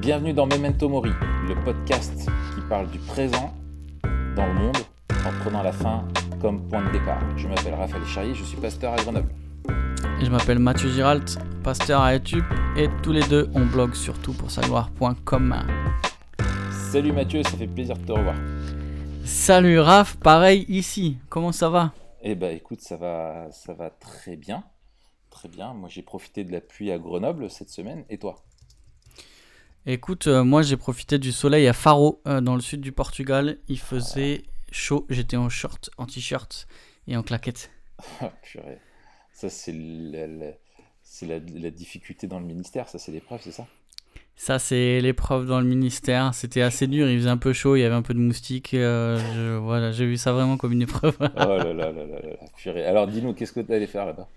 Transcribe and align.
Bienvenue 0.00 0.32
dans 0.32 0.46
Memento 0.46 0.88
Mori, 0.88 1.10
le 1.48 1.64
podcast 1.64 2.14
qui 2.54 2.60
parle 2.68 2.88
du 2.88 3.00
présent 3.00 3.52
dans 4.36 4.46
le 4.46 4.54
monde 4.54 4.76
en 5.10 5.42
prenant 5.42 5.60
la 5.60 5.72
fin 5.72 6.06
comme 6.40 6.68
point 6.68 6.86
de 6.86 6.92
départ. 6.92 7.20
Je 7.36 7.48
m'appelle 7.48 7.74
Raphaël 7.74 8.04
Charrier, 8.04 8.32
je 8.32 8.44
suis 8.44 8.56
pasteur 8.58 8.92
à 8.92 8.96
Grenoble. 8.96 9.28
Et 10.20 10.24
je 10.24 10.30
m'appelle 10.30 10.60
Mathieu 10.60 10.88
Giralt, 10.88 11.38
pasteur 11.64 12.00
à 12.00 12.14
YouTube, 12.14 12.44
et 12.76 12.86
tous 13.02 13.10
les 13.10 13.24
deux 13.24 13.50
on 13.54 13.66
blogue 13.66 13.94
sur 13.94 14.16
toutpoursagloire.com. 14.20 15.66
Salut 16.70 17.12
Mathieu, 17.12 17.42
ça 17.42 17.56
fait 17.56 17.66
plaisir 17.66 17.98
de 17.98 18.04
te 18.04 18.12
revoir. 18.12 18.36
Salut 19.24 19.80
Raph, 19.80 20.14
pareil 20.18 20.64
ici, 20.68 21.18
comment 21.28 21.50
ça 21.50 21.70
va? 21.70 21.92
Eh 22.22 22.36
ben 22.36 22.56
écoute, 22.56 22.82
ça 22.82 22.96
va, 22.96 23.48
ça 23.50 23.74
va 23.74 23.90
très 23.90 24.36
bien. 24.36 24.62
Très 25.28 25.48
bien, 25.48 25.74
moi 25.74 25.88
j'ai 25.88 26.02
profité 26.02 26.44
de 26.44 26.52
la 26.52 26.60
pluie 26.60 26.92
à 26.92 26.98
Grenoble 26.98 27.50
cette 27.50 27.70
semaine, 27.70 28.04
et 28.08 28.18
toi? 28.18 28.36
Écoute, 29.90 30.26
euh, 30.26 30.44
moi 30.44 30.60
j'ai 30.60 30.76
profité 30.76 31.18
du 31.18 31.32
soleil 31.32 31.66
à 31.66 31.72
Faro, 31.72 32.20
euh, 32.26 32.42
dans 32.42 32.54
le 32.54 32.60
sud 32.60 32.82
du 32.82 32.92
Portugal. 32.92 33.56
Il 33.68 33.78
faisait 33.78 34.42
chaud, 34.70 35.06
j'étais 35.08 35.38
en 35.38 35.48
short, 35.48 35.88
en 35.96 36.04
t-shirt 36.04 36.66
et 37.06 37.16
en 37.16 37.22
claquette. 37.22 37.70
Ah, 38.20 38.30
purée. 38.42 38.78
Ça 39.32 39.48
c'est 39.48 39.72
la, 39.72 40.26
la- 40.26 40.52
c'est 41.02 41.24
la, 41.24 41.38
la 41.38 41.70
difficulté 41.70 42.26
dans 42.26 42.38
le 42.38 42.44
ministère, 42.44 42.86
ça 42.90 42.98
c'est 42.98 43.12
l'épreuve, 43.12 43.40
c'est 43.42 43.50
ça? 43.52 43.66
Ça, 44.36 44.60
c'est 44.60 45.00
l'épreuve 45.00 45.46
dans 45.46 45.58
le 45.58 45.66
ministère. 45.66 46.32
C'était 46.32 46.60
assez 46.60 46.86
dur, 46.86 47.08
il 47.10 47.18
faisait 47.18 47.28
un 47.30 47.38
peu 47.38 47.52
chaud, 47.52 47.74
il 47.74 47.80
y 47.80 47.84
avait 47.84 47.94
un 47.96 48.02
peu 48.02 48.14
de 48.14 48.20
moustiques. 48.20 48.72
euh, 48.74 49.18
je- 49.34 49.56
voilà, 49.56 49.90
j'ai 49.90 50.06
vu 50.06 50.16
ça 50.16 50.32
vraiment 50.32 50.56
comme 50.58 50.72
une 50.72 50.82
épreuve. 50.82 51.16
Oh 51.20 51.26
là 51.38 51.58
là 51.64 51.72
là 51.72 51.90
là 51.92 52.04
là 52.04 52.20
là, 52.20 52.36
purée. 52.56 52.84
Alors 52.84 53.08
dis-nous, 53.08 53.32
qu'est-ce 53.32 53.52
que 53.52 53.60
tu 53.60 53.72
allé 53.72 53.86
faire 53.88 54.04
là-bas? 54.06 54.28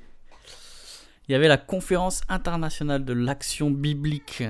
Il 1.28 1.34
y 1.34 1.36
avait 1.36 1.48
la 1.50 1.58
conférence 1.58 2.22
internationale 2.30 3.04
de 3.06 3.14
l'action 3.14 3.70
biblique. 3.70 4.44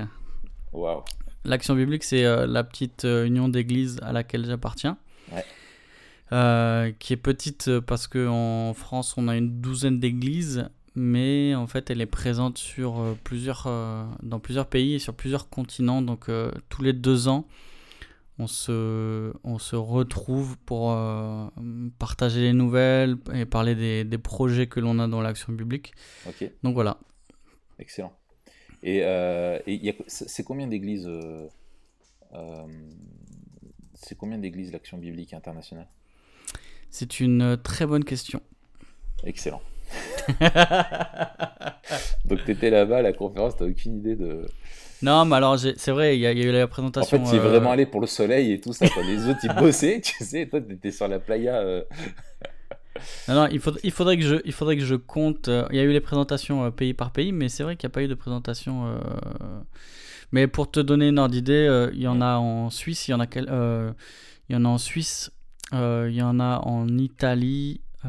L'action 1.44 1.74
biblique, 1.74 2.04
c'est 2.04 2.24
euh, 2.24 2.46
la 2.46 2.62
petite 2.62 3.04
euh, 3.04 3.24
union 3.24 3.48
d'églises 3.48 3.98
à 4.02 4.12
laquelle 4.12 4.46
j'appartiens. 4.46 4.96
Ouais. 5.32 5.44
Euh, 6.32 6.92
qui 6.98 7.12
est 7.12 7.18
petite 7.18 7.80
parce 7.80 8.06
qu'en 8.06 8.72
France, 8.74 9.14
on 9.16 9.28
a 9.28 9.36
une 9.36 9.60
douzaine 9.60 10.00
d'églises, 10.00 10.68
mais 10.94 11.54
en 11.54 11.66
fait, 11.66 11.90
elle 11.90 12.00
est 12.00 12.06
présente 12.06 12.58
sur, 12.58 13.16
plusieurs, 13.22 13.68
dans 14.22 14.40
plusieurs 14.40 14.66
pays 14.66 14.94
et 14.94 14.98
sur 14.98 15.14
plusieurs 15.14 15.50
continents. 15.50 16.00
Donc, 16.00 16.30
tous 16.70 16.82
les 16.82 16.94
deux 16.94 17.28
ans, 17.28 17.46
on 18.38 18.46
se, 18.46 19.30
on 19.44 19.58
se 19.58 19.76
retrouve 19.76 20.56
pour 20.64 20.96
partager 21.98 22.40
les 22.40 22.54
nouvelles 22.54 23.18
et 23.34 23.44
parler 23.44 23.74
des, 23.74 24.04
des 24.04 24.18
projets 24.18 24.68
que 24.68 24.80
l'on 24.80 24.98
a 25.00 25.08
dans 25.08 25.20
l'action 25.20 25.52
biblique. 25.52 25.92
Ok, 26.26 26.50
Donc 26.62 26.72
voilà. 26.72 26.96
excellent. 27.78 28.16
Et, 28.82 29.00
euh, 29.04 29.58
et 29.66 29.96
c'est 30.08 30.42
combien 30.44 30.66
d'églises 30.66 31.06
euh, 31.06 31.46
euh, 32.34 32.66
C'est 33.94 34.16
combien 34.16 34.38
d'églises 34.38 34.72
l'Action 34.72 34.98
biblique 34.98 35.34
internationale? 35.34 35.86
C'est 36.90 37.20
une 37.20 37.56
très 37.62 37.86
bonne 37.86 38.04
question. 38.04 38.40
Excellent. 39.24 39.62
Donc 42.24 42.44
tu 42.44 42.50
étais 42.52 42.70
là-bas 42.70 42.98
à 42.98 43.02
la 43.02 43.12
conférence, 43.12 43.56
t'as 43.56 43.66
aucune 43.66 43.98
idée 43.98 44.16
de. 44.16 44.46
Non, 45.02 45.24
mais 45.24 45.36
alors, 45.36 45.58
c'est 45.58 45.90
vrai, 45.90 46.16
il 46.16 46.20
y, 46.20 46.26
a 46.26 46.32
il 46.32 46.38
y 46.38 46.42
a 46.42 46.46
eu 46.46 46.52
la 46.52 46.64
En 46.64 46.68
présentation. 46.68 47.24
fait, 47.24 47.30
tu 47.30 47.36
es 47.36 47.40
euh, 47.40 47.48
vraiment 47.48 47.72
allé 47.72 47.86
pour 47.86 48.00
le 48.00 48.06
soleil 48.06 48.52
et 48.52 48.60
tout 48.60 48.72
ça. 48.72 48.88
quoi. 48.88 49.02
Les 49.02 49.26
autres, 49.28 49.40
ils 49.42 49.52
bossaient, 49.54 50.00
tu 50.04 50.24
sais. 50.24 50.46
Toi, 50.46 50.60
t'étais 50.60 50.92
sur 50.92 51.08
la 51.08 51.18
playa. 51.18 51.56
euh, 51.56 51.82
Non, 53.28 53.34
non, 53.34 53.48
il, 53.50 53.60
faudrait, 53.60 53.80
il, 53.84 53.90
faudrait 53.90 54.16
que 54.16 54.22
je, 54.24 54.36
il 54.44 54.52
faudrait 54.52 54.76
que 54.76 54.84
je 54.84 54.94
compte. 54.94 55.48
euh, 55.48 55.66
il 55.70 55.76
y 55.76 55.80
a 55.80 55.82
eu 55.84 55.92
les 55.92 56.00
présentations 56.00 56.64
euh, 56.64 56.70
pays 56.70 56.94
par 56.94 57.10
pays, 57.12 57.32
mais 57.32 57.48
c'est 57.48 57.62
vrai 57.62 57.76
qu'il 57.76 57.86
n'y 57.88 57.92
a 57.92 57.94
pas 57.94 58.02
eu 58.02 58.08
de 58.08 58.14
présentation. 58.14 58.86
euh, 58.86 58.98
Mais 60.32 60.46
pour 60.46 60.70
te 60.70 60.80
donner 60.80 61.08
une 61.08 61.18
ordre 61.18 61.32
d'idée, 61.32 61.66
euh, 61.68 61.90
il 61.94 62.00
y 62.02 62.08
en 62.08 62.20
a 62.20 62.36
en 62.36 62.70
Suisse, 62.70 63.08
il 63.08 63.12
y 63.12 63.14
en 63.14 63.20
a, 63.20 63.26
quel- 63.26 63.48
euh, 63.50 63.92
il 64.48 64.54
y 64.54 64.56
en 64.56 64.64
a 64.64 64.68
en 64.68 64.78
Suisse, 64.78 65.30
il 65.72 66.12
y 66.14 66.22
en 66.22 66.38
a 66.40 66.60
en 66.64 66.86
Italie, 66.98 67.80
il 68.04 68.08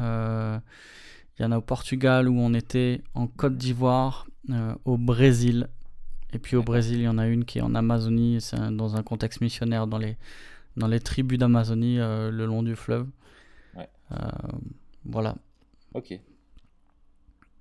y 1.40 1.44
en 1.44 1.52
a 1.52 1.56
au 1.58 1.62
Portugal 1.62 2.28
où 2.28 2.38
on 2.38 2.52
était, 2.54 3.02
en 3.14 3.26
Côte 3.26 3.56
d'Ivoire, 3.56 4.26
au 4.84 4.98
Brésil. 4.98 5.68
Et 6.32 6.38
puis 6.38 6.56
au. 6.56 6.62
Brésil, 6.62 6.98
il 6.98 7.04
y 7.04 7.08
en 7.08 7.16
a 7.18 7.26
une 7.26 7.44
qui 7.44 7.58
est 7.58 7.62
en 7.62 7.74
Amazonie, 7.74 8.40
c'est 8.40 8.58
dans 8.76 8.96
un 8.96 9.02
contexte 9.02 9.40
missionnaire, 9.40 9.86
dans 9.86 9.98
les, 9.98 10.16
dans 10.76 10.88
les 10.88 10.98
tribus 11.00 11.38
d'Amazonie, 11.38 11.96
le 11.98 12.44
long 12.44 12.62
du 12.62 12.74
fleuve. 12.76 13.06
Ouais. 13.76 13.88
Euh, 14.12 14.16
voilà. 15.04 15.36
Ok. 15.92 16.18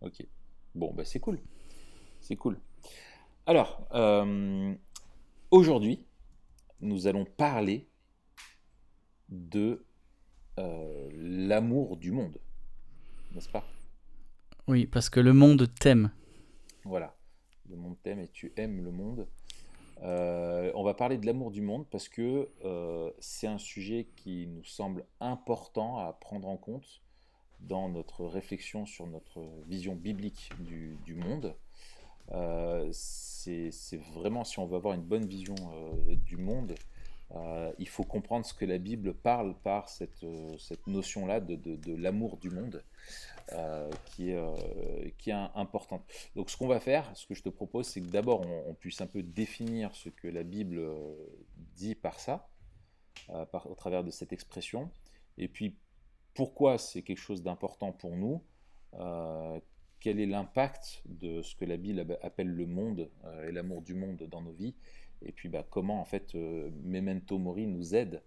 Ok. 0.01 0.25
Bon, 0.75 0.93
bah 0.93 1.05
c'est 1.05 1.19
cool. 1.19 1.39
C'est 2.19 2.35
cool. 2.35 2.59
Alors, 3.45 3.87
euh, 3.93 4.73
aujourd'hui, 5.51 6.05
nous 6.79 7.07
allons 7.07 7.25
parler 7.25 7.89
de 9.29 9.85
euh, 10.59 11.09
l'amour 11.13 11.97
du 11.97 12.11
monde. 12.11 12.39
N'est-ce 13.33 13.49
pas? 13.49 13.65
Oui, 14.67 14.87
parce 14.87 15.09
que 15.09 15.19
le 15.19 15.33
monde 15.33 15.67
t'aime. 15.79 16.11
Voilà. 16.85 17.15
Le 17.69 17.75
monde 17.75 17.97
t'aime 18.01 18.19
et 18.19 18.29
tu 18.29 18.53
aimes 18.55 18.81
le 18.83 18.91
monde. 18.91 19.27
Euh, 20.01 20.71
on 20.75 20.83
va 20.83 20.93
parler 20.93 21.17
de 21.17 21.25
l'amour 21.25 21.51
du 21.51 21.61
monde 21.61 21.87
parce 21.89 22.09
que 22.09 22.49
c'est 23.19 23.47
un 23.47 23.57
sujet 23.57 24.07
qui 24.15 24.47
nous 24.47 24.63
semble 24.63 25.05
important 25.19 25.99
à 25.99 26.13
prendre 26.13 26.47
en 26.47 26.57
compte 26.57 27.02
dans 27.67 27.89
notre 27.89 28.25
réflexion 28.25 28.85
sur 28.85 29.07
notre 29.07 29.41
vision 29.67 29.95
biblique 29.95 30.51
du, 30.59 31.15
monde. 31.15 31.55
Euh, 32.31 32.89
c'est 32.91 33.71
vraiment, 34.13 34.43
si 34.43 34.59
on 34.59 34.65
veut 34.65 34.77
avoir 34.77 34.93
une 34.93 35.03
bonne 35.03 35.25
vision 35.25 35.55
euh, 35.73 36.15
du 36.15 36.37
monde, 36.37 36.75
euh, 37.35 37.71
il 37.79 37.87
faut 37.87 38.03
comprendre 38.03 38.45
ce 38.45 38.53
que 38.53 38.65
la 38.65 38.77
Bible 38.77 39.13
parle 39.13 39.55
par 39.63 39.89
cette, 39.89 40.25
cette 40.59 40.85
notion-là 40.87 41.39
de, 41.39 41.55
de- 41.55 41.95
l'amour 41.95 42.37
du 42.37 42.49
monde, 42.49 42.83
qui 44.05 44.31
est, 44.31 45.17
qui 45.17 45.31
est 45.31 45.33
importante. 45.55 46.03
Donc 46.35 46.49
ce 46.49 46.57
qu'on 46.57 46.67
va 46.67 46.79
faire, 46.79 47.09
ce 47.15 47.25
que 47.25 47.33
je 47.33 47.41
te 47.41 47.49
propose, 47.49 47.87
c'est 47.87 48.01
que 48.01 48.07
d'abord 48.07 48.41
on, 48.41 48.73
puisse 48.73 49.01
un 49.01 49.07
peu 49.07 49.23
définir 49.23 49.95
ce 49.95 50.09
que 50.09 50.27
la 50.27 50.43
Bible 50.43 50.81
dit 51.75 51.95
par 51.95 52.19
ça, 52.19 52.47
au 53.29 53.75
travers 53.75 54.03
de 54.03 54.11
cette 54.11 54.31
expression, 54.31 54.91
et 55.37 55.47
puis 55.47 55.75
pourquoi 56.33 56.77
c'est 56.77 57.01
quelque 57.01 57.19
chose 57.19 57.43
d'important 57.43 57.91
pour 57.91 58.15
nous, 58.15 58.41
euh, 58.95 59.59
quel 59.99 60.19
est 60.19 60.25
l'impact 60.25 61.01
de 61.05 61.41
ce 61.41 61.55
que 61.55 61.65
la 61.65 61.77
Bible 61.77 62.17
appelle 62.21 62.49
le 62.49 62.65
monde 62.65 63.09
euh, 63.25 63.47
et 63.47 63.51
l'amour 63.51 63.81
du 63.81 63.93
monde 63.93 64.27
dans 64.29 64.41
nos 64.41 64.51
vies, 64.51 64.75
et 65.21 65.31
puis 65.31 65.49
bah, 65.49 65.65
comment 65.69 66.01
en 66.01 66.05
fait 66.05 66.35
euh, 66.35 66.69
Memento 66.83 67.37
Mori 67.37 67.67
nous 67.67 67.95
aide 67.95 68.21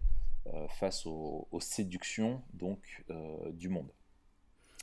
face 0.78 1.06
aux, 1.06 1.48
aux 1.50 1.58
séductions 1.58 2.40
donc 2.54 3.04
du 3.54 3.68
monde. 3.68 3.88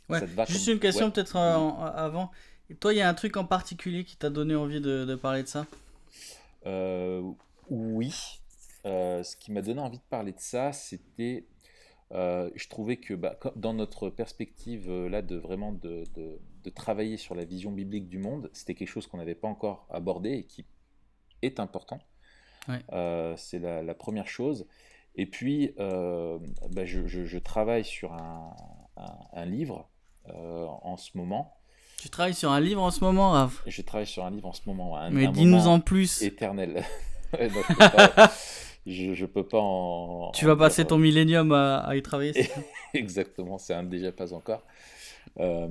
Ouais. 0.10 0.20
Juste 0.46 0.68
une 0.68 0.78
question 0.78 1.06
Ouais. 1.06 1.12
peut-être 1.14 1.38
avant. 1.38 2.32
Et 2.70 2.76
toi, 2.76 2.94
il 2.94 2.98
y 2.98 3.02
a 3.02 3.08
un 3.08 3.14
truc 3.14 3.38
en 3.38 3.46
particulier 3.46 4.04
qui 4.04 4.18
t'a 4.18 4.30
donné 4.30 4.56
envie 4.56 4.82
de, 4.82 5.06
de 5.06 5.16
parler 5.16 5.42
de 5.42 5.48
ça? 5.48 5.66
Oui. 7.70 8.42
Ce 8.84 9.36
qui 9.38 9.54
m'a 9.54 9.62
donné 9.62 9.80
envie 9.80 10.00
de 10.00 10.04
parler 10.10 10.34
de 10.34 10.40
ça, 10.42 10.74
c'était, 10.74 11.46
euh, 12.14 12.50
je 12.56 12.68
trouvais 12.70 12.98
que 12.98 13.14
bah, 13.14 13.38
dans 13.56 13.74
notre 13.74 14.10
perspective 14.10 14.90
euh, 14.90 15.10
là 15.10 15.22
de 15.22 15.36
vraiment 15.36 15.72
de, 15.72 16.04
de- 16.16 16.40
de 16.64 16.70
travailler 16.70 17.18
sur 17.18 17.36
la 17.36 17.44
vision 17.44 17.72
biblique 17.72 18.08
du 18.08 18.18
monde, 18.20 18.50
c'était 18.54 18.76
quelque 18.76 18.88
chose 18.90 19.08
qu'on 19.08 19.18
n'avait 19.18 19.36
pas 19.36 19.48
encore 19.50 19.86
abordé 19.90 20.32
et 20.32 20.44
qui 20.46 20.66
est 21.42 21.60
important. 21.60 22.00
Ouais. 22.70 22.80
Euh, 22.94 23.34
c'est 23.36 23.60
la, 23.60 23.82
la 23.84 23.94
première 23.94 24.28
chose. 24.28 24.66
Et 25.16 25.26
puis, 25.26 25.74
euh, 25.80 26.40
bah, 26.72 26.86
je, 26.86 27.06
je- 27.06 27.26
je 27.26 27.38
travaille 27.38 27.84
sur 27.84 28.14
un, 28.14 28.56
un- 28.98 29.18
un 29.34 29.46
livre 29.46 29.90
en 30.26 30.96
ce 30.96 31.18
moment. 31.18 31.54
Tu 31.98 32.10
travailles 32.10 32.34
sur 32.34 32.52
un 32.52 32.62
livre 32.62 32.82
en 32.82 32.92
ce 32.92 33.04
moment, 33.04 33.32
Raph? 33.32 33.62
Je 33.68 33.82
travaille 33.82 34.08
sur 34.08 34.24
un 34.24 34.32
livre 34.32 34.48
en 34.48 34.54
ce 34.54 34.62
moment. 34.66 34.96
un- 34.98 35.10
Mais 35.10 35.28
dis-nous 35.28 35.68
en 35.68 35.80
plus. 35.82 36.22
éternel. 36.22 36.84
Ouais, 37.34 37.48
non, 37.50 37.62
je, 37.68 37.74
peux 37.74 37.76
pas, 38.16 38.32
je, 38.86 39.14
je 39.14 39.26
peux 39.26 39.48
pas 39.48 39.60
en. 39.62 40.32
Tu 40.34 40.46
en 40.46 40.46
vas 40.46 40.56
dire, 40.56 40.58
passer 40.58 40.86
ton 40.86 40.98
millénium 40.98 41.52
à, 41.52 41.78
à 41.78 41.96
y 41.96 42.02
travailler, 42.02 42.34
Exactement, 42.94 43.58
c'est 43.58 43.74
un 43.74 43.84
déjà 43.84 44.12
pas 44.12 44.34
encore. 44.34 44.64
Euh, 45.40 45.68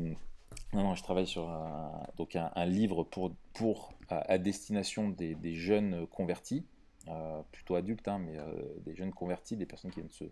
non, 0.74 0.82
non, 0.84 0.94
je 0.94 1.02
travaille 1.02 1.26
sur 1.26 1.48
un, 1.48 2.06
donc 2.16 2.36
un, 2.36 2.50
un 2.54 2.66
livre 2.66 3.04
pour, 3.04 3.32
pour 3.54 3.94
à, 4.08 4.38
destination 4.38 5.08
des, 5.10 5.34
des 5.34 5.54
jeunes 5.54 6.06
convertis, 6.08 6.64
euh, 7.08 7.42
plutôt 7.52 7.76
adultes, 7.76 8.08
hein, 8.08 8.18
mais 8.18 8.38
euh, 8.38 8.44
des 8.84 8.94
jeunes 8.94 9.12
convertis, 9.12 9.56
des 9.56 9.66
personnes 9.66 9.90
qui 9.90 9.96
viennent 10.00 10.08
de 10.08 10.12
se, 10.14 10.24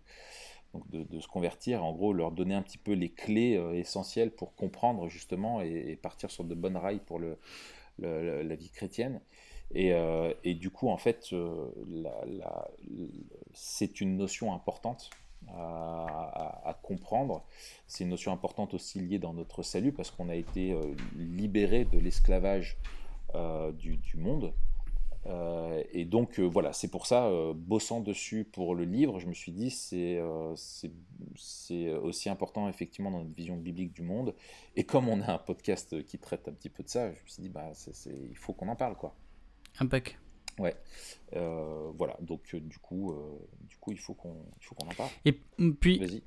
donc 0.73 0.89
de, 0.89 1.03
de 1.03 1.19
se 1.19 1.27
convertir, 1.27 1.83
en 1.83 1.93
gros 1.93 2.13
leur 2.13 2.31
donner 2.31 2.55
un 2.55 2.61
petit 2.63 2.77
peu 2.79 2.93
les 2.93 3.09
clés 3.09 3.53
essentielles 3.75 4.31
pour 4.31 4.55
comprendre 4.55 5.09
justement 5.09 5.61
et, 5.61 5.69
et 5.91 5.95
partir 5.95 6.31
sur 6.31 6.43
de 6.45 6.55
bonnes 6.55 6.77
rails 6.77 7.01
pour 7.05 7.19
le- 7.19 7.37
la 7.99 8.55
vie 8.55 8.69
chrétienne. 8.71 9.21
Et, 9.73 9.93
euh, 9.93 10.33
et 10.43 10.53
du 10.53 10.69
coup, 10.69 10.89
en 10.89 10.97
fait, 10.97 11.29
euh, 11.33 11.69
c'est 13.53 14.01
une 14.01 14.17
notion 14.17 14.53
importante 14.53 15.09
à, 15.49 16.77
comprendre. 16.83 17.43
C'est 17.87 18.03
une 18.03 18.09
notion 18.11 18.31
importante 18.31 18.73
aussi 18.73 18.99
liée 18.99 19.19
dans 19.19 19.33
notre 19.33 19.63
salut 19.63 19.91
parce 19.91 20.11
qu'on 20.11 20.29
a 20.29 20.35
été 20.35 20.71
euh, 20.71 20.81
libéré 21.15 21.85
de 21.85 21.97
l'esclavage 21.99 22.77
euh, 23.35 23.71
du, 23.71 23.99
monde 24.17 24.53
et 25.93 26.03
donc 26.03 26.39
voilà, 26.39 26.73
c'est 26.73 26.87
pour 26.87 27.05
ça, 27.05 27.29
bossant 27.53 27.99
dessus 27.99 28.43
pour 28.43 28.73
le 28.73 28.85
livre, 28.85 29.19
je 29.19 29.27
me 29.27 29.35
suis 29.35 29.51
dit 29.51 29.69
c'est 29.69 30.19
c'est 31.35 31.93
aussi 31.93 32.27
important 32.27 32.67
effectivement 32.67 33.11
dans 33.11 33.19
notre 33.19 33.35
vision 33.35 33.55
biblique 33.55 33.93
du 33.93 34.01
monde. 34.01 34.33
Et 34.75 34.83
comme 34.83 35.07
on 35.07 35.21
a 35.21 35.33
un 35.33 35.37
podcast 35.37 36.03
qui 36.05 36.17
traite 36.17 36.47
un 36.47 36.53
petit 36.53 36.69
peu 36.69 36.81
de 36.81 36.89
ça, 36.89 37.11
je 37.13 37.21
me 37.21 37.27
suis 37.27 37.43
dit 37.43 37.49
bah 37.49 37.71
il 38.07 38.35
faut 38.35 38.53
qu'on 38.53 38.67
en 38.67 38.75
parle 38.75 38.95
quoi. 38.95 39.13
Impec. 39.79 40.17
Ouais, 40.59 40.75
voilà. 41.97 42.17
Donc 42.21 42.41
du 42.55 42.77
coup, 42.79 43.15
du 43.61 43.77
coup, 43.77 43.91
il 43.91 43.99
faut 43.99 44.13
qu'on, 44.13 44.35
qu'on 44.75 44.87
en 44.87 44.93
parle. 44.93 45.09
Et 45.25 45.31
puis, 45.79 46.21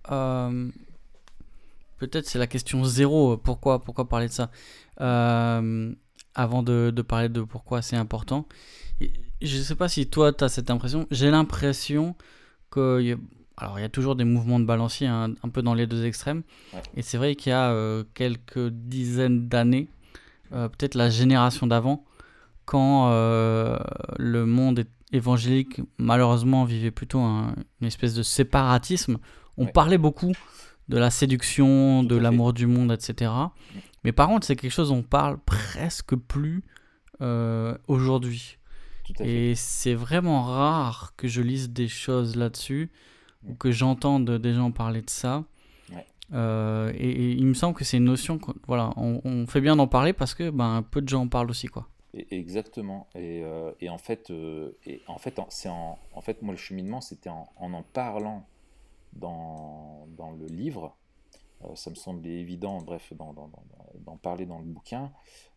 peut-être 1.98 2.26
c'est 2.26 2.38
la 2.38 2.46
question 2.46 2.84
zéro. 2.84 3.36
Pourquoi, 3.36 3.82
pourquoi 3.82 4.08
parler 4.08 4.28
de 4.28 4.32
ça? 4.32 4.50
Avant 6.36 6.64
de, 6.64 6.90
de, 6.90 7.02
parler 7.02 7.28
de 7.28 7.42
pourquoi 7.42 7.80
c'est 7.80 7.94
important, 7.94 8.48
je 9.40 9.62
sais 9.62 9.74
pas 9.74 9.88
si 9.88 10.08
toi, 10.08 10.32
tu 10.32 10.44
as 10.44 10.48
cette 10.48 10.70
impression. 10.70 11.06
J'ai 11.10 11.30
l'impression 11.30 12.16
que. 12.70 13.16
Alors, 13.56 13.78
il 13.78 13.82
y 13.82 13.84
a 13.84 13.88
toujours 13.88 14.16
des 14.16 14.24
mouvements 14.24 14.58
de 14.58 14.64
balancier, 14.64 15.06
hein, 15.06 15.34
un 15.44 15.48
peu 15.48 15.62
dans 15.62 15.74
les 15.74 15.86
deux 15.86 16.04
extrêmes. 16.04 16.42
Et 16.96 17.02
c'est 17.02 17.18
vrai 17.18 17.36
qu'il 17.36 17.50
y 17.50 17.52
a 17.52 17.70
euh, 17.70 18.02
quelques 18.14 18.68
dizaines 18.68 19.48
d'années, 19.48 19.88
euh, 20.52 20.68
peut-être 20.68 20.96
la 20.96 21.08
génération 21.08 21.68
d'avant, 21.68 22.04
quand 22.64 23.10
euh, 23.10 23.78
le 24.18 24.46
monde 24.46 24.84
évangélique, 25.12 25.80
malheureusement, 25.98 26.64
vivait 26.64 26.90
plutôt 26.90 27.20
une 27.20 27.86
espèce 27.86 28.14
de 28.14 28.22
séparatisme. 28.22 29.18
On 29.56 29.66
parlait 29.66 29.98
beaucoup 29.98 30.32
de 30.88 30.98
la 30.98 31.10
séduction, 31.10 32.02
de 32.02 32.16
l'amour 32.16 32.52
du 32.52 32.66
monde, 32.66 32.92
etc. 32.92 33.30
Mais 34.02 34.12
par 34.12 34.28
contre, 34.28 34.46
c'est 34.46 34.56
quelque 34.56 34.72
chose 34.72 34.88
dont 34.88 34.96
on 34.96 35.02
parle 35.02 35.38
presque 35.38 36.16
plus 36.16 36.64
aujourd'hui. 37.86 38.58
Et 39.20 39.54
c'est 39.54 39.94
vraiment 39.94 40.42
rare 40.42 41.12
que 41.16 41.28
je 41.28 41.42
lise 41.42 41.70
des 41.70 41.88
choses 41.88 42.36
là-dessus 42.36 42.90
ou 43.46 43.54
que 43.54 43.70
j'entende 43.70 44.30
des 44.30 44.54
gens 44.54 44.70
parler 44.70 45.02
de 45.02 45.10
ça. 45.10 45.44
Euh, 46.32 46.90
et, 46.96 47.32
il 47.32 47.46
me 47.46 47.54
semble 47.54 47.76
que 47.76 47.84
c'est 47.84 47.98
une 47.98 48.04
notion, 48.04 48.40
voilà, 48.66 48.92
on, 48.96 49.46
fait 49.46 49.60
bien 49.60 49.76
d'en 49.76 49.86
parler 49.86 50.12
parce 50.12 50.34
que 50.34 50.50
ben, 50.50 50.82
peu 50.90 51.02
de 51.02 51.08
gens 51.08 51.22
en 51.22 51.28
parlent 51.28 51.50
aussi. 51.50 51.68
quoi. 51.68 51.88
Exactement. 52.30 53.08
Et, 53.14 53.42
euh, 53.42 53.72
et 53.80 53.88
en 53.88 53.98
fait, 53.98 54.30
euh, 54.30 54.76
et 54.86 55.00
en 55.08 55.18
fait, 55.18 55.40
c'est 55.48 55.68
en, 55.68 55.98
en, 56.14 56.20
fait, 56.20 56.42
moi 56.42 56.52
le 56.52 56.58
cheminement, 56.58 57.00
c'était 57.00 57.30
en, 57.30 57.48
en, 57.56 57.82
parlant 57.82 58.46
dans, 59.12 60.06
dans 60.16 60.32
le 60.32 60.46
livre. 60.46 60.96
ça 61.74 61.90
me 61.90 61.94
semblait 61.94 62.40
évident, 62.40 62.80
bref, 62.82 63.12
d'en 63.14 64.16
parler 64.16 64.46
dans 64.46 64.58
le 64.58 64.64
bouquin. 64.64 65.12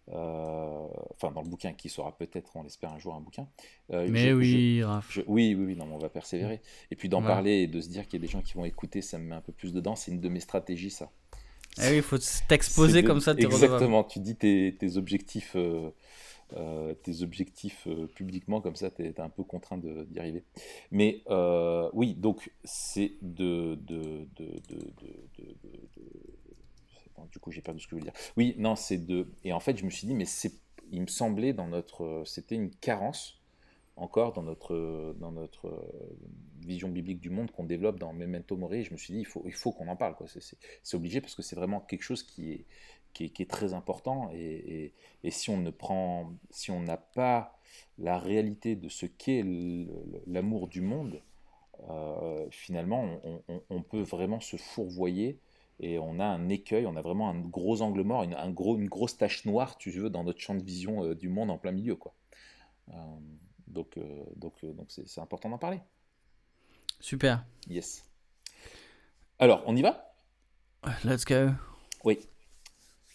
Euh, 0.09 0.87
enfin 1.15 1.33
dans 1.33 1.41
le 1.41 1.49
bouquin 1.49 1.73
qui 1.73 1.89
sera 1.89 2.15
peut-être, 2.17 2.55
on 2.55 2.63
l'espère 2.63 2.93
un 2.93 2.99
jour, 2.99 3.13
un 3.13 3.19
bouquin. 3.19 3.47
Euh, 3.91 4.07
mais 4.09 4.31
oui, 4.31 4.81
oui, 4.81 5.23
oui, 5.27 5.55
oui, 5.55 5.75
non, 5.75 5.87
on 5.91 5.97
va 5.97 6.09
persévérer. 6.09 6.61
Et 6.91 6.95
puis 6.95 7.09
d'en 7.09 7.21
parler 7.21 7.63
et 7.63 7.67
de 7.67 7.81
se 7.81 7.89
dire 7.89 8.07
qu'il 8.07 8.19
y 8.19 8.23
a 8.23 8.25
des 8.25 8.31
gens 8.31 8.41
qui 8.41 8.53
vont 8.53 8.65
écouter, 8.65 9.01
ça 9.01 9.17
me 9.17 9.25
met 9.25 9.35
un 9.35 9.41
peu 9.41 9.51
plus 9.51 9.73
dedans. 9.73 9.95
C'est 9.95 10.11
une 10.11 10.21
de 10.21 10.29
mes 10.29 10.39
stratégies, 10.39 10.91
ça. 10.91 11.11
Eh 11.79 11.89
oui, 11.89 11.95
il 11.97 12.01
faut 12.01 12.17
t'exposer 12.47 13.03
comme 13.03 13.19
ça. 13.19 13.33
Exactement. 13.37 14.03
Tu 14.03 14.19
dis 14.19 14.35
tes, 14.35 14.75
tes 14.79 14.97
objectifs. 14.97 15.53
Euh, 15.55 15.89
tes 17.03 17.21
objectifs 17.21 17.87
publiquement, 18.15 18.61
comme 18.61 18.75
ça, 18.75 18.89
tu 18.89 19.03
es, 19.03 19.19
un 19.19 19.29
peu 19.29 19.43
contraint 19.43 19.77
d'y 19.77 20.19
arriver. 20.19 20.43
Mais 20.91 21.23
oui, 21.93 22.15
donc 22.15 22.51
c'est 22.63 23.13
de, 23.21 23.75
de, 23.81 24.27
de, 24.37 24.57
du 27.31 27.39
coup, 27.39 27.51
j'ai 27.51 27.61
perdu 27.61 27.79
ce 27.79 27.87
que 27.87 27.91
je 27.91 28.01
voulais 28.01 28.11
dire. 28.11 28.19
Oui, 28.37 28.55
non, 28.57 28.75
c'est 28.75 29.05
de. 29.05 29.27
Et 29.43 29.53
en 29.53 29.59
fait, 29.59 29.77
je 29.77 29.85
me 29.85 29.89
suis 29.89 30.07
dit, 30.07 30.15
mais 30.15 30.25
il 30.91 31.01
me 31.01 31.07
semblait 31.07 31.53
dans 31.53 31.67
notre, 31.67 32.23
c'était 32.25 32.55
une 32.55 32.71
carence 32.71 33.41
encore 33.97 34.33
dans 34.33 34.43
notre, 34.43 35.15
dans 35.19 35.31
notre 35.31 35.83
vision 36.61 36.89
biblique 36.89 37.19
du 37.19 37.29
monde 37.29 37.51
qu'on 37.51 37.63
développe 37.63 37.99
dans 37.99 38.13
Memento 38.13 38.55
Mori. 38.55 38.83
Je 38.83 38.91
me 38.91 38.97
suis 38.97 39.13
dit, 39.13 39.19
il 39.21 39.25
faut, 39.25 39.41
il 39.45 39.53
faut 39.53 39.71
qu'on 39.71 39.87
en 39.87 39.95
parle. 39.95 40.15
C'est, 40.27 40.95
obligé 40.95 41.19
parce 41.19 41.35
que 41.35 41.41
c'est 41.41 41.55
vraiment 41.55 41.79
quelque 41.79 42.03
chose 42.03 42.23
qui 42.23 42.51
est, 42.51 42.65
qui 43.25 43.43
est, 43.43 43.49
très 43.49 43.73
important. 43.73 44.29
Et, 44.33 44.93
et, 45.23 45.31
si 45.31 45.49
on 45.49 45.57
ne 45.57 45.71
prend, 45.71 46.33
si 46.49 46.71
on 46.71 46.81
n'a 46.81 46.97
pas 46.97 47.59
la 47.97 48.17
réalité 48.17 48.75
de 48.75 48.89
ce 48.89 49.05
qu'est 49.05 49.43
l'amour 50.27 50.67
du 50.67 50.81
monde, 50.81 51.21
euh, 51.89 52.47
finalement, 52.51 53.19
on, 53.23 53.61
on, 53.69 53.81
peut 53.81 54.01
vraiment 54.01 54.39
se 54.39 54.57
fourvoyer 54.57 55.39
et 55.79 55.99
on 55.99 56.19
a 56.19 56.25
un 56.25 56.49
écueil, 56.49 56.85
on 56.85 56.95
a 56.95 57.01
vraiment 57.01 57.29
un 57.29 57.39
gros 57.39 57.81
angle 57.81 58.01
mort, 58.01 58.23
une, 58.23 58.33
un 58.33 58.49
gros, 58.49 58.77
une 58.77 58.89
grosse 58.89 59.17
tache 59.17 59.45
noire, 59.45 59.77
tu 59.77 59.91
veux, 59.91 60.09
dans 60.09 60.23
notre 60.23 60.39
champ 60.39 60.55
de 60.55 60.63
vision 60.63 61.03
euh, 61.03 61.15
du 61.15 61.29
monde 61.29 61.51
en 61.51 61.57
plein 61.57 61.71
milieu. 61.71 61.95
Quoi. 61.95 62.13
Euh, 62.89 62.93
donc, 63.67 63.99
donc, 64.35 64.63
donc 64.63 64.87
c'est, 64.89 65.19
important 65.21 65.49
d'en 65.49 65.59
parler. 65.59 65.79
Super. 66.99 67.45
Yes. 67.67 68.03
Alors, 69.39 69.63
on 69.67 69.75
y 69.75 69.81
va? 69.81 70.15
Let's 71.03 71.25
go. 71.25 71.49
Oui. 72.03 72.27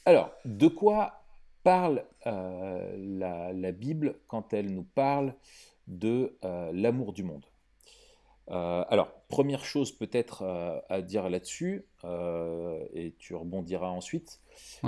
Alors, 0.04 0.30
de 0.44 0.68
quoi 0.68 1.24
parle 1.62 2.04
la, 2.24 3.52
la, 3.52 3.72
Bible 3.72 4.16
quand 4.26 4.52
elle 4.52 4.72
nous 4.72 4.82
parle 4.82 5.34
de 5.86 6.36
l'amour 6.72 7.12
du 7.12 7.22
monde? 7.22 7.44
Euh, 8.50 8.84
alors, 8.88 9.12
première 9.28 9.64
chose 9.64 9.92
peut-être 9.92 10.42
euh, 10.42 10.78
à 10.88 11.00
dire 11.00 11.30
là-dessus, 11.30 11.86
euh, 12.04 12.84
et 12.92 13.14
tu 13.18 13.34
rebondiras 13.34 13.88
ensuite, 13.88 14.40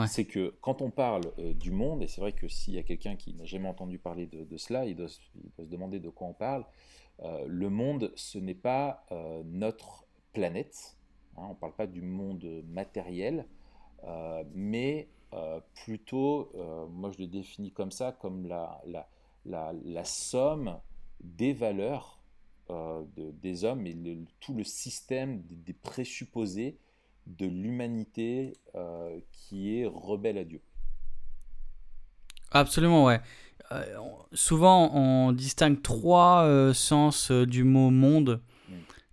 c'est 0.06 0.25
que 0.25 0.55
quand 0.61 0.82
on 0.82 0.90
parle 0.90 1.22
du 1.55 1.70
monde, 1.70 2.02
et 2.02 2.08
c'est 2.08 2.20
vrai 2.20 2.32
que 2.32 2.49
s'il 2.49 2.75
y 2.75 2.78
a 2.78 2.82
quelqu'un 2.82 3.16
qui 3.16 3.32
n'a 3.34 3.44
jamais 3.44 3.69
entendu 3.69 3.99
parler 3.99 4.26
de, 4.26 4.56
cela, 4.56 4.84
il 4.84 4.96
doit, 4.96 5.08
se 5.08 5.20
demander 5.62 6.00
de 6.00 6.08
quoi 6.08 6.26
on 6.26 6.34
parle. 6.34 6.64
le 7.46 7.70
monde, 7.70 8.12
ce 8.16 8.38
n'est 8.38 8.55
pas 8.55 9.06
notre 9.46 10.05
planète, 10.32 10.96
hein, 11.37 11.44
on 11.46 11.50
ne 11.50 11.55
parle 11.55 11.75
pas 11.75 11.87
du 11.87 12.02
monde 12.02 12.44
matériel, 12.69 13.46
mais 14.54 15.08
plutôt, 15.74 16.52
moi 16.90 17.10
je 17.10 17.18
le 17.18 17.26
définis 17.26 17.72
comme 17.72 17.90
ça, 17.90 18.12
comme 18.12 18.46
la, 18.46 18.80
la, 18.86 19.08
la, 19.44 19.72
la 19.84 20.04
somme 20.04 20.78
des 21.20 21.52
valeurs 21.52 22.14
euh, 22.70 23.02
des 23.42 23.64
hommes 23.64 23.86
et 23.86 23.94
tout 24.40 24.54
le 24.54 24.64
système 24.64 25.42
des, 25.50 25.74
présupposés 25.74 26.78
de 27.26 27.44
l'humanité 27.44 28.54
euh, 28.74 29.18
qui 29.32 29.76
est 29.78 29.86
rebelle 29.86 30.38
à 30.38 30.44
Dieu. 30.44 30.62
Absolument, 32.52 33.04
ouais. 33.04 33.20
Euh, 33.70 33.84
souvent, 34.32 34.90
on 34.94 35.32
distingue 35.32 35.82
trois 35.82 36.73
sens 36.73 37.30
du 37.30 37.64
mot 37.64 37.90
monde. 37.90 38.40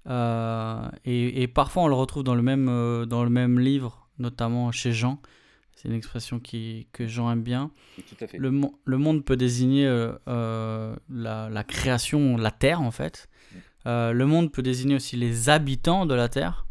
Mm. 0.06 0.90
Et, 1.04 1.44
et, 1.44 1.48
parfois, 1.50 1.84
on 1.84 1.88
le 1.90 1.96
retrouve 1.96 2.24
dans 2.24 2.36
le 2.36 2.42
même, 2.42 3.06
dans 3.06 3.26
le 3.26 3.30
même 3.30 3.60
livre, 3.60 4.01
notamment 4.20 4.72
chez 4.72 4.92
Jean. 4.92 5.22
C'est 5.76 5.88
une 5.88 5.96
expression 5.96 6.40
qui, 6.40 6.88
que 6.92 7.08
Jean 7.08 7.32
aime 7.32 7.44
bien. 7.44 7.72
Tout 7.96 8.24
à 8.24 8.28
fait. 8.28 8.38
Le, 8.38 8.52
le, 8.86 8.98
monde 8.98 9.26
peut 9.26 9.38
désigner 9.38 9.86
la, 10.28 11.50
la, 11.50 11.64
création, 11.64 12.38
la 12.38 12.52
terre 12.52 12.82
en 12.82 12.92
fait. 12.92 13.30
Euh, 13.88 14.14
le 14.14 14.26
monde 14.26 14.52
peut 14.52 14.62
désigner 14.62 14.96
aussi 14.96 15.16
les 15.18 15.50
habitants 15.50 16.06
de 16.06 16.14
la 16.14 16.30
Terre. 16.30 16.66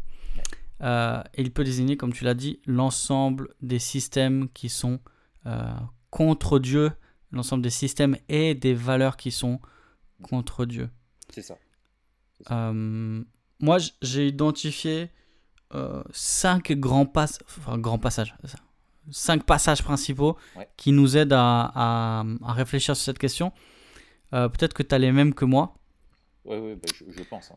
Euh, 0.81 1.21
et 1.35 1.41
il 1.41 1.51
peut 1.51 1.63
désigner, 1.63 1.97
comme 1.97 2.13
tu 2.13 2.23
l'as 2.23 2.33
dit, 2.33 2.59
l'ensemble 2.65 3.53
des 3.61 3.79
systèmes 3.79 4.49
qui 4.49 4.69
sont 4.69 4.99
euh, 5.45 5.73
contre 6.09 6.59
Dieu, 6.59 6.91
l'ensemble 7.31 7.63
des 7.63 7.69
systèmes 7.69 8.17
et 8.29 8.55
des 8.55 8.73
valeurs 8.73 9.17
qui 9.17 9.31
sont 9.31 9.59
contre 10.23 10.65
Dieu. 10.65 10.89
C'est 11.29 11.43
ça. 11.43 11.57
moi, 13.59 13.77
j'ai 14.01 14.27
identifié 14.27 15.09
cinq 16.11 16.71
grands, 16.73 17.07
grands 17.77 17.99
passages, 17.99 18.35
cinq 19.09 19.43
passages 19.45 19.83
principaux 19.83 20.37
qui 20.77 20.91
nous 20.91 21.17
aident 21.17 21.33
à, 21.33 22.23
à, 22.43 22.53
réfléchir 22.53 22.95
sur 22.95 23.05
cette 23.05 23.19
question. 23.19 23.51
Peut-être 24.31 24.73
que 24.73 24.83
tu 24.83 24.95
as 24.95 24.99
les 24.99 25.11
mêmes 25.11 25.33
que 25.33 25.45
moi. 25.45 25.75
Oui, 26.45 26.57
ouais, 26.57 26.75
bah, 26.75 26.93
je, 27.07 27.23
pense. 27.23 27.51
Hein, 27.51 27.55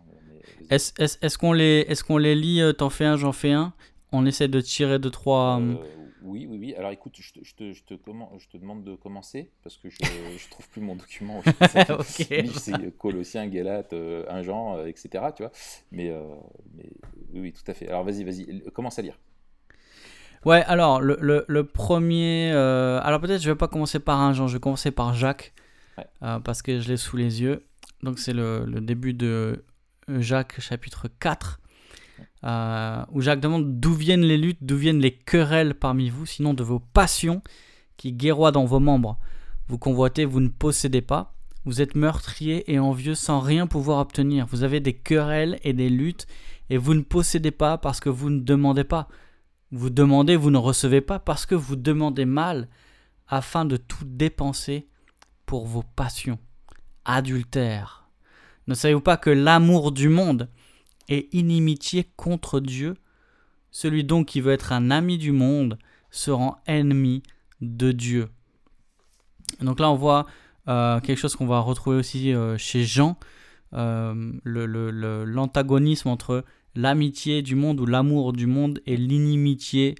est-ce 0.70 0.92
est, 1.00 1.36
qu'on 1.36 1.52
les, 1.52 1.86
est 1.88 2.02
qu'on 2.02 2.18
les 2.18 2.34
lit, 2.34 2.60
euh, 2.60 2.72
t'en 2.72 2.90
fais 2.90 3.06
un, 3.06 3.16
j'en 3.16 3.32
fais 3.32 3.52
un? 3.52 3.72
On 4.14 4.26
essaie 4.26 4.48
de 4.48 4.60
tirer 4.60 4.98
deux, 4.98 5.10
trois... 5.10 5.58
Euh, 5.60 5.74
euh, 5.74 5.96
oui, 6.22 6.46
oui, 6.48 6.58
oui. 6.58 6.74
Alors 6.76 6.92
écoute, 6.92 7.16
je 7.18 7.32
te, 7.32 7.42
je 7.42 7.54
te, 7.54 7.72
je 7.72 7.82
te, 7.82 7.94
je 7.94 8.48
te 8.48 8.56
demande 8.56 8.84
de 8.84 8.94
commencer 8.94 9.50
parce 9.62 9.76
que 9.76 9.90
je 9.90 9.96
ne 10.02 10.50
trouve 10.50 10.68
plus 10.68 10.80
mon 10.80 10.94
document. 10.94 11.40
okay. 11.88 12.46
C'est 12.54 12.96
Colossiens, 12.96 13.46
Galat, 13.48 13.88
un 14.28 14.42
Jean, 14.42 14.84
etc. 14.86 15.08
Tu 15.36 15.42
vois 15.42 15.52
mais, 15.90 16.12
mais 16.74 16.88
oui, 17.32 17.40
oui, 17.40 17.52
tout 17.52 17.68
à 17.68 17.74
fait. 17.74 17.88
Alors 17.88 18.04
vas-y, 18.04 18.24
vas-y, 18.24 18.62
commence 18.72 18.98
à 18.98 19.02
lire. 19.02 19.18
Ouais, 20.44 20.62
alors 20.64 21.00
le, 21.00 21.18
le, 21.20 21.44
le 21.48 21.64
premier. 21.64 22.52
alors 22.52 23.20
peut-être 23.20 23.42
je 23.42 23.50
vais 23.50 23.56
pas 23.56 23.68
commencer 23.68 23.98
par 23.98 24.20
un 24.20 24.32
Jean, 24.32 24.46
je 24.46 24.54
vais 24.54 24.60
commencer 24.60 24.92
par 24.92 25.14
Jacques. 25.14 25.52
parce 26.20 26.62
que 26.62 26.78
je 26.80 26.88
l'ai 26.88 26.96
sous 26.96 27.16
les 27.16 27.42
yeux. 27.42 27.66
Donc 28.04 28.18
c'est 28.18 28.34
le, 28.34 28.66
début 28.80 29.14
de 29.14 29.64
Jacques 30.08 30.60
chapitre 30.60 31.08
4, 31.20 31.60
euh, 32.44 33.04
où 33.12 33.20
Jacques 33.20 33.40
demande 33.40 33.80
d'où 33.80 33.94
viennent 33.94 34.24
les 34.24 34.36
luttes, 34.36 34.58
d'où 34.62 34.76
viennent 34.76 35.00
les 35.00 35.14
querelles 35.14 35.74
parmi 35.74 36.10
vous, 36.10 36.26
sinon 36.26 36.54
de 36.54 36.62
vos 36.62 36.78
passions 36.78 37.42
qui 37.96 38.12
guerroient 38.12 38.52
dans 38.52 38.64
vos 38.64 38.80
membres. 38.80 39.18
Vous 39.68 39.78
convoitez, 39.78 40.24
vous 40.24 40.40
ne 40.40 40.48
possédez 40.48 41.00
pas, 41.00 41.34
Vous 41.64 41.80
êtes 41.80 41.94
meurtrier 41.94 42.70
et 42.70 42.78
envieux 42.78 43.14
sans 43.14 43.40
rien 43.40 43.66
pouvoir 43.66 43.98
obtenir. 43.98 44.46
Vous 44.46 44.64
avez 44.64 44.80
des 44.80 44.92
querelles 44.92 45.58
et 45.62 45.72
des 45.72 45.88
luttes 45.88 46.26
et 46.68 46.76
vous 46.76 46.92
ne 46.92 47.00
possédez 47.00 47.52
pas 47.52 47.78
parce 47.78 48.00
que 48.00 48.10
vous 48.10 48.28
ne 48.28 48.40
demandez 48.40 48.84
pas. 48.84 49.08
Vous 49.70 49.88
demandez, 49.88 50.36
vous 50.36 50.50
ne 50.50 50.58
recevez 50.58 51.00
pas 51.00 51.18
parce 51.18 51.46
que 51.46 51.54
vous 51.54 51.76
demandez 51.76 52.26
mal 52.26 52.68
afin 53.28 53.64
de 53.64 53.78
tout 53.78 54.04
dépenser 54.04 54.86
pour 55.46 55.66
vos 55.66 55.82
passions. 55.82 56.38
Adultère. 57.06 58.08
Ne 58.66 58.74
savez-vous 58.74 59.00
pas 59.00 59.16
que 59.16 59.30
l'amour 59.30 59.92
du 59.92 60.08
monde 60.08 60.48
est 61.08 61.32
inimitié 61.34 62.06
contre 62.16 62.60
Dieu 62.60 62.94
Celui 63.70 64.04
donc 64.04 64.26
qui 64.26 64.40
veut 64.40 64.52
être 64.52 64.72
un 64.72 64.90
ami 64.90 65.18
du 65.18 65.32
monde 65.32 65.78
se 66.10 66.30
rend 66.30 66.56
ennemi 66.66 67.22
de 67.60 67.92
Dieu. 67.92 68.28
Donc 69.60 69.80
là, 69.80 69.90
on 69.90 69.96
voit 69.96 70.26
euh, 70.68 71.00
quelque 71.00 71.18
chose 71.18 71.36
qu'on 71.36 71.46
va 71.46 71.60
retrouver 71.60 71.96
aussi 71.96 72.32
euh, 72.32 72.56
chez 72.56 72.84
Jean, 72.84 73.18
euh, 73.74 74.32
l'antagonisme 74.44 76.08
entre 76.08 76.44
l'amitié 76.74 77.42
du 77.42 77.54
monde 77.54 77.80
ou 77.80 77.86
l'amour 77.86 78.32
du 78.32 78.46
monde 78.46 78.80
et 78.86 78.96
l'inimitié 78.96 79.96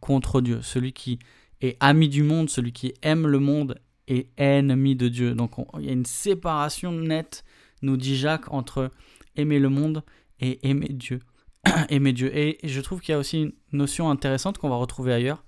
contre 0.00 0.40
Dieu. 0.40 0.60
Celui 0.62 0.92
qui 0.94 1.18
est 1.60 1.76
ami 1.80 2.08
du 2.08 2.22
monde, 2.22 2.48
celui 2.48 2.72
qui 2.72 2.94
aime 3.02 3.26
le 3.26 3.38
monde 3.38 3.78
est 4.06 4.28
ennemi 4.38 4.96
de 4.96 5.08
Dieu. 5.08 5.34
Donc 5.34 5.52
il 5.78 5.84
y 5.84 5.90
a 5.90 5.92
une 5.92 6.06
séparation 6.06 6.92
nette, 6.92 7.44
nous 7.82 7.96
dit 7.98 8.16
Jacques, 8.16 8.50
entre 8.52 8.90
aimer 9.38 9.58
le 9.58 9.68
monde 9.68 10.02
et 10.40 10.68
aimer 10.68 10.88
Dieu. 10.90 11.20
aimer 11.88 12.12
Dieu. 12.12 12.36
Et 12.36 12.58
je 12.64 12.80
trouve 12.80 13.00
qu'il 13.00 13.12
y 13.12 13.14
a 13.14 13.18
aussi 13.18 13.42
une 13.42 13.52
notion 13.72 14.10
intéressante 14.10 14.58
qu'on 14.58 14.68
va 14.68 14.76
retrouver 14.76 15.12
ailleurs, 15.12 15.44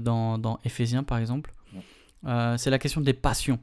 dans, 0.00 0.38
dans 0.38 0.58
Éphésiens 0.64 1.04
par 1.04 1.18
exemple, 1.18 1.52
euh, 2.26 2.56
c'est 2.56 2.70
la 2.70 2.78
question 2.78 3.00
des 3.00 3.14
passions. 3.14 3.60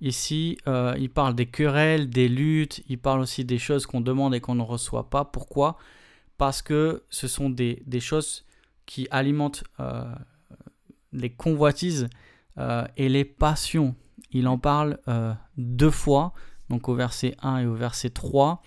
Ici, 0.00 0.56
euh, 0.66 0.94
il 0.98 1.10
parle 1.10 1.34
des 1.34 1.44
querelles, 1.44 2.08
des 2.08 2.28
luttes, 2.28 2.82
il 2.88 2.98
parle 2.98 3.20
aussi 3.20 3.44
des 3.44 3.58
choses 3.58 3.84
qu'on 3.84 4.00
demande 4.00 4.34
et 4.34 4.40
qu'on 4.40 4.54
ne 4.54 4.62
reçoit 4.62 5.10
pas. 5.10 5.26
Pourquoi? 5.26 5.76
Parce 6.38 6.62
que 6.62 7.04
ce 7.10 7.28
sont 7.28 7.50
des, 7.50 7.82
choses 8.00 8.46
qui 8.86 9.06
alimentent 9.10 9.64
euh, 9.78 10.04
les 11.12 11.30
convoitises 11.30 12.08
et 12.96 13.08
les 13.08 13.24
passions. 13.24 13.94
Il 14.32 14.48
en 14.48 14.58
parle 14.58 14.98
deux 15.56 15.92
fois, 15.92 16.32
donc 16.70 16.88
au 16.88 16.94
verset 16.94 17.34
1 17.42 17.58
et 17.58 17.66
au 17.66 17.74
verset 17.74 18.10
3. 18.10 18.62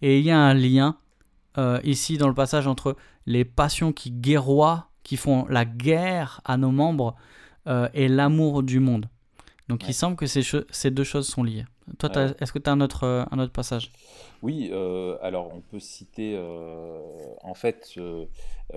Et 0.00 0.18
il 0.18 0.24
y 0.24 0.30
a 0.30 0.38
un 0.38 0.54
lien 0.54 0.96
ici 1.84 2.16
dans 2.16 2.28
le 2.28 2.34
passage 2.34 2.66
entre 2.66 2.96
les 3.26 3.44
passions 3.44 3.92
qui 3.92 4.10
guerroient, 4.10 4.88
qui 5.02 5.16
font 5.16 5.46
la 5.48 5.64
guerre 5.64 6.40
à 6.44 6.56
nos 6.56 6.70
membres, 6.70 7.14
euh, 7.68 7.88
et 7.94 8.08
l'amour 8.08 8.64
du 8.64 8.80
monde. 8.80 9.06
Donc 9.68 9.86
il 9.88 9.94
semble 9.94 10.16
que 10.16 10.26
ces, 10.26 10.42
ces, 10.70 10.90
deux 10.90 11.04
choses 11.04 11.28
sont 11.28 11.44
liées. 11.44 11.64
Toi, 11.98 12.10
est-ce 12.40 12.52
que 12.52 12.58
tu 12.58 12.68
as 12.68 12.72
un 12.72 12.80
autre, 12.80 13.04
euh, 13.04 13.24
un 13.30 13.38
autre 13.38 13.52
passage? 13.52 13.92
Oui, 14.42 14.70
euh, 14.72 15.16
alors 15.22 15.52
on 15.54 15.60
peut 15.60 15.78
citer 15.78 16.36
en 17.42 17.54
fait 17.54 17.94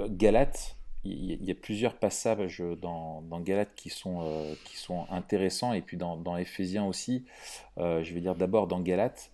Galate. 0.10 0.78
Il 1.06 1.46
y, 1.46 1.52
a 1.52 1.56
plusieurs 1.56 1.96
passages 1.96 2.64
dans, 2.82 3.22
dans 3.22 3.40
Galate 3.40 3.76
qui 3.76 3.90
sont, 3.90 4.26
qui 4.66 4.78
sont 4.78 5.06
intéressants 5.12 5.74
et 5.74 5.82
puis 5.82 5.98
dans, 5.98 6.38
Éphésiens 6.38 6.84
aussi. 6.86 7.26
je 7.78 8.14
vais 8.14 8.22
dire 8.22 8.34
d'abord 8.36 8.66
dans 8.66 8.80
Galate, 8.80 9.32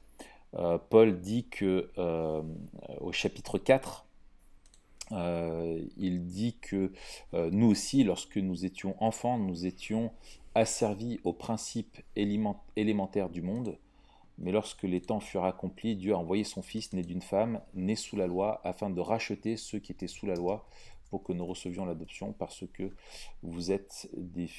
Paul 0.89 1.19
dit 1.21 1.45
que 1.45 1.89
au 2.99 3.11
chapitre 3.13 3.57
4, 3.57 4.05
euh, 5.11 5.81
il 5.97 6.25
dit 6.25 6.55
que 6.61 6.91
euh, 7.33 7.49
nous 7.51 7.67
aussi, 7.67 8.03
lorsque 8.03 8.37
nous 8.37 8.65
étions 8.65 8.95
enfants, 9.03 9.37
nous 9.37 9.65
étions 9.65 10.11
asservis 10.55 11.19
aux 11.23 11.33
principes 11.33 12.01
élémentaires 12.15 13.29
du 13.29 13.41
monde. 13.41 13.77
Mais 14.37 14.51
lorsque 14.51 14.83
les 14.83 15.01
temps 15.01 15.19
furent 15.19 15.45
accomplis, 15.45 15.95
Dieu 15.95 16.13
a 16.13 16.17
envoyé 16.17 16.43
son 16.43 16.61
Fils, 16.61 16.93
né 16.93 17.03
d'une 17.03 17.21
femme, 17.21 17.61
né 17.73 17.95
sous 17.95 18.15
la 18.15 18.27
loi, 18.27 18.59
afin 18.63 18.89
de 18.89 18.99
racheter 18.99 19.55
ceux 19.55 19.79
qui 19.79 19.91
étaient 19.91 20.07
sous 20.07 20.25
la 20.25 20.35
loi, 20.35 20.65
pour 21.11 21.23
que 21.23 21.33
nous 21.33 21.45
recevions 21.45 21.85
l'adoption, 21.85 22.33
parce 22.33 22.63
que 22.73 22.89
vous 23.43 23.71
êtes 23.71 24.09
des 24.13 24.49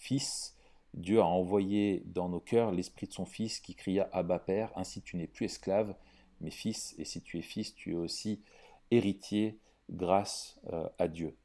fils. 0.00 0.56
Dieu 0.92 1.20
a 1.20 1.24
envoyé 1.24 2.02
dans 2.06 2.28
nos 2.28 2.40
cœurs 2.40 2.72
l'esprit 2.72 3.06
de 3.06 3.12
son 3.12 3.24
Fils 3.24 3.60
qui 3.60 3.74
cria 3.74 4.08
Abba 4.12 4.38
Père, 4.38 4.70
ainsi 4.76 5.00
tu 5.02 5.16
n'es 5.16 5.26
plus 5.26 5.46
esclave, 5.46 5.94
mais 6.40 6.50
fils, 6.50 6.94
et 6.98 7.04
si 7.04 7.22
tu 7.22 7.38
es 7.38 7.42
fils, 7.42 7.74
tu 7.74 7.92
es 7.92 7.96
aussi 7.96 8.42
héritier 8.90 9.58
grâce 9.88 10.60
euh, 10.72 10.88
à 10.98 11.08
Dieu. 11.08 11.36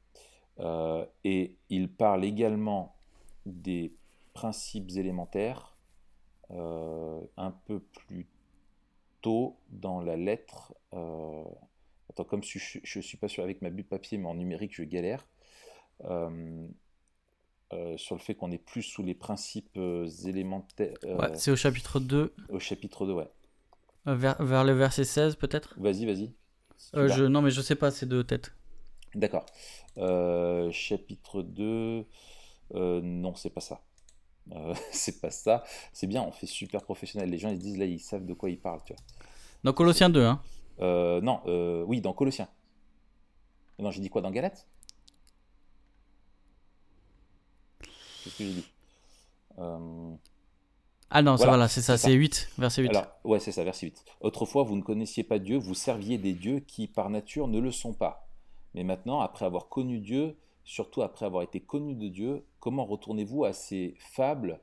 Euh, 0.58 1.06
et 1.24 1.56
il 1.68 1.88
parle 1.90 2.24
également 2.24 2.96
des 3.46 3.94
principes 4.34 4.90
élémentaires 4.96 5.76
euh, 6.50 7.20
un 7.36 7.50
peu 7.50 7.80
plus 7.80 8.26
tôt 9.22 9.56
dans 9.70 10.00
la 10.00 10.16
lettre. 10.16 10.74
Attends, 12.10 12.24
comme 12.24 12.42
je 12.42 12.58
ne 12.96 13.02
suis 13.02 13.16
pas 13.16 13.28
sûr 13.28 13.42
avec 13.42 13.62
ma 13.62 13.70
bulle 13.70 13.86
papier, 13.86 14.18
mais 14.18 14.28
en 14.28 14.34
numérique, 14.34 14.74
je 14.74 14.82
galère. 14.82 15.26
sur 17.96 18.14
le 18.14 18.20
fait 18.20 18.34
qu'on 18.34 18.50
est 18.50 18.58
plus 18.58 18.82
sous 18.82 19.02
les 19.02 19.14
principes 19.14 19.78
élémentaires. 20.26 20.94
Ouais, 21.04 21.34
c'est 21.34 21.50
au 21.50 21.56
chapitre 21.56 22.00
2. 22.00 22.34
Au 22.50 22.58
chapitre 22.58 23.06
2, 23.06 23.12
ouais. 23.12 23.28
Vers, 24.06 24.42
vers 24.42 24.64
le 24.64 24.72
verset 24.72 25.04
16, 25.04 25.36
peut-être? 25.36 25.74
Vas-y, 25.78 26.06
vas-y. 26.06 26.32
Euh, 26.94 27.08
je, 27.08 27.24
non, 27.24 27.42
mais 27.42 27.50
je 27.50 27.60
sais 27.60 27.74
pas, 27.74 27.90
c'est 27.90 28.06
de 28.06 28.22
tête. 28.22 28.52
D'accord. 29.14 29.46
Euh, 29.98 30.70
chapitre 30.72 31.42
2. 31.42 32.06
Euh, 32.74 33.00
non, 33.02 33.34
c'est 33.34 33.50
pas 33.50 33.60
ça. 33.60 33.82
c'est 34.92 35.20
pas 35.20 35.30
ça. 35.30 35.64
C'est 35.92 36.06
bien, 36.06 36.22
on 36.22 36.32
fait 36.32 36.46
super 36.46 36.82
professionnel. 36.82 37.30
Les 37.30 37.38
gens 37.38 37.50
ils 37.50 37.58
disent 37.58 37.78
là, 37.78 37.84
ils 37.84 38.00
savent 38.00 38.24
de 38.24 38.34
quoi 38.34 38.50
ils 38.50 38.58
parlent. 38.58 38.82
Tu 38.84 38.94
vois. 38.94 39.02
Dans 39.64 39.72
Colossiens 39.72 40.08
2, 40.08 40.24
hein 40.24 40.40
Non, 40.80 41.40
oui, 41.86 42.00
dans 42.00 42.12
Colossiens. 42.12 42.48
Non, 43.78 43.90
j'ai 43.90 44.00
dit 44.00 44.10
quoi 44.10 44.20
Dans 44.20 44.30
Galate 44.30 44.66
Qu'est-ce 48.24 48.36
que 48.36 48.44
j'ai 48.44 48.52
dit? 48.52 48.66
Ah 51.12 51.22
non, 51.22 51.34
voilà, 51.34 51.66
c'est 51.66 51.82
ça, 51.82 51.98
c'est 51.98 52.12
8, 52.12 52.50
verset 52.58 52.82
8. 52.82 52.90
Alors, 52.90 53.06
ouais, 53.24 53.40
c'est 53.40 53.50
ça, 53.50 53.64
verset 53.64 53.86
8. 53.86 54.04
Autrefois, 54.20 54.62
vous 54.62 54.76
ne 54.76 54.82
connaissiez 54.82 55.24
pas 55.24 55.40
Dieu, 55.40 55.58
vous 55.58 55.74
serviez 55.74 56.18
des 56.18 56.34
dieux 56.34 56.60
qui, 56.60 56.86
par 56.86 57.10
nature, 57.10 57.48
ne 57.48 57.58
le 57.58 57.72
sont 57.72 57.94
pas. 57.94 58.28
Mais 58.74 58.84
maintenant, 58.84 59.20
après 59.20 59.44
avoir 59.44 59.68
connu 59.68 59.98
Dieu, 59.98 60.36
surtout 60.64 61.02
après 61.02 61.26
avoir 61.26 61.42
été 61.42 61.58
connu 61.58 61.94
de 61.96 62.06
Dieu, 62.06 62.44
comment 62.60 62.84
retournez-vous 62.84 63.44
à 63.44 63.52
ces 63.52 63.96
fables 63.98 64.60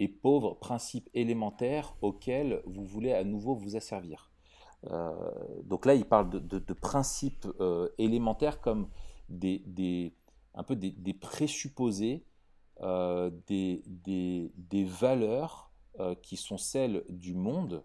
et 0.00 0.08
pauvres 0.08 0.54
principes 0.54 1.10
élémentaires 1.12 1.94
auxquels 2.00 2.62
vous 2.64 2.84
voulez 2.84 3.12
à 3.12 3.24
nouveau 3.24 3.54
vous 3.54 3.76
asservir? 3.76 4.31
euh, 4.31 4.31
Donc 4.84 5.86
là, 5.86 5.94
il 5.94 6.04
parle 6.04 6.30
de, 6.30 6.72
principes 6.74 7.46
euh, 7.60 7.88
élémentaires 7.98 8.60
comme 8.60 8.88
des, 9.28 10.12
un 10.54 10.62
peu 10.62 10.76
des, 10.76 11.14
présupposés, 11.14 12.24
euh, 12.80 13.30
des, 13.46 14.84
valeurs 14.84 15.72
euh, 16.00 16.14
qui 16.14 16.36
sont 16.36 16.58
celles 16.58 17.04
du 17.08 17.34
monde, 17.34 17.84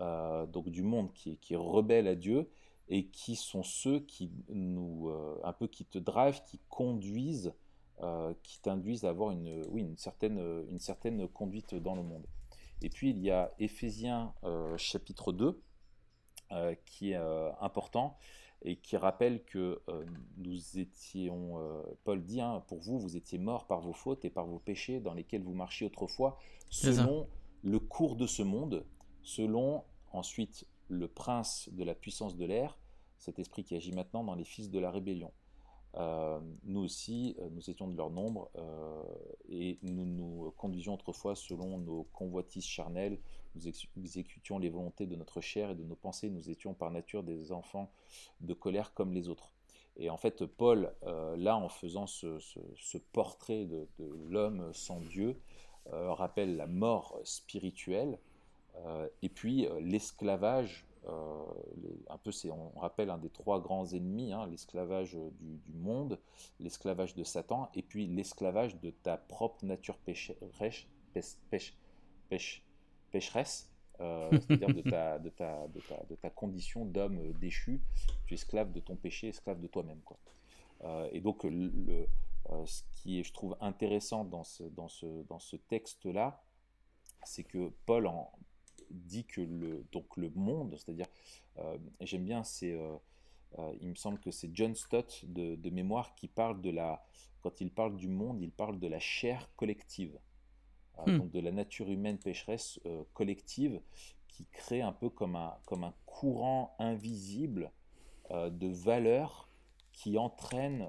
euh, 0.00 0.46
donc 0.46 0.68
du 0.68 0.82
monde 0.82 1.12
qui 1.12 1.38
est, 1.50 1.56
rebelle 1.56 2.06
à 2.06 2.14
Dieu, 2.14 2.50
et 2.88 3.06
qui 3.06 3.36
sont 3.36 3.62
ceux 3.62 4.00
qui 4.00 4.30
nous, 4.48 5.08
euh, 5.08 5.38
un 5.44 5.52
peu 5.52 5.66
qui 5.66 5.84
te 5.84 5.98
drivent, 5.98 6.42
qui 6.44 6.60
conduisent, 6.68 7.52
qui 8.44 8.60
t'induisent 8.60 9.04
à 9.04 9.08
avoir 9.08 9.32
une, 9.32 9.64
oui, 9.70 9.80
une, 9.80 9.96
certaine, 9.96 10.38
une 10.70 10.78
certaine 10.78 11.26
conduite 11.26 11.74
dans 11.74 11.96
le 11.96 12.04
monde. 12.04 12.24
Et 12.80 12.90
puis 12.90 13.10
il 13.10 13.18
y 13.18 13.32
a 13.32 13.52
Éphésiens 13.58 14.32
chapitre 14.76 15.32
2, 15.32 15.60
qui 16.84 17.12
est 17.12 17.20
important 17.60 18.16
et 18.62 18.76
qui 18.76 18.96
rappelle 18.96 19.44
que 19.44 19.80
nous 20.36 20.78
étions, 20.78 21.60
Paul 22.04 22.24
dit, 22.24 22.40
hein, 22.40 22.64
pour 22.68 22.78
vous, 22.78 22.98
vous 22.98 23.16
étiez 23.16 23.38
morts 23.38 23.66
par 23.66 23.80
vos 23.80 23.92
fautes 23.92 24.24
et 24.24 24.30
par 24.30 24.46
vos 24.46 24.58
péchés 24.58 25.00
dans 25.00 25.14
lesquels 25.14 25.42
vous 25.42 25.54
marchiez 25.54 25.86
autrefois, 25.86 26.38
selon 26.70 27.28
le 27.62 27.78
cours 27.78 28.16
de 28.16 28.26
ce 28.26 28.42
monde, 28.42 28.84
selon 29.22 29.84
ensuite 30.12 30.66
le 30.88 31.06
prince 31.06 31.68
de 31.72 31.84
la 31.84 31.94
puissance 31.94 32.36
de 32.36 32.44
l'air, 32.44 32.78
cet 33.18 33.38
esprit 33.38 33.64
qui 33.64 33.74
agit 33.74 33.92
maintenant 33.92 34.24
dans 34.24 34.34
les 34.34 34.44
fils 34.44 34.70
de 34.70 34.78
la 34.78 34.90
rébellion. 34.90 35.32
Euh, 35.96 36.38
nous 36.64 36.80
aussi, 36.80 37.34
euh, 37.40 37.48
nous 37.50 37.70
étions 37.70 37.88
de 37.88 37.96
leur 37.96 38.10
nombre 38.10 38.50
euh, 38.56 39.02
et 39.48 39.78
nous 39.82 40.04
nous 40.04 40.52
conduisions 40.56 40.94
autrefois 40.94 41.34
selon 41.34 41.78
nos 41.78 42.04
convoitises 42.12 42.66
charnelles, 42.66 43.18
nous 43.54 43.68
exécutions 43.96 44.58
les 44.58 44.68
volontés 44.68 45.06
de 45.06 45.16
notre 45.16 45.40
chair 45.40 45.70
et 45.70 45.74
de 45.74 45.82
nos 45.82 45.96
pensées, 45.96 46.28
nous 46.28 46.50
étions 46.50 46.74
par 46.74 46.90
nature 46.90 47.22
des 47.22 47.52
enfants 47.52 47.90
de 48.40 48.52
colère 48.52 48.92
comme 48.92 49.12
les 49.12 49.28
autres. 49.28 49.50
Et 49.96 50.10
en 50.10 50.16
fait, 50.16 50.44
Paul, 50.46 50.94
là, 51.02 51.56
en 51.56 51.68
faisant 51.68 52.06
ce, 52.06 52.98
portrait 53.12 53.64
de 53.64 53.88
l'homme 54.28 54.72
sans 54.72 55.00
Dieu, 55.00 55.40
rappelle 55.90 56.56
la 56.56 56.68
mort 56.68 57.18
spirituelle 57.24 58.20
et 59.22 59.28
puis 59.28 59.66
euh, 61.08 61.44
un 62.10 62.18
peu, 62.18 62.32
c'est, 62.32 62.50
on 62.50 62.70
rappelle 62.78 63.10
un 63.10 63.18
des 63.18 63.30
trois 63.30 63.60
grands 63.60 63.86
ennemis, 63.86 64.32
hein, 64.32 64.46
l'esclavage 64.46 65.16
du, 65.40 65.60
monde, 65.74 66.18
l'esclavage 66.60 67.14
de 67.14 67.24
Satan, 67.24 67.70
et 67.74 67.82
puis 67.82 68.06
l'esclavage 68.06 68.78
de 68.80 68.90
ta 68.90 69.16
propre 69.16 69.64
nature 69.64 69.96
pécheresse, 69.98 70.86
pêche, 71.50 72.62
pécheresse, 73.10 73.70
c'est-à-dire 73.98 74.74
de 74.74 74.82
ta, 74.82 75.18
de, 75.18 75.28
ta, 75.30 75.66
de, 75.68 75.80
ta, 75.80 76.04
de 76.08 76.14
ta 76.14 76.30
condition 76.30 76.84
d'homme 76.84 77.32
déchu, 77.40 77.80
tu 78.26 78.34
es 78.34 78.36
esclave 78.36 78.72
de 78.72 78.80
ton 78.80 78.94
péché, 78.94 79.28
esclave 79.28 79.60
de 79.60 79.66
toi-même. 79.66 80.00
Quoi. 80.04 80.18
et 81.10 81.20
donc, 81.20 81.42
le, 81.44 82.06
ce 82.64 82.82
qui 82.92 83.18
est, 83.18 83.24
je 83.24 83.32
trouve, 83.32 83.56
intéressant 83.60 84.24
dans 84.24 84.44
ce, 84.44 84.62
dans 84.62 84.88
ce, 84.88 85.06
dans 85.28 85.40
ce 85.40 85.56
texte-là, 85.56 86.42
c'est 87.24 87.44
que 87.44 87.72
Paul 87.86 88.06
en, 88.06 88.30
dit 88.90 89.24
que 89.24 89.40
le, 89.40 89.84
donc 89.92 90.16
le 90.16 90.30
monde, 90.34 90.76
c'est-à-dire, 90.76 91.06
j'aime 92.00 92.24
bien, 92.24 92.44
c'est 92.44 92.78
euh, 93.58 93.72
il 93.80 93.88
me 93.88 93.94
semble 93.94 94.18
que 94.18 94.30
c'est 94.30 94.50
John 94.52 94.74
Stott 94.74 95.24
de, 95.26 95.70
mémoire 95.70 96.14
qui 96.14 96.28
parle 96.28 96.60
de 96.60 96.70
la, 96.70 97.04
quand 97.42 97.60
il 97.60 97.70
parle 97.70 97.96
du 97.96 98.08
monde, 98.08 98.40
il 98.42 98.50
parle 98.50 98.78
de 98.78 98.86
la 98.86 99.00
chair 99.00 99.48
collective, 99.56 100.18
euh, 100.98 101.12
hmm. 101.12 101.18
donc 101.18 101.30
de 101.30 101.40
la 101.40 101.52
nature 101.52 101.90
humaine 101.90 102.18
pécheresse 102.18 102.78
euh, 102.86 103.02
collective 103.14 103.80
qui 104.28 104.44
crée 104.52 104.82
un 104.82 104.92
peu 104.92 105.08
comme 105.08 105.36
un, 105.36 105.54
comme 105.66 105.84
un 105.84 105.94
courant 106.06 106.74
invisible 106.78 107.70
de 108.30 108.68
valeurs 108.68 109.48
qui 109.90 110.18
entraîne 110.18 110.86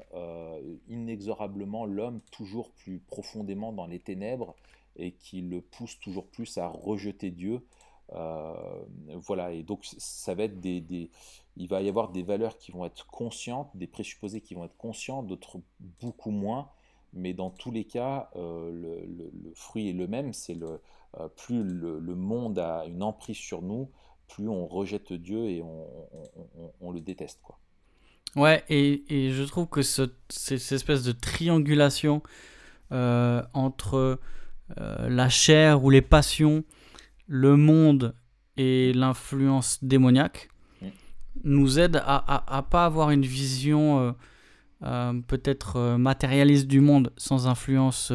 inexorablement 0.90 1.86
l'homme 1.86 2.20
toujours 2.32 2.70
plus 2.72 3.00
profondément 3.00 3.72
dans 3.72 3.88
les 3.88 4.00
ténèbres 4.00 4.56
et 4.98 5.14
qui 5.14 5.42
le 5.42 5.62
pousse 5.62 5.98
toujours 6.00 6.28
plus 6.28 6.58
à 6.58 6.68
rejeter 6.68 7.32
Dieu. 7.32 7.66
Voilà, 8.12 9.52
et 9.52 9.64
donc 9.64 9.86
ça 9.98 10.34
va 10.36 10.44
être 10.44 10.60
des, 10.60 11.10
il 11.60 11.68
va 11.68 11.82
y 11.82 11.90
avoir 11.90 12.10
des 12.10 12.24
valeurs 12.24 12.58
qui 12.58 12.72
vont 12.72 12.86
être 12.86 13.06
conscientes, 13.08 13.70
des 13.76 13.86
présupposés 13.86 14.40
qui 14.42 14.56
vont 14.56 14.64
être 14.64 14.78
conscients, 14.78 15.24
d'autres 15.24 15.60
beaucoup 16.02 16.32
moins. 16.32 16.70
Mais 17.14 17.34
dans 17.34 17.50
tous 17.50 17.72
les 17.72 17.84
cas, 17.84 18.30
euh, 18.36 18.72
le, 18.72 19.52
fruit 19.56 19.90
est 19.90 19.94
le 19.94 20.08
même. 20.08 20.32
C'est 20.32 20.54
le 20.54 20.80
euh, 21.20 21.28
plus 21.28 21.64
le, 21.64 22.16
monde 22.16 22.60
a 22.60 22.86
une 22.86 23.04
emprise 23.04 23.38
sur 23.38 23.62
nous, 23.62 23.90
plus 24.28 24.48
on 24.48 24.68
rejette 24.68 25.12
Dieu 25.12 25.50
et 25.50 25.62
on, 25.62 26.92
le 26.92 27.02
déteste, 27.02 27.40
quoi. 27.44 27.58
Ouais, 28.36 28.64
et, 28.70 29.32
je 29.32 29.44
trouve 29.44 29.68
que 29.68 29.82
ce, 29.82 30.04
cette 30.30 30.72
espèce 30.72 31.04
de 31.04 31.12
triangulation 31.12 32.22
euh, 32.92 33.44
entre 33.54 34.20
la 34.78 35.30
chair 35.30 35.84
ou 35.84 35.90
les 35.90 36.04
passions, 36.04 36.64
le 37.30 37.56
monde 37.56 38.16
et 38.58 38.92
l'influence 38.92 39.82
démoniaque, 39.84 40.50
nous 41.44 41.80
aide 41.80 42.02
à, 42.04 42.58
à, 42.58 42.64
pas 42.64 42.86
avoir 42.86 43.12
une 43.12 43.22
vision 43.22 44.00
euh, 44.00 44.12
euh, 44.84 45.14
peut-être 45.28 45.78
euh, 45.78 45.98
matérialiste 45.98 46.68
du 46.68 46.82
monde 46.82 47.14
sans 47.16 47.48
influence 47.48 48.12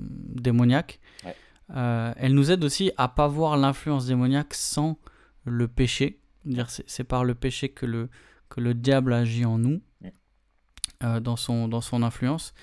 démoniaque. 0.00 0.98
elle 1.68 2.34
nous 2.34 2.50
aide 2.50 2.64
aussi 2.64 2.90
à 2.96 3.08
pas 3.08 3.28
voir 3.28 3.56
l'influence 3.56 4.06
démoniaque 4.06 4.54
sans 4.54 4.98
le 5.44 5.68
péché. 5.68 6.18
C'est 6.86 7.04
par 7.04 7.24
le 7.24 7.34
péché 7.34 7.68
que 7.68 7.86
le, 7.86 8.08
que 8.48 8.60
le 8.60 8.74
diable 8.74 9.12
agit 9.12 9.44
en 9.44 9.58
nous, 9.58 9.80
dans, 11.00 11.36
son, 11.36 11.68
dans 11.68 11.80
son 11.80 12.02
influence. 12.02 12.54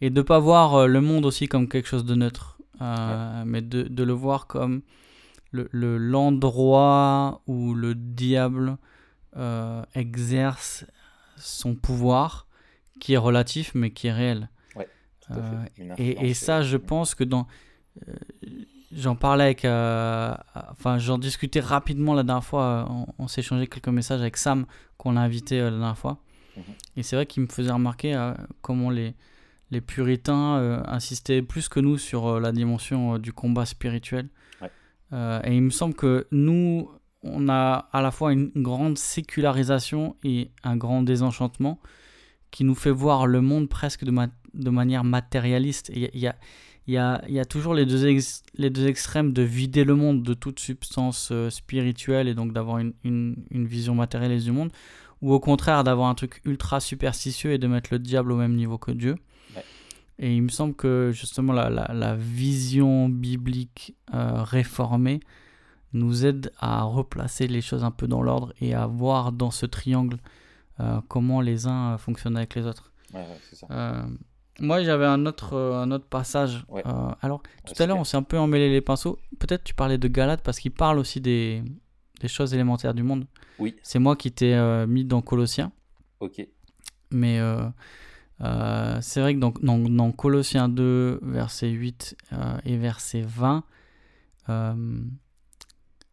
Et 0.00 0.10
de 0.10 0.22
pas 0.22 0.38
voir 0.38 0.88
le 0.88 1.00
monde 1.00 1.26
aussi 1.26 1.46
comme 1.46 1.68
quelque 1.68 1.86
chose 1.86 2.04
de 2.04 2.14
neutre, 2.14 2.58
mais 2.80 3.60
de, 3.62 3.82
de, 3.82 4.02
le 4.02 4.12
voir 4.12 4.46
comme 4.46 4.82
l'endroit 5.52 7.42
le, 7.46 7.52
où 7.52 7.74
le 7.74 7.94
diable 7.94 8.76
euh, 9.36 9.82
exerce 9.94 10.84
son 11.36 11.76
pouvoir 11.76 12.48
qui 12.98 13.12
est 13.14 13.16
relatif 13.16 13.72
mais 13.74 13.90
qui 13.90 14.08
est 14.08 14.12
réel. 14.12 14.48
Euh, 15.30 15.64
et, 15.96 16.34
ça, 16.34 16.60
je 16.62 16.76
pense 16.76 17.14
que 17.14 17.22
dans. 17.22 17.46
Euh, 18.08 18.12
j'en 18.90 19.14
parlais 19.14 19.44
avec. 19.44 19.60
enfin, 19.60 20.98
j'en 20.98 21.18
discutais 21.18 21.60
rapidement 21.60 22.14
la 22.14 22.24
dernière 22.24 22.44
fois. 22.44 22.88
On, 23.16 23.28
s'est 23.28 23.42
échangé 23.42 23.68
quelques 23.68 23.86
messages 23.90 24.20
avec 24.20 24.36
Sam, 24.36 24.66
qu'on 24.98 25.16
a 25.16 25.20
invité 25.20 25.60
la 25.60 25.70
dernière 25.70 25.96
fois. 25.96 26.18
Mhm. 26.56 26.62
Et 26.96 27.04
c'est 27.04 27.14
vrai 27.14 27.26
qu'il 27.26 27.44
me 27.44 27.48
faisait 27.48 27.70
remarquer 27.70 28.32
comment 28.60 28.90
les, 28.90 29.14
les 29.70 29.80
puritains 29.80 30.82
insistaient 30.88 31.42
plus 31.42 31.68
que 31.68 31.78
nous 31.78 31.96
sur 31.96 32.40
la 32.40 32.50
dimension 32.50 33.18
du 33.18 33.32
combat 33.32 33.66
spirituel. 33.66 34.28
Et 35.12 35.54
il 35.54 35.62
me 35.62 35.70
semble 35.70 35.94
que 35.94 36.26
nous, 36.30 36.88
on 37.22 37.48
a 37.48 37.88
à 37.92 38.02
la 38.02 38.10
fois 38.10 38.32
une 38.32 38.50
grande 38.56 38.96
sécularisation 38.98 40.16
et 40.24 40.50
un 40.62 40.76
grand 40.76 41.02
désenchantement 41.02 41.80
qui 42.50 42.64
nous 42.64 42.74
fait 42.74 42.90
voir 42.90 43.26
le 43.26 43.40
monde 43.40 43.68
presque 43.68 44.04
de, 44.04 44.70
manière 44.70 45.04
matérialiste. 45.04 45.90
Il 45.94 46.10
y 46.86 46.96
a, 46.96 47.44
toujours 47.44 47.74
les 47.74 47.86
deux, 47.86 48.06
extrêmes 48.86 49.32
de 49.32 49.42
vider 49.42 49.84
le 49.84 49.94
monde 49.94 50.22
de 50.22 50.34
toute 50.34 50.58
substance 50.60 51.30
euh, 51.32 51.50
spirituelle 51.50 52.28
et 52.28 52.34
donc 52.34 52.52
d'avoir 52.52 52.78
une, 52.78 53.36
vision 53.52 53.94
matérialiste 53.94 54.46
du 54.46 54.52
monde, 54.52 54.72
ou 55.22 55.32
au 55.32 55.40
contraire 55.40 55.84
d'avoir 55.84 56.08
un 56.08 56.14
truc 56.14 56.40
ultra 56.44 56.80
superstitieux 56.80 57.52
et 57.52 57.58
de 57.58 57.66
mettre 57.66 57.90
le 57.92 57.98
diable 57.98 58.32
au 58.32 58.36
même 58.36 58.54
niveau 58.54 58.78
que 58.78 58.90
Dieu. 58.90 59.16
Et 60.20 60.36
il 60.36 60.42
me 60.42 60.48
semble 60.48 60.74
que 60.74 61.10
justement 61.12 61.54
la, 61.54 61.70
la, 61.70 62.14
vision 62.14 63.08
biblique 63.08 63.96
euh, 64.12 64.42
réformée 64.42 65.20
nous 65.94 66.26
aide 66.26 66.52
à 66.58 66.82
replacer 66.82 67.46
les 67.46 67.62
choses 67.62 67.84
un 67.84 67.90
peu 67.90 68.06
dans 68.06 68.22
l'ordre 68.22 68.52
et 68.60 68.74
à 68.74 68.86
voir 68.86 69.32
dans 69.32 69.50
ce 69.50 69.64
triangle 69.66 70.18
euh, 70.78 71.00
comment 71.08 71.40
les 71.40 71.66
uns 71.66 71.98
fonctionnent 71.98 72.36
avec 72.36 72.54
les 72.54 72.66
autres. 72.66 72.92
Euh, 73.70 74.02
moi, 74.60 74.82
j'avais 74.82 75.06
un 75.06 75.26
autre, 75.26 75.54
euh, 75.54 75.82
un 75.82 75.90
autre 75.90 76.06
passage. 76.06 76.64
alors, 77.22 77.42
tout 77.66 77.82
à 77.82 77.86
l'heure, 77.86 77.98
on 77.98 78.04
s'est 78.04 78.16
un 78.16 78.22
peu 78.22 78.38
emmêlé 78.38 78.70
les 78.70 78.80
pinceaux. 78.80 79.18
Peut-être 79.38 79.64
tu 79.64 79.74
parlais 79.74 79.98
de 79.98 80.08
Galate 80.08 80.42
parce 80.42 80.60
qu'il 80.60 80.70
parle 80.70 80.98
aussi 80.98 81.20
des, 81.20 81.62
des, 82.20 82.28
choses 82.28 82.54
élémentaires 82.54 82.94
du 82.94 83.02
monde. 83.02 83.26
Oui. 83.58 83.74
C'est 83.82 83.98
moi 83.98 84.16
qui 84.16 84.30
t'ai 84.32 84.84
mis 84.86 85.04
dans 85.04 85.22
Colossiens. 85.22 85.72
Ok. 86.20 86.46
Mais 87.10 87.40
c'est 88.40 89.20
vrai 89.20 89.34
que 89.34 89.40
dans, 89.40 89.52
dans, 89.62 89.78
dans, 89.78 90.12
Colossiens 90.12 90.68
2, 90.68 91.20
verset 91.22 91.68
8 91.68 92.16
et 92.64 92.76
verset 92.76 93.22
20, 93.22 93.64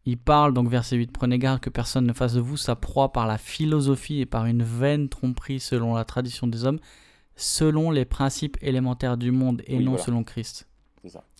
il 0.08 0.18
parle, 0.18 0.54
donc 0.54 0.70
verset 0.70 0.96
8, 0.96 1.12
prenez 1.12 1.38
garde 1.38 1.60
que 1.60 1.70
personne 1.70 2.06
ne 2.06 2.13
fasse 2.13 2.34
de 2.34 2.40
vous 2.40 2.56
sa 2.56 2.78
proie 2.78 3.12
par 3.12 3.28
la 3.28 3.38
philosophie 3.38 4.22
et 4.22 4.26
par 4.26 4.46
une 4.46 4.63
vaine 4.63 5.10
tromperie 5.10 5.60
selon 5.60 5.96
la 5.96 6.06
tradition 6.06 6.48
des 6.48 6.63
hommes, 6.63 6.80
selon 7.36 7.92
les 7.92 8.06
principes 8.06 8.58
élémentaires 8.62 9.18
du 9.18 9.32
monde 9.32 9.62
et 9.68 9.80
non 9.80 9.98
selon 9.98 10.24
Christ. 10.24 10.68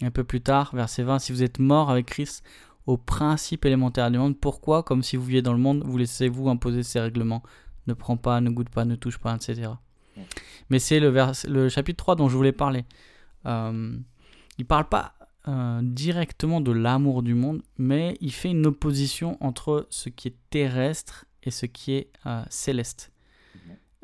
Un 0.02 0.12
peu 0.12 0.24
plus 0.24 0.42
tard, 0.42 0.76
verset 0.76 1.04
20, 1.04 1.20
si 1.20 1.32
vous 1.32 1.44
êtes 1.44 1.60
mort 1.60 1.90
avec 1.90 2.08
Christ 2.08 2.44
aux 2.86 2.98
principes 2.98 3.66
élémentaires 3.66 4.12
du 4.12 4.18
monde, 4.18 4.38
pourquoi, 4.38 4.84
comme 4.84 5.02
si 5.02 5.16
vous 5.16 5.24
viviez 5.24 5.42
dans 5.42 5.54
le 5.54 5.60
monde, 5.60 5.84
vous 5.86 5.98
laissez-vous 5.98 6.50
imposer 6.50 6.84
ces 6.84 7.00
règlements? 7.00 7.44
Ne 7.88 7.94
prends 7.94 8.18
pas, 8.18 8.42
ne 8.42 8.50
goûte 8.50 8.70
pas, 8.70 8.84
ne 8.84 8.96
touche 8.96 9.18
pas, 9.18 9.34
etc. 9.34 9.72
Mais 10.70 10.80
c'est 10.80 11.00
le, 11.00 11.14
le 11.48 11.70
chapitre 11.70 11.98
3 11.98 12.16
dont 12.16 12.30
je 12.30 12.36
voulais 12.36 12.52
parler. 12.52 12.86
Euh, 13.46 13.98
il 14.58 14.66
parle 14.66 14.88
pas 14.90 15.14
euh, 15.48 15.80
directement 15.84 16.62
de 16.62 16.72
l'amour 16.72 17.24
du 17.24 17.34
monde, 17.34 17.62
mais 17.78 18.18
il 18.22 18.32
fait 18.32 18.50
une 18.50 18.66
opposition 18.66 19.38
entre 19.40 19.88
ce 19.90 20.10
qui 20.10 20.30
est 20.30 20.36
terrestre 20.50 21.26
et 21.44 21.52
ce 21.52 21.66
qui 21.66 21.94
est 21.94 22.10
euh, 22.26 22.44
céleste. 22.50 23.12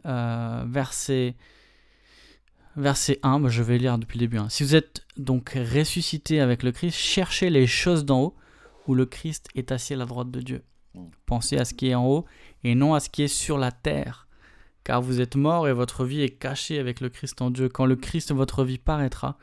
Verset, 0.05 1.35
verset 2.75 3.19
1, 3.23 3.39
bah, 3.39 3.49
je 3.49 3.63
vais 3.63 3.77
lire 3.77 3.97
depuis 3.97 4.19
le 4.19 4.25
début. 4.25 4.37
Hein. 4.37 4.49
Si 4.49 4.63
vous 4.63 4.75
êtes 4.75 5.05
donc 5.15 5.51
ressuscité 5.51 6.41
avec 6.41 6.63
le 6.63 6.73
Christ, 6.73 6.97
cherchez 6.97 7.49
les 7.49 7.67
choses 7.67 8.03
d'en 8.03 8.21
haut, 8.21 8.35
où 8.87 8.95
le 8.95 9.05
Christ 9.05 9.47
est 9.55 9.71
assis 9.71 9.93
à 9.93 9.97
la 9.97 10.05
droite 10.05 10.29
de 10.29 10.41
Dieu. 10.41 10.63
Pensez 11.25 11.57
à 11.57 11.65
ce 11.65 11.73
qui 11.73 11.87
est 11.87 11.95
en 11.95 12.05
haut 12.05 12.25
et 12.63 12.75
non 12.75 12.93
à 12.93 12.99
ce 12.99 13.09
qui 13.09 13.23
est 13.23 13.27
sur 13.27 13.57
la 13.57 13.71
terre. 13.71 14.22
Car 14.83 15.01
vous 15.01 15.21
êtes 15.21 15.35
mort 15.35 15.67
et 15.67 15.73
votre 15.73 16.05
vie 16.05 16.21
est 16.21 16.37
cachée 16.37 16.79
avec 16.79 16.99
le 16.99 17.09
Christ 17.09 17.41
en 17.41 17.51
Dieu. 17.51 17.69
Quand 17.69 17.85
le 17.85 17.95
Christ, 17.95 18.33
votre 18.33 18.63
vie, 18.63 18.77
paraîtra, 18.77 19.37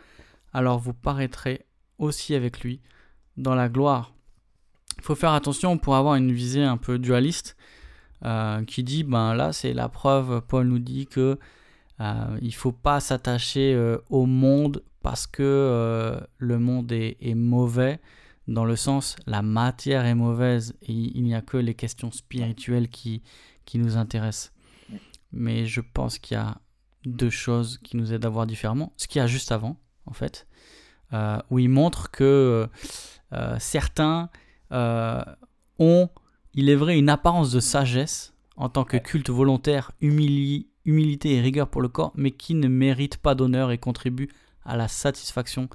alors 0.53 0.79
vous 0.79 0.93
paraîtrez 0.93 1.67
aussi 1.99 2.35
avec 2.35 2.61
lui 2.61 2.81
dans 3.37 3.55
la 3.55 3.69
gloire. 3.69 4.13
Il 4.99 5.05
faut 5.05 5.15
faire 5.15 5.33
attention 5.33 5.79
pour 5.79 5.97
avoir 5.97 6.17
une 6.17 6.33
visée 6.33 6.63
un 6.63 6.77
peu 6.77 6.99
dualiste 6.99 7.57
euh, 8.25 8.63
qui 8.65 8.85
dit 8.85 9.03
ben 9.03 9.35
là 9.35 9.51
c'est 9.55 9.73
la 9.73 9.89
preuve 9.89 10.43
Paul 10.47 10.67
nous 10.67 10.79
dit 10.79 11.07
que 11.07 11.39
euh, 12.01 12.39
il 12.43 12.55
faut 12.55 12.73
pas 12.73 13.01
s'attacher 13.01 13.73
euh, 13.73 13.97
au 14.11 14.27
monde 14.27 14.83
parce 15.01 15.27
que 15.27 16.21
le 16.37 16.59
monde 16.59 16.93
est, 16.93 17.35
mauvais 17.35 17.99
dans 18.47 18.67
le 18.67 18.77
sens 18.77 19.17
la 19.27 19.41
matière 19.41 20.05
est 20.05 20.15
mauvaise 20.15 20.75
et 20.83 20.93
il 20.93 21.23
n'y 21.23 21.35
a 21.35 21.41
que 21.41 21.57
les 21.57 21.73
questions 21.73 22.11
spirituelles 22.11 22.91
qui, 22.91 23.23
qui 23.65 23.79
nous 23.79 23.97
intéressent. 23.97 24.53
Mais 25.33 25.67
je 25.67 25.81
pense 25.81 26.19
qu'il 26.19 26.37
y 26.37 26.41
a 26.41 26.61
deux 27.05 27.31
choses 27.31 27.79
qui 27.83 27.97
nous 27.97 28.13
aident 28.13 28.27
à 28.27 28.29
voir 28.29 28.47
différemment. 28.47 28.93
Ce 28.97 29.07
qu'il 29.07 29.21
y 29.21 29.23
a 29.23 29.27
juste 29.27 29.53
avant, 29.53 29.77
en 30.07 30.13
fait, 30.13 30.47
euh, 31.13 31.39
où 31.51 31.59
il 31.59 31.69
montre 31.69 32.11
que 32.11 32.25
euh, 32.25 32.67
euh, 33.33 33.57
certains 33.59 34.31
ont, 34.71 36.09
il 36.55 36.69
est 36.69 36.77
vrai, 36.77 36.99
une 36.99 37.09
apparence 37.09 37.51
de 37.51 37.61
sagesse 37.61 38.35
en 38.57 38.69
tant 38.69 38.85
que 38.85 38.97
culte 38.97 39.31
volontaire, 39.31 39.93
humilité 40.01 41.35
et 41.35 41.41
rigueur 41.41 41.69
pour 41.69 41.81
le 41.81 41.89
corps, 41.89 42.13
mais 42.15 42.31
qui 42.31 42.55
ne 42.55 42.69
méritent 42.69 43.17
pas 43.17 43.35
d'honneur 43.35 43.73
et 43.73 43.79
contribuent 43.79 44.31
à 44.65 44.77
la 44.77 44.87
satisfaction 44.87 45.69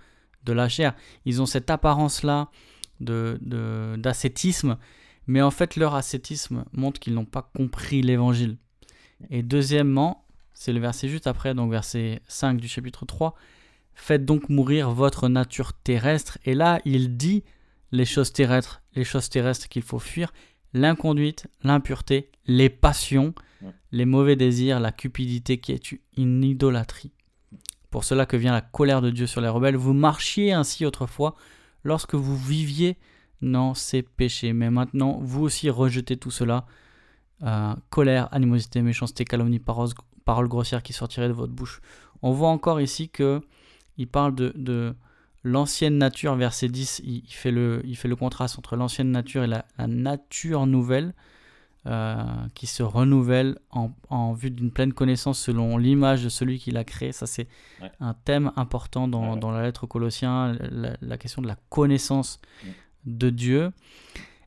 de 0.43 0.53
la 0.53 0.69
chair. 0.69 0.93
Ils 1.25 1.41
ont 1.41 1.45
cette 1.45 1.69
apparence-là 1.69 2.49
de, 3.01 3.39
d'ascétisme, 3.97 4.77
mais 5.27 5.41
en 5.41 5.51
fait 5.51 5.75
leur 5.75 5.95
ascétisme 5.95 6.63
montre 6.71 6.99
qu'ils 6.99 7.15
n'ont 7.15 7.25
pas 7.25 7.51
compris 7.55 8.01
l'évangile. 8.01 8.57
Et 9.29 9.43
deuxièmement, 9.43 10.25
c'est 10.53 10.73
le 10.73 10.79
verset 10.79 11.07
juste 11.09 11.27
après, 11.27 11.53
donc 11.53 11.71
verset 11.71 12.21
5 12.27 12.59
du 12.59 12.67
chapitre 12.67 13.05
3, 13.05 13.35
Faites 13.95 14.25
donc 14.25 14.49
mourir 14.49 14.91
votre 14.91 15.29
nature 15.29 15.73
terrestre. 15.73 16.37
Et 16.45 16.53
là, 16.53 16.79
il 16.85 17.15
dit 17.17 17.43
les 17.91 18.05
choses 18.05 18.33
terrestres, 18.33 18.81
les 18.93 19.05
choses 19.05 19.29
terrestres 19.29 19.69
qu'il 19.69 19.81
faut 19.81 19.99
fuir, 19.99 20.33
l'inconduite, 20.73 21.47
l'impureté, 21.63 22.29
les 22.45 22.69
passions, 22.69 23.33
les 23.91 24.05
mauvais 24.05 24.35
désirs, 24.35 24.79
la 24.79 24.91
cupidité 24.91 25.59
qui 25.59 25.71
est 25.71 25.91
une 26.17 26.43
idolâtrie. 26.43 27.11
Pour 27.89 28.03
cela 28.03 28.25
que 28.25 28.35
vient 28.35 28.51
la 28.51 28.61
colère 28.61 29.01
de 29.01 29.09
Dieu 29.09 29.25
sur 29.25 29.39
les 29.39 29.47
rebelles. 29.47 29.77
Vous 29.77 29.93
marchiez 29.93 30.51
ainsi 30.51 30.85
autrefois 30.85 31.33
lorsque 31.85 32.15
vous 32.15 32.37
viviez 32.37 32.97
dans 33.41 33.73
ces 33.73 34.01
péchés. 34.01 34.51
Mais 34.51 34.69
maintenant, 34.69 35.19
vous 35.21 35.43
aussi 35.43 35.69
rejetez 35.69 36.17
tout 36.17 36.31
cela. 36.31 36.65
Euh, 37.43 37.75
colère, 37.89 38.29
animosité, 38.33 38.81
méchanceté, 38.81 39.25
calomnie, 39.25 39.59
paroles 39.59 40.47
grossières 40.47 40.81
qui 40.81 40.93
sortiraient 40.93 41.27
de 41.27 41.33
votre 41.33 41.51
bouche. 41.51 41.81
On 42.21 42.31
voit 42.31 42.49
encore 42.49 42.79
ici 42.79 43.09
que 43.09 43.41
il 43.97 44.07
parle 44.07 44.35
de, 44.35 44.95
l'ancienne 45.43 45.97
nature, 45.97 46.35
verset 46.35 46.69
10, 46.69 47.01
il, 47.03 47.23
fait 47.27 47.51
le, 47.51 47.81
il 47.85 47.95
fait 47.95 48.07
le 48.07 48.15
contraste 48.15 48.57
entre 48.57 48.75
l'ancienne 48.75 49.11
nature 49.11 49.43
et 49.43 49.47
la, 49.47 49.65
nature 49.87 50.65
nouvelle, 50.65 51.13
euh, 51.87 52.15
qui 52.55 52.67
se 52.67 52.81
renouvelle 52.81 53.59
en, 53.69 54.33
vue 54.33 54.49
d'une 54.49 54.71
pleine 54.71 54.91
connaissance 54.91 55.37
selon 55.37 55.77
l'image 55.77 56.23
de 56.23 56.29
celui 56.29 56.57
qui 56.57 56.71
l'a 56.71 56.83
créé. 56.83 57.11
Ça, 57.11 57.27
c'est 57.27 57.47
un 57.99 58.13
thème 58.13 58.51
important 58.55 59.07
dans, 59.07 59.51
la 59.51 59.61
lettre 59.61 59.83
aux 59.83 59.87
Colossiens, 59.87 60.57
la, 61.01 61.17
question 61.17 61.41
de 61.41 61.47
la 61.47 61.57
connaissance 61.69 62.39
de 63.05 63.29
Dieu. 63.29 63.71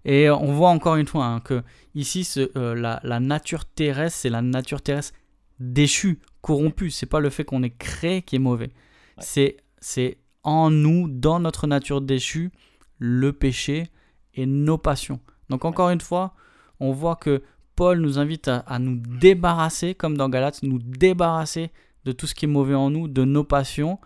Et 0.04 0.30
on 0.30 0.52
voit 0.52 0.70
encore 0.70 0.96
une 0.96 1.06
fois 1.06 1.26
hein, 1.26 1.40
que 1.40 1.62
ici, 1.94 2.24
ce, 2.24 2.50
euh, 2.56 2.74
la, 2.74 3.20
nature 3.20 3.64
terrestre, 3.64 4.20
c'est 4.20 4.30
la 4.30 4.42
nature 4.42 4.82
terrestre 4.82 5.14
déchue, 5.61 6.20
corrompue. 6.40 6.90
C'est 6.90 7.06
pas 7.06 7.20
le 7.20 7.30
fait 7.30 7.44
qu'on 7.44 7.62
est 7.62 7.76
créé 7.76 8.22
qui 8.22 8.37
est 8.37 8.40
mauvais. 8.40 8.70
C'est, 9.18 9.56
c'est 9.80 10.18
en 10.44 10.70
nous, 10.70 11.08
dans 11.08 11.40
notre 11.40 11.66
nature 11.66 12.00
déchue, 12.00 12.50
le 12.98 13.32
péché 13.32 13.88
et 14.34 14.46
nos 14.46 14.78
passions. 14.78 15.20
Donc 15.50 15.64
encore 15.64 15.90
une 15.90 16.00
fois, 16.00 16.34
on 16.80 16.92
voit 16.92 17.16
que 17.16 17.42
Paul 17.76 18.00
nous 18.00 18.18
invite 18.18 18.48
à, 18.48 18.78
nous 18.78 18.96
débarrasser, 18.96 19.94
comme 19.94 20.16
dans 20.16 20.28
Galates, 20.28 20.62
nous 20.62 20.78
débarrasser 20.78 21.70
de 22.04 22.12
tout 22.12 22.26
ce 22.26 22.34
qui 22.34 22.44
est 22.44 22.48
mauvais 22.48 22.74
en 22.74 22.90
nous, 22.90 23.08
de 23.08 23.24
nos 23.24 23.44
passions. 23.44 23.98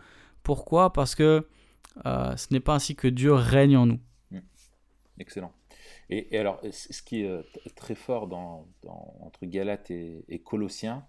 Pourquoi? 0.43 0.93
Parce 0.93 1.15
que 1.15 1.47
euh, 2.07 2.37
ce 2.37 2.49
n'est 2.51 2.61
pas 2.61 2.75
ainsi 2.75 2.97
que 2.97 3.09
Dieu 3.09 3.33
règne 3.33 3.77
en 3.77 3.87
nous. 3.87 4.01
Mmh. 4.31 4.39
Excellent. 5.19 5.53
Et, 6.13 6.37
alors, 6.39 6.61
ce 6.71 7.01
qui 7.03 7.23
est 7.23 7.29
euh, 7.29 7.43
très 7.75 7.95
fort 7.95 8.29
entre 8.85 9.47
Galates 9.47 9.91
et, 9.91 10.25
et 10.29 10.41
Colossiens, 10.41 11.07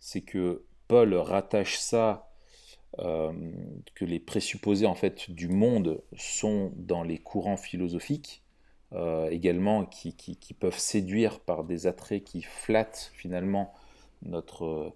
c'est 0.00 0.22
que 0.22 0.64
Paul 0.88 1.14
rattache 1.14 1.78
ça 1.78 2.32
euh, 2.98 3.32
que 3.94 4.04
les 4.04 4.18
présupposés 4.18 4.86
en 4.86 4.94
fait 4.94 5.30
du 5.30 5.48
monde 5.48 6.02
sont 6.16 6.72
dans 6.76 7.02
les 7.02 7.18
courants 7.18 7.56
philosophiques, 7.56 8.42
euh, 8.92 9.28
également 9.30 9.84
qui, 9.84 10.14
qui, 10.14 10.54
peuvent 10.54 10.78
séduire 10.78 11.40
par 11.40 11.64
des 11.64 11.86
attraits 11.86 12.22
qui 12.22 12.42
flattent 12.42 13.12
finalement 13.14 13.72
notre, 14.22 14.94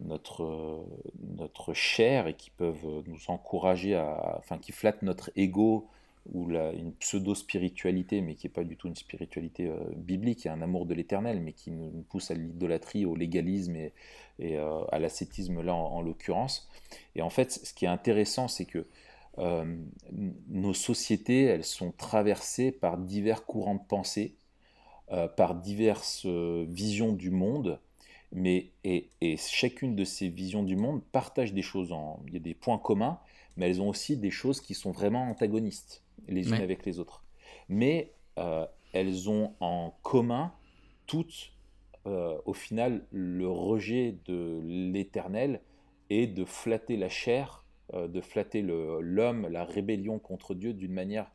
notre, 0.00 0.84
notre 1.20 1.74
chair 1.74 2.26
et 2.26 2.34
qui 2.34 2.50
peuvent 2.50 3.02
nous 3.06 3.20
encourager 3.28 3.94
à, 3.94 4.36
enfin 4.38 4.58
qui 4.58 4.72
flattent 4.72 5.02
notre 5.02 5.30
ego 5.36 5.88
ou 6.32 6.48
la, 6.48 6.72
une 6.72 6.92
pseudo-spiritualité, 6.94 8.20
mais 8.20 8.34
qui 8.34 8.46
n'est 8.46 8.52
pas 8.52 8.64
du 8.64 8.76
tout 8.76 8.88
une 8.88 8.96
spiritualité 8.96 9.68
euh, 9.68 9.78
biblique, 9.96 10.46
un 10.46 10.62
amour 10.62 10.86
de 10.86 10.94
l'éternel, 10.94 11.40
mais 11.40 11.52
qui 11.52 11.70
nous, 11.70 11.90
pousse 12.08 12.30
à 12.30 12.34
l'idolâtrie, 12.34 13.04
au 13.04 13.14
légalisme 13.14 13.76
et, 13.76 13.92
euh, 14.40 14.84
à 14.90 14.98
l'ascétisme 14.98 15.60
là 15.62 15.74
en, 15.74 16.00
l'occurrence. 16.00 16.68
Et 17.14 17.22
en 17.22 17.30
fait, 17.30 17.52
ce 17.52 17.74
qui 17.74 17.84
est 17.84 17.88
intéressant, 17.88 18.48
c'est 18.48 18.64
que 18.64 18.86
euh, 19.38 19.76
nos 20.48 20.74
sociétés, 20.74 21.42
elles 21.44 21.64
sont 21.64 21.92
traversées 21.92 22.72
par 22.72 22.98
divers 22.98 23.44
courants 23.44 23.76
de 23.76 23.86
pensée, 23.86 24.36
par 25.36 25.54
diverses 25.54 26.24
visions 26.24 27.12
du 27.12 27.30
monde, 27.30 27.78
mais 28.32 28.70
et, 28.84 29.10
et, 29.20 29.36
chacune 29.36 29.94
de 29.94 30.02
ces 30.02 30.28
visions 30.28 30.62
du 30.62 30.76
monde 30.76 31.02
partage 31.12 31.52
des 31.52 31.62
choses, 31.62 31.94
il 32.26 32.32
y 32.32 32.36
a 32.36 32.40
des 32.40 32.54
points 32.54 32.78
communs, 32.78 33.20
mais 33.56 33.68
elles 33.68 33.82
ont 33.82 33.90
aussi 33.90 34.16
des 34.16 34.30
choses 34.30 34.62
qui 34.62 34.74
sont 34.74 34.92
vraiment 34.92 35.28
antagonistes 35.28 36.03
les 36.28 36.48
unes 36.48 36.54
avec 36.54 36.84
les 36.84 36.98
autres. 36.98 37.24
Mais 37.68 38.12
euh, 38.38 38.66
elles 38.92 39.28
ont 39.28 39.54
en 39.60 39.94
commun 40.02 40.52
toutes, 41.06 41.52
euh, 42.06 42.38
au 42.44 42.52
final, 42.52 43.06
le 43.10 43.48
rejet 43.48 44.16
de 44.26 44.60
l'éternel 44.64 45.60
et 46.10 46.26
de 46.26 46.44
flatter 46.44 46.96
la 46.96 47.08
chair, 47.08 47.64
euh, 47.94 48.08
de 48.08 48.20
flatter 48.20 48.62
l'homme, 48.62 49.48
la 49.48 49.64
rébellion 49.64 50.18
contre 50.18 50.54
Dieu 50.54 50.72
d'une 50.72 50.92
manière 50.92 51.30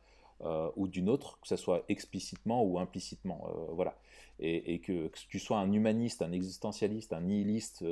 ou 0.74 0.88
d'une 0.88 1.10
autre, 1.10 1.38
que 1.42 1.48
ce 1.48 1.56
soit 1.56 1.84
explicitement 1.90 2.64
ou 2.64 2.78
implicitement. 2.78 3.46
voilà. 3.74 3.94
Et, 4.42 4.80
que, 4.80 5.08
que, 5.08 5.18
tu 5.28 5.38
sois 5.38 5.58
un 5.58 5.70
humaniste, 5.70 6.22
un 6.22 6.32
existentialiste, 6.32 7.12
un 7.12 7.20
nihiliste, 7.20 7.84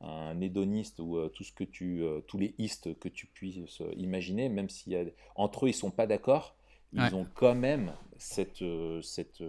un 0.00 0.40
hédoniste 0.40 1.00
ou 1.00 1.16
euh, 1.16 1.28
tout 1.28 1.44
ce 1.44 1.52
que 1.52 1.64
tu, 1.64 2.02
euh, 2.02 2.20
tous 2.20 2.38
les 2.38 2.54
istes 2.58 2.98
que 2.98 3.08
tu 3.08 3.26
puisses 3.26 3.82
imaginer, 3.96 4.48
même 4.48 4.68
si 4.68 4.90
y 4.90 4.96
a, 4.96 5.04
entre 5.34 5.66
eux 5.66 5.68
ils 5.70 5.74
sont 5.74 5.90
pas 5.90 6.06
d'accord, 6.06 6.56
ils 6.92 7.14
ont 7.14 7.26
quand 7.34 7.54
même 7.54 7.92
cette, 8.16 8.62
euh, 8.62 9.02
cette 9.02 9.42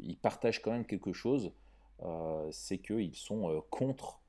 ils 0.00 0.16
partagent 0.16 0.62
quand 0.62 0.72
même 0.72 0.86
quelque 0.86 1.12
chose, 1.12 1.52
c'est 2.50 2.78
qu'ils 2.78 3.16
sont 3.16 3.64
contre, 3.70 4.20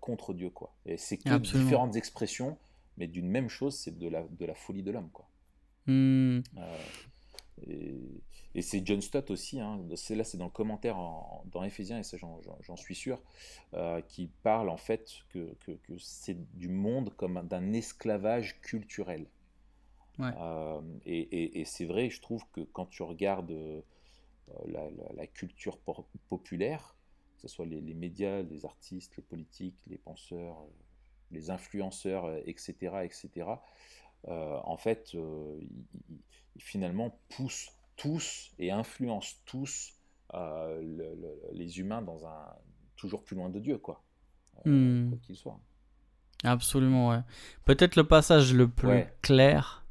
contre 0.00 0.34
Dieu 0.34 0.50
quoi. 0.50 0.74
Et 0.86 0.96
c'est 0.96 1.18
que 1.18 1.36
différentes 1.38 1.96
expressions, 1.96 2.58
mais 2.96 3.06
d'une 3.06 3.28
même 3.28 3.48
chose, 3.48 3.76
c'est 3.76 3.98
de 3.98 4.08
la, 4.08 4.22
de 4.22 4.44
la 4.46 4.54
folie 4.54 4.82
de 4.82 4.90
l'homme 4.90 5.10
quoi. 5.10 5.28
Hmm. 5.86 6.40
Et, 7.66 8.62
c'est 8.62 8.86
John 8.86 9.02
Stott 9.02 9.30
aussi, 9.30 9.60
hein, 9.60 9.80
c'est 9.96 10.14
là 10.14 10.24
c'est 10.24 10.38
dans 10.38 10.46
le 10.46 10.50
commentaire 10.50 10.96
dans 10.96 11.62
Ephésiens, 11.62 11.98
et 11.98 12.02
ça 12.02 12.16
j'en 12.16 12.76
suis 12.76 12.94
sûr, 12.94 13.20
euh, 13.74 14.00
qui 14.00 14.28
parle 14.42 14.70
en 14.70 14.78
fait 14.78 15.10
que, 15.28 15.54
que, 15.60 15.98
c'est 15.98 16.38
du 16.56 16.68
monde 16.68 17.12
comme 17.16 17.46
d'un 17.46 17.72
esclavage 17.74 18.60
culturel. 18.62 19.26
Euh, 20.18 20.80
et, 21.04 21.60
et, 21.60 21.64
c'est 21.66 21.84
vrai, 21.84 22.08
je 22.08 22.22
trouve 22.22 22.42
que 22.52 22.62
quand 22.62 22.86
tu 22.86 23.02
regardes 23.02 23.50
euh, 23.50 23.82
la, 24.66 24.88
la, 25.14 25.26
culture 25.26 25.76
populaire, 26.30 26.96
que 27.34 27.42
ce 27.42 27.48
soit 27.48 27.66
les, 27.66 27.82
les, 27.82 27.92
médias, 27.92 28.40
les 28.40 28.64
artistes, 28.64 29.14
les 29.18 29.22
politiques, 29.22 29.78
les 29.86 29.98
penseurs, 29.98 30.56
les 31.30 31.50
influenceurs, 31.50 32.34
etc., 32.46 32.72
etc., 33.04 33.46
en 34.24 34.76
fait, 34.76 35.14
ils, 35.14 36.62
finalement 36.62 37.18
poussent 37.28 37.70
tous 37.96 38.52
et 38.58 38.70
influencent 38.70 39.36
tous 39.44 39.92
euh, 40.34 40.82
les 41.52 41.78
humains 41.78 42.02
dans 42.02 42.26
un 42.26 42.46
toujours 42.96 43.24
plus 43.24 43.36
loin 43.36 43.48
de 43.48 43.60
Dieu, 43.60 43.78
quoi, 43.78 44.02
euh, 44.66 44.70
hmm. 45.04 45.10
quoi 45.10 45.18
qu'il 45.22 45.36
soit. 45.36 45.60
Absolument, 46.44 47.10
ouais. 47.10 47.20
Peut-être 47.64 47.96
le 47.96 48.04
passage 48.04 48.52
le 48.52 48.68
plus 48.68 49.04
clair, 49.22 49.86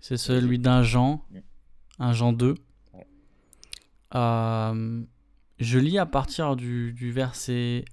c'est 0.00 0.16
celui 0.16 0.58
d'un 0.58 0.82
Jean, 0.82 1.24
un 1.98 2.12
Jean 2.12 2.32
2. 2.32 2.54
Euh, 4.14 5.04
je 5.58 5.78
lis 5.78 5.98
à 5.98 6.06
partir 6.06 6.56
du, 6.56 6.92
du 6.94 7.12
verset 7.12 7.84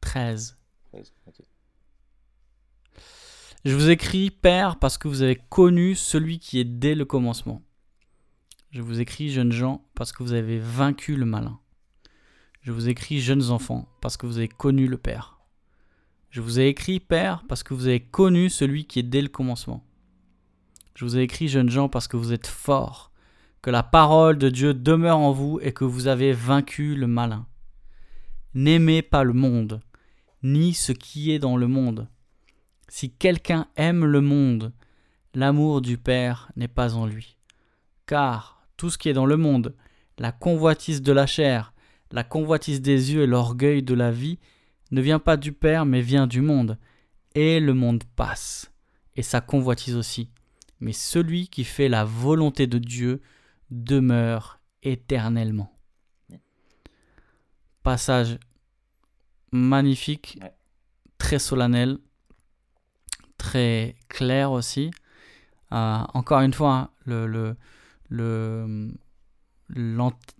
13. 0.00 0.58
13 0.90 1.12
je 3.64 3.76
vous 3.76 3.90
écris, 3.90 4.30
Père, 4.30 4.76
parce 4.76 4.98
que 4.98 5.06
vous 5.06 5.22
avez 5.22 5.36
connu 5.36 5.94
celui 5.94 6.40
qui 6.40 6.58
est 6.58 6.64
dès 6.64 6.96
le 6.96 7.04
commencement. 7.04 7.62
Je 8.72 8.82
vous 8.82 9.00
écris, 9.00 9.30
jeunes 9.30 9.52
gens, 9.52 9.84
parce 9.94 10.10
que 10.10 10.24
vous 10.24 10.32
avez 10.32 10.58
vaincu 10.58 11.14
le 11.14 11.26
malin. 11.26 11.60
Je 12.62 12.72
vous 12.72 12.88
écris, 12.88 13.20
jeunes 13.20 13.50
enfants, 13.50 13.88
parce 14.00 14.16
que 14.16 14.26
vous 14.26 14.38
avez 14.38 14.48
connu 14.48 14.88
le 14.88 14.96
Père. 14.96 15.38
Je 16.30 16.40
vous 16.40 16.58
ai 16.58 16.66
écrit, 16.66 16.98
Père, 16.98 17.44
parce 17.48 17.62
que 17.62 17.72
vous 17.72 17.86
avez 17.86 18.00
connu 18.00 18.50
celui 18.50 18.84
qui 18.86 18.98
est 18.98 19.04
dès 19.04 19.22
le 19.22 19.28
commencement. 19.28 19.84
Je 20.96 21.04
vous 21.04 21.16
ai 21.16 21.22
écrit, 21.22 21.46
jeunes 21.46 21.70
gens, 21.70 21.88
parce 21.88 22.08
que 22.08 22.16
vous 22.16 22.32
êtes 22.32 22.48
forts, 22.48 23.12
que 23.60 23.70
la 23.70 23.84
parole 23.84 24.38
de 24.38 24.48
Dieu 24.48 24.74
demeure 24.74 25.18
en 25.18 25.30
vous 25.30 25.60
et 25.62 25.72
que 25.72 25.84
vous 25.84 26.08
avez 26.08 26.32
vaincu 26.32 26.96
le 26.96 27.06
malin. 27.06 27.46
N'aimez 28.54 29.02
pas 29.02 29.22
le 29.22 29.32
monde, 29.32 29.80
ni 30.42 30.74
ce 30.74 30.90
qui 30.90 31.30
est 31.30 31.38
dans 31.38 31.56
le 31.56 31.68
monde. 31.68 32.08
Si 32.94 33.10
quelqu'un 33.10 33.68
aime 33.76 34.04
le 34.04 34.20
monde, 34.20 34.70
l'amour 35.32 35.80
du 35.80 35.96
Père 35.96 36.52
n'est 36.56 36.68
pas 36.68 36.94
en 36.94 37.06
lui. 37.06 37.38
Car 38.04 38.66
tout 38.76 38.90
ce 38.90 38.98
qui 38.98 39.08
est 39.08 39.14
dans 39.14 39.24
le 39.24 39.38
monde, 39.38 39.74
la 40.18 40.30
convoitise 40.30 41.00
de 41.00 41.10
la 41.10 41.26
chair, 41.26 41.72
la 42.10 42.22
convoitise 42.22 42.82
des 42.82 43.14
yeux 43.14 43.22
et 43.22 43.26
l'orgueil 43.26 43.82
de 43.82 43.94
la 43.94 44.10
vie, 44.10 44.38
ne 44.90 45.00
vient 45.00 45.18
pas 45.18 45.38
du 45.38 45.54
Père 45.54 45.86
mais 45.86 46.02
vient 46.02 46.26
du 46.26 46.42
monde. 46.42 46.78
Et 47.34 47.60
le 47.60 47.72
monde 47.72 48.04
passe, 48.14 48.70
et 49.16 49.22
sa 49.22 49.40
convoitise 49.40 49.96
aussi. 49.96 50.28
Mais 50.78 50.92
celui 50.92 51.48
qui 51.48 51.64
fait 51.64 51.88
la 51.88 52.04
volonté 52.04 52.66
de 52.66 52.76
Dieu 52.76 53.22
demeure 53.70 54.60
éternellement. 54.82 55.74
Passage 57.82 58.38
magnifique, 59.50 60.38
très 61.16 61.38
solennel, 61.38 61.98
très 63.42 63.96
clair 64.08 64.52
aussi. 64.52 64.92
Euh, 65.72 65.98
encore 66.14 66.42
une 66.42 66.52
fois, 66.52 66.90
hein, 67.06 67.56
le, 68.08 68.46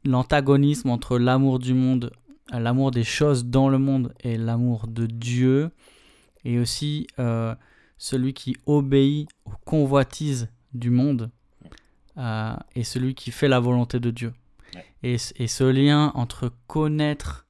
l'antagonisme 0.04 0.88
entre 0.88 1.18
l'amour 1.18 1.58
du 1.58 1.74
monde, 1.74 2.12
l'amour 2.52 2.92
des 2.92 3.02
choses 3.02 3.46
dans 3.46 3.68
le 3.68 3.78
monde 3.78 4.14
et 4.20 4.38
l'amour 4.38 4.86
de 4.86 5.06
Dieu, 5.06 5.72
et 6.44 6.60
aussi 6.60 7.08
euh, 7.18 7.56
celui 7.98 8.34
qui 8.34 8.56
obéit 8.66 9.28
aux 9.46 9.56
convoitises 9.64 10.48
du 10.72 10.90
monde 10.90 11.30
euh, 12.18 12.54
et 12.76 12.84
celui 12.84 13.16
qui 13.16 13.32
fait 13.32 13.48
la 13.48 13.58
volonté 13.58 13.98
de 13.98 14.10
Dieu. 14.12 14.32
Et, 15.02 15.16
et, 15.36 15.48
ce 15.48 15.64
lien 15.64 16.12
entre 16.14 16.52
connaître, 16.68 17.46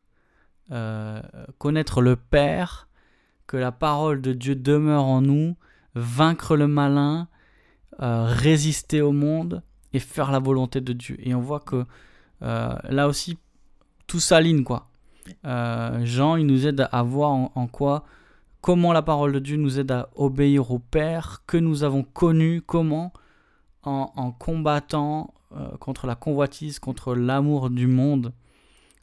connaître 1.58 2.00
le 2.00 2.16
Père, 2.16 2.88
que 3.52 3.58
la 3.58 3.70
parole 3.70 4.22
de 4.22 4.32
Dieu 4.32 4.56
demeure 4.56 5.04
en 5.04 5.20
nous, 5.20 5.56
vaincre 5.94 6.56
le 6.56 6.66
malin, 6.66 7.28
euh, 8.00 8.24
résister 8.26 9.02
au 9.02 9.12
monde 9.12 9.62
et 9.92 9.98
faire 9.98 10.32
la 10.32 10.38
volonté 10.38 10.80
de 10.80 10.94
Dieu. 10.94 11.18
Et 11.18 11.34
on 11.34 11.40
voit 11.42 11.60
que 11.60 11.84
euh, 12.40 12.74
là 12.88 13.08
aussi, 13.08 13.36
tout 14.06 14.20
s'aligne, 14.20 14.64
quoi. 14.64 14.88
Euh, 15.44 16.00
Jean, 16.06 16.36
il 16.36 16.46
nous 16.46 16.66
aide 16.66 16.88
à 16.90 17.02
voir 17.02 17.30
en, 17.30 17.66
quoi, 17.66 18.06
comment 18.62 18.94
la 18.94 19.02
parole 19.02 19.32
de 19.32 19.38
Dieu 19.38 19.58
nous 19.58 19.78
aide 19.78 19.90
à 19.90 20.08
obéir 20.14 20.70
au 20.70 20.78
Père, 20.78 21.42
que 21.46 21.58
nous 21.58 21.84
avons 21.84 22.04
connu, 22.04 22.62
comment, 22.62 23.12
en, 23.82 24.32
combattant 24.32 25.34
contre 25.78 26.06
la 26.06 26.14
convoitise, 26.14 26.78
contre 26.78 27.14
l'amour 27.14 27.68
du 27.68 27.86
monde, 27.86 28.32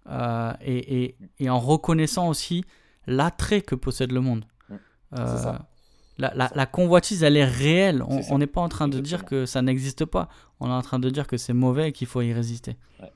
et, 0.09 1.15
en 1.47 1.59
reconnaissant 1.59 2.29
aussi 2.29 2.65
l'attrait 3.09 3.61
que 3.61 3.75
possède 3.75 4.11
le 4.11 4.21
monde. 4.21 4.45
Ça. 5.15 5.67
La, 6.19 6.65
convoitise, 6.65 7.23
elle 7.23 7.37
est 7.37 7.45
réelle. 7.45 8.03
On 8.29 8.37
n'est 8.37 8.47
pas 8.47 8.61
en 8.61 8.69
train 8.69 8.87
de 8.87 8.99
dire 8.99 9.25
que 9.25 9.45
ça 9.45 9.61
n'existe 9.61 10.05
pas. 10.05 10.29
On 10.59 10.67
est 10.67 10.73
en 10.73 10.81
train 10.81 10.99
de 10.99 11.09
dire 11.09 11.27
que 11.27 11.37
c'est 11.37 11.53
mauvais 11.53 11.89
et 11.89 11.91
qu'il 11.91 12.07
faut 12.07 12.21
y 12.21 12.33
résister. 12.33 12.75
Ouais, 12.99 13.11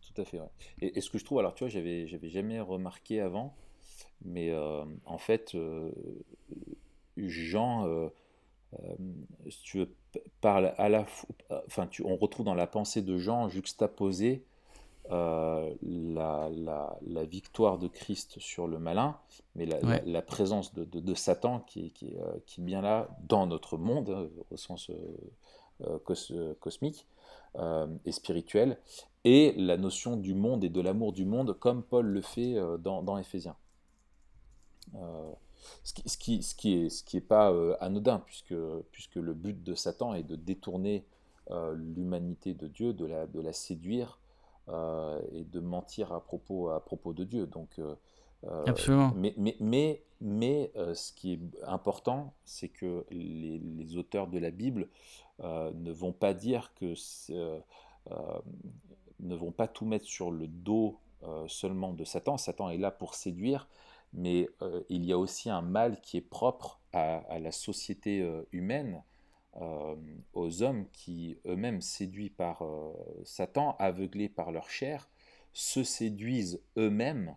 tout 0.00 0.20
à 0.20 0.24
fait. 0.24 0.40
Et, 0.80 1.00
ce 1.00 1.10
que 1.10 1.18
je 1.18 1.24
trouve, 1.24 1.38
alors 1.38 1.54
tu 1.54 1.64
vois, 1.64 1.68
j'avais, 1.68 2.06
jamais 2.06 2.60
remarqué 2.60 3.20
avant, 3.20 3.54
mais 4.24 4.50
euh, 4.50 4.84
en 5.06 5.18
fait, 5.18 5.54
euh, 5.54 5.90
Jean, 7.16 7.86
euh, 7.86 8.08
si 9.48 9.62
tu 9.62 9.78
veux, 9.78 9.94
parle 10.40 10.74
à 10.76 10.88
la 10.88 11.06
enfin, 11.66 11.86
tu, 11.86 12.02
on 12.04 12.16
retrouve 12.16 12.44
dans 12.44 12.54
la 12.54 12.66
pensée 12.66 13.02
de 13.02 13.16
Jean 13.18 13.48
juxtaposé 13.48 14.44
euh, 15.12 15.74
la, 15.82 16.48
la, 17.02 17.24
victoire 17.24 17.78
de 17.78 17.88
Christ 17.88 18.38
sur 18.38 18.68
le 18.68 18.78
malin, 18.78 19.18
mais 19.56 19.66
la, 19.66 20.22
présence 20.22 20.72
de, 20.72 21.14
Satan 21.14 21.60
qui, 21.60 21.90
qui, 21.90 22.16
euh, 22.16 22.32
qui, 22.46 22.60
est 22.60 22.64
bien 22.64 22.80
là 22.80 23.08
dans 23.26 23.46
notre 23.48 23.76
monde, 23.76 24.10
hein, 24.10 24.28
au 24.50 24.56
sens 24.56 24.88
euh, 25.80 25.98
cosmique 26.60 27.06
et 28.04 28.12
spirituel, 28.12 28.78
et 29.24 29.52
la 29.56 29.76
notion 29.76 30.16
du 30.16 30.34
monde 30.34 30.62
et 30.62 30.68
de 30.68 30.80
l'amour 30.80 31.12
du 31.12 31.24
monde, 31.24 31.58
comme 31.58 31.82
Paul 31.82 32.06
le 32.06 32.20
fait 32.20 32.56
dans, 32.78 33.02
dans 33.02 33.18
Éphésiens. 33.18 33.56
ce 35.82 35.92
qui, 35.92 36.08
ce 36.08 36.16
qui, 36.16 36.42
ce 36.44 36.54
qui, 36.54 36.74
est, 36.74 36.88
ce 36.88 37.02
qui 37.02 37.16
est 37.16 37.20
pas 37.20 37.52
anodin, 37.80 38.20
puisque, 38.20 38.54
puisque 38.92 39.16
le 39.16 39.34
but 39.34 39.60
de 39.64 39.74
Satan 39.74 40.14
est 40.14 40.22
de 40.22 40.36
détourner 40.36 41.04
l'humanité 41.74 42.54
de 42.54 42.68
Dieu, 42.68 42.92
de 42.92 43.06
la, 43.06 43.26
de 43.26 43.40
la 43.40 43.52
séduire 43.52 44.19
euh, 44.19 44.19
et 45.32 45.44
de 45.44 45.60
mentir 45.60 46.12
à 46.12 46.20
propos, 46.20 46.70
à 46.70 46.84
propos 46.84 47.12
de 47.12 47.24
Dieu. 47.24 47.46
Donc, 47.46 47.78
euh, 47.78 47.94
euh, 48.44 48.64
Absolument. 48.66 49.12
Mais, 49.16 49.34
mais, 49.36 49.56
mais, 49.60 50.02
mais 50.20 50.72
ce 50.94 51.12
qui 51.12 51.34
est 51.34 51.40
important, 51.64 52.34
c'est 52.44 52.68
que 52.68 53.04
les, 53.10 53.58
les, 53.58 53.96
auteurs 53.96 54.28
de 54.28 54.38
la 54.38 54.50
Bible 54.50 54.88
ne 55.42 55.92
vont 55.92 56.12
pas 56.12 56.34
dire 56.34 56.72
que 56.74 56.94
ne 59.20 59.34
vont 59.34 59.52
pas 59.52 59.68
tout 59.68 59.84
mettre 59.84 60.06
sur 60.06 60.30
le 60.30 60.46
dos 60.46 60.98
seulement 61.48 61.92
de 61.92 62.04
Satan. 62.04 62.38
Satan 62.38 62.70
est 62.70 62.78
là 62.78 62.90
pour 62.90 63.14
séduire, 63.14 63.68
mais 64.12 64.48
il 64.88 65.04
y 65.04 65.12
a 65.12 65.18
aussi 65.18 65.50
un 65.50 65.62
mal 65.62 66.00
qui 66.00 66.16
est 66.16 66.22
propre 66.22 66.80
à, 66.92 67.18
à 67.28 67.38
la 67.38 67.52
société 67.52 68.26
humaine 68.52 69.02
euh, 69.60 69.94
aux 70.32 70.62
hommes 70.62 70.86
qui, 70.90 71.36
eux-mêmes 71.46 71.82
séduits 71.82 72.30
par 72.30 72.62
euh, 72.62 72.92
Satan, 73.24 73.76
aveuglés 73.78 74.30
par 74.30 74.52
leur 74.52 74.70
chair, 74.70 75.10
se 75.52 75.84
séduisent 75.84 76.62
eux-mêmes 76.78 77.34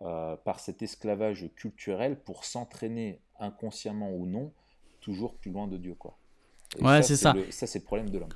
euh, 0.00 0.36
par 0.36 0.60
cet 0.60 0.80
esclavage 0.80 1.50
culturel 1.56 2.18
pour 2.18 2.46
s'entraîner 2.46 3.20
inconsciemment 3.38 4.14
ou 4.14 4.24
non 4.24 4.50
toujours 5.02 5.34
plus 5.34 5.50
loin 5.50 5.66
de 5.66 5.76
Dieu. 5.76 5.94
Quoi. 5.94 6.16
ouais, 6.80 7.02
c'est 7.02 7.16
ça. 7.16 7.34
ça, 7.50 7.66
c'est 7.66 7.80
le 7.80 7.84
problème 7.84 8.08
de 8.08 8.18
l'homme. 8.18 8.32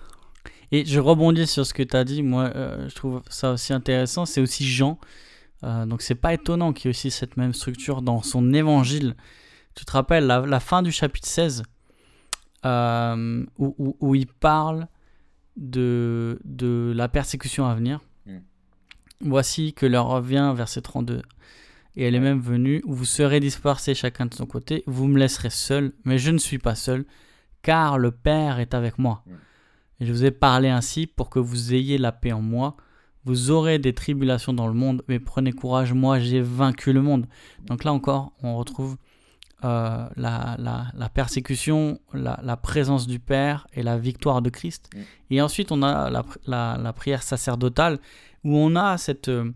Et 0.71 0.85
je 0.85 1.01
rebondis 1.01 1.47
sur 1.47 1.65
ce 1.65 1.73
que 1.73 1.83
tu 1.83 1.97
as 1.97 2.05
dit. 2.05 2.23
Moi, 2.23 2.51
je 2.55 2.95
trouve 2.95 3.23
ça 3.31 3.53
aussi 3.53 3.73
intéressant. 3.73 4.27
C'est 4.27 4.41
aussi 4.41 4.67
Jean. 4.67 4.99
donc, 5.63 6.03
c'est 6.03 6.15
pas 6.15 6.35
étonnant 6.35 6.73
qu'il 6.73 6.87
y 6.87 6.89
ait 6.89 6.91
aussi 6.91 7.11
cette 7.11 7.37
même 7.37 7.53
structure 7.55 8.03
dans 8.03 8.23
son 8.23 8.53
évangile. 8.53 9.15
Tu 9.75 9.85
te 9.85 9.93
rappelles 9.93 10.27
la, 10.27 10.41
la 10.41 10.61
fin 10.61 10.83
du 10.83 10.93
chapitre 10.93 11.29
16 11.29 11.63
euh, 12.65 13.45
où, 13.59 13.97
où, 14.01 14.15
il 14.15 14.27
parle 14.27 14.87
de, 15.57 16.39
de 16.45 16.93
la 16.95 17.09
persécution 17.09 17.67
à 17.67 17.75
venir. 17.75 18.01
Hmm. 18.27 18.39
Voici 19.21 19.73
que 19.73 19.87
l'heure 19.87 20.07
revient, 20.07 20.53
verset 20.55 20.81
32. 20.81 21.23
Et 21.97 22.05
elle 22.05 22.15
est 22.15 22.21
même 22.21 22.41
venue, 22.41 22.83
où 22.85 22.95
vous 22.95 23.05
serez 23.05 23.41
dispersés 23.41 23.95
chacun 23.95 24.27
de 24.27 24.35
son 24.35 24.47
côté, 24.47 24.83
vous 24.87 25.09
me 25.09 25.19
laisserez 25.19 25.51
seul, 25.51 25.93
mais 26.05 26.19
je 26.19 26.31
ne 26.31 26.39
suis 26.39 26.59
pas 26.59 26.75
seul, 26.75 27.05
car 27.61 27.99
le 27.99 28.11
Père 28.11 28.59
est 28.61 28.75
avec 28.75 28.99
moi. 28.99 29.23
Hmm. 29.27 29.35
Et 30.01 30.07
je 30.07 30.13
vous 30.13 30.25
ai 30.25 30.31
parlé 30.31 30.69
ainsi 30.69 31.07
pour 31.07 31.31
que 31.31 31.39
vous 31.39 31.75
ayez 31.75 31.97
la 31.97 32.11
paix 32.11 32.33
en 32.33 32.43
moi. 32.43 32.77
Vous 33.25 33.53
aurez 33.53 33.79
des 33.79 33.93
tribulations 33.93 34.53
dans 34.53 34.67
le 34.67 34.75
monde, 34.75 35.05
mais 35.07 35.21
prenez 35.21 35.53
courage, 35.53 35.93
moi 35.93 36.19
j'ai 36.19 36.41
vaincu 36.41 36.93
le 36.93 37.03
monde. 37.03 37.27
Donc 37.67 37.85
là 37.85 37.93
encore, 37.93 38.33
on 38.43 38.57
retrouve 38.57 38.97
euh, 39.65 40.09
la, 40.17 40.57
la, 40.59 41.09
persécution, 41.09 42.01
la, 42.13 42.57
présence 42.57 43.07
du 43.07 43.21
Père 43.21 43.69
et 43.73 43.85
la 43.85 43.97
victoire 43.97 44.43
de 44.43 44.51
Christ. 44.51 44.91
Mm. 44.93 45.01
Et 45.31 45.41
ensuite, 45.41 45.71
on 45.71 45.83
a 45.83 46.11
la, 46.11 46.93
prière 46.93 47.23
sacerdotale 47.23 48.01
où 48.43 48.57
on 48.57 48.75
a 48.75 48.99
cette, 48.99 49.29
euh, 49.29 49.53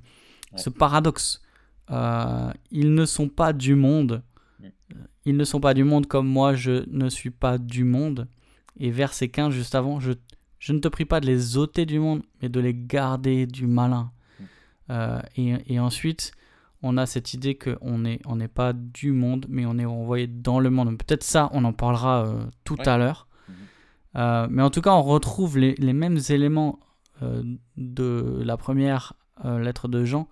ce 0.55 0.71
paradoxe. 0.71 1.42
Euh, 1.90 2.53
ils 2.71 2.95
ne 2.95 3.05
sont 3.05 3.29
pas 3.29 3.53
du 3.53 3.75
monde. 3.75 4.23
Mm. 4.61 4.66
Ils 5.25 5.37
ne 5.37 5.45
sont 5.45 5.59
pas 5.61 5.75
du 5.75 5.83
monde 5.83 6.07
comme 6.07 6.29
moi, 6.29 6.55
je 6.55 6.85
ne 6.88 7.09
suis 7.09 7.31
pas 7.31 7.59
du 7.59 7.83
monde. 7.83 8.29
Et 8.79 8.92
verset 8.92 9.29
15, 9.29 9.53
juste 9.53 9.75
avant, 9.75 9.99
je, 9.99 10.12
je 10.61 10.73
ne 10.73 10.79
te 10.79 10.87
prie 10.87 11.05
pas 11.05 11.19
de 11.19 11.27
les 11.27 11.57
ôter 11.57 11.85
du 11.85 11.99
monde, 11.99 12.23
mais 12.40 12.49
de 12.49 12.61
les 12.61 12.75
garder 12.75 13.47
du 13.47 13.66
malin. 13.66 14.12
Mm. 14.38 14.95
et, 15.37 15.75
et, 15.75 15.81
ensuite, 15.81 16.31
on 16.87 16.96
a 16.96 17.07
cette 17.07 17.35
idée 17.35 17.57
qu'on 17.57 17.99
n'est 17.99 18.20
on 18.27 18.37
n'est 18.37 18.49
pas 18.49 18.72
du 18.72 19.12
monde, 19.12 19.46
mais 19.49 19.66
on 19.66 19.79
est 19.79 19.85
envoyé 19.85 20.27
dans 20.27 20.61
le 20.61 20.70
monde. 20.70 20.96
Peut-être 20.96 21.25
ça, 21.25 21.51
on 21.53 21.64
en 21.64 21.72
parlera 21.72 22.27
euh, 22.27 22.44
tout 22.64 22.77
à 22.85 22.96
l'heure. 22.96 23.27
Mhm. 23.49 23.55
Euh, 24.16 24.46
mais 24.51 24.62
en 24.62 24.70
tout 24.70 24.81
cas, 24.81 24.92
on 24.92 25.03
retrouve 25.03 25.59
les, 25.59 25.92
mêmes 25.92 26.18
éléments 26.29 26.79
euh, 27.22 27.42
de 27.77 28.42
la 28.44 28.57
première 28.57 29.14
lettre 29.44 29.87
de 29.87 30.05
Jean 30.05 30.29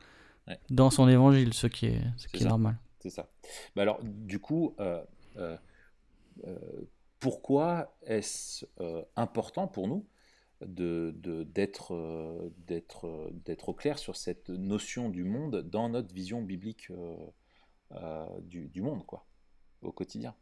dans 0.70 0.88
son 0.88 1.08
évangile, 1.08 1.52
ce 1.52 1.66
qui 1.66 1.86
est, 1.86 2.00
ce 2.16 2.26
qui 2.28 2.42
est, 2.42 2.48
normal. 2.48 2.78
C'est 3.00 3.10
ça. 3.10 3.28
Mais 3.76 3.82
alors, 3.82 3.98
du 4.02 4.38
coup, 4.38 4.74
pourquoi 7.20 7.94
est-ce 8.06 8.64
important 9.14 9.66
pour 9.66 9.88
nous 9.88 10.06
d'être 10.66 11.94
de, 11.94 12.54
d'être 12.66 13.30
d'être 13.44 13.68
au 13.68 13.74
clair 13.74 13.98
sur 13.98 14.16
cette 14.16 14.48
notion 14.48 15.08
du 15.08 15.24
monde 15.24 15.62
dans 15.70 15.88
notre 15.88 16.14
vision 16.14 16.42
biblique 16.42 16.88
euh, 16.90 17.16
euh, 17.92 18.26
du, 18.42 18.68
du, 18.68 18.82
monde 18.82 19.04
quoi 19.06 19.26
au 19.82 19.92
quotidien 19.92 20.34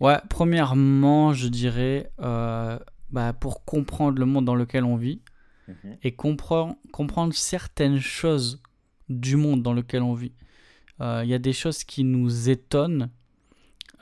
ouais 0.00 0.18
premièrement 0.28 1.32
je 1.32 1.48
dirais 1.48 2.12
euh, 2.20 2.78
bah, 3.10 3.32
pour 3.32 3.64
comprendre 3.64 4.18
le 4.18 4.26
monde 4.26 4.44
dans 4.44 4.54
lequel 4.54 4.84
on 4.84 4.96
vit 4.96 5.22
mhm. 5.66 5.98
et 6.02 6.14
comprendre 6.14 6.76
comprendre 6.92 7.34
certaines 7.34 7.98
choses 7.98 8.62
du 9.08 9.36
monde 9.36 9.62
dans 9.62 9.72
lequel 9.72 10.02
on 10.02 10.14
vit 10.14 10.32
il 11.00 11.28
y 11.28 11.34
a 11.34 11.38
des 11.38 11.52
choses 11.52 11.84
qui 11.84 12.02
nous 12.02 12.50
étonnent 12.50 13.10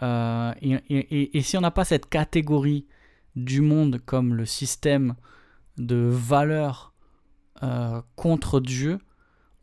et, 0.01 0.79
et, 0.88 1.37
et, 1.37 1.42
si 1.42 1.59
on 1.59 1.61
n'a 1.61 1.70
pas 1.70 1.85
cette 1.85 2.09
catégorie 2.09 2.87
du 3.37 3.61
monde 3.61 4.01
comme 4.05 4.35
le 4.35 4.46
système 4.46 5.14
de 5.77 6.09
valeurs 6.11 6.92
euh, 7.62 8.01
contre 8.16 8.61
Dieu, 8.61 8.99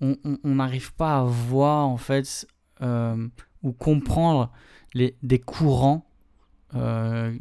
on 0.02 0.18
n'arrive 0.44 0.94
pas 0.94 1.20
à 1.20 1.24
voir 1.24 1.88
en 1.88 1.98
fait 1.98 2.46
euh, 2.82 3.28
ou 3.62 3.72
comprendre 3.72 4.52
les, 4.94 5.16
des 5.24 5.40
courants 5.40 6.06
euh, 6.76 7.34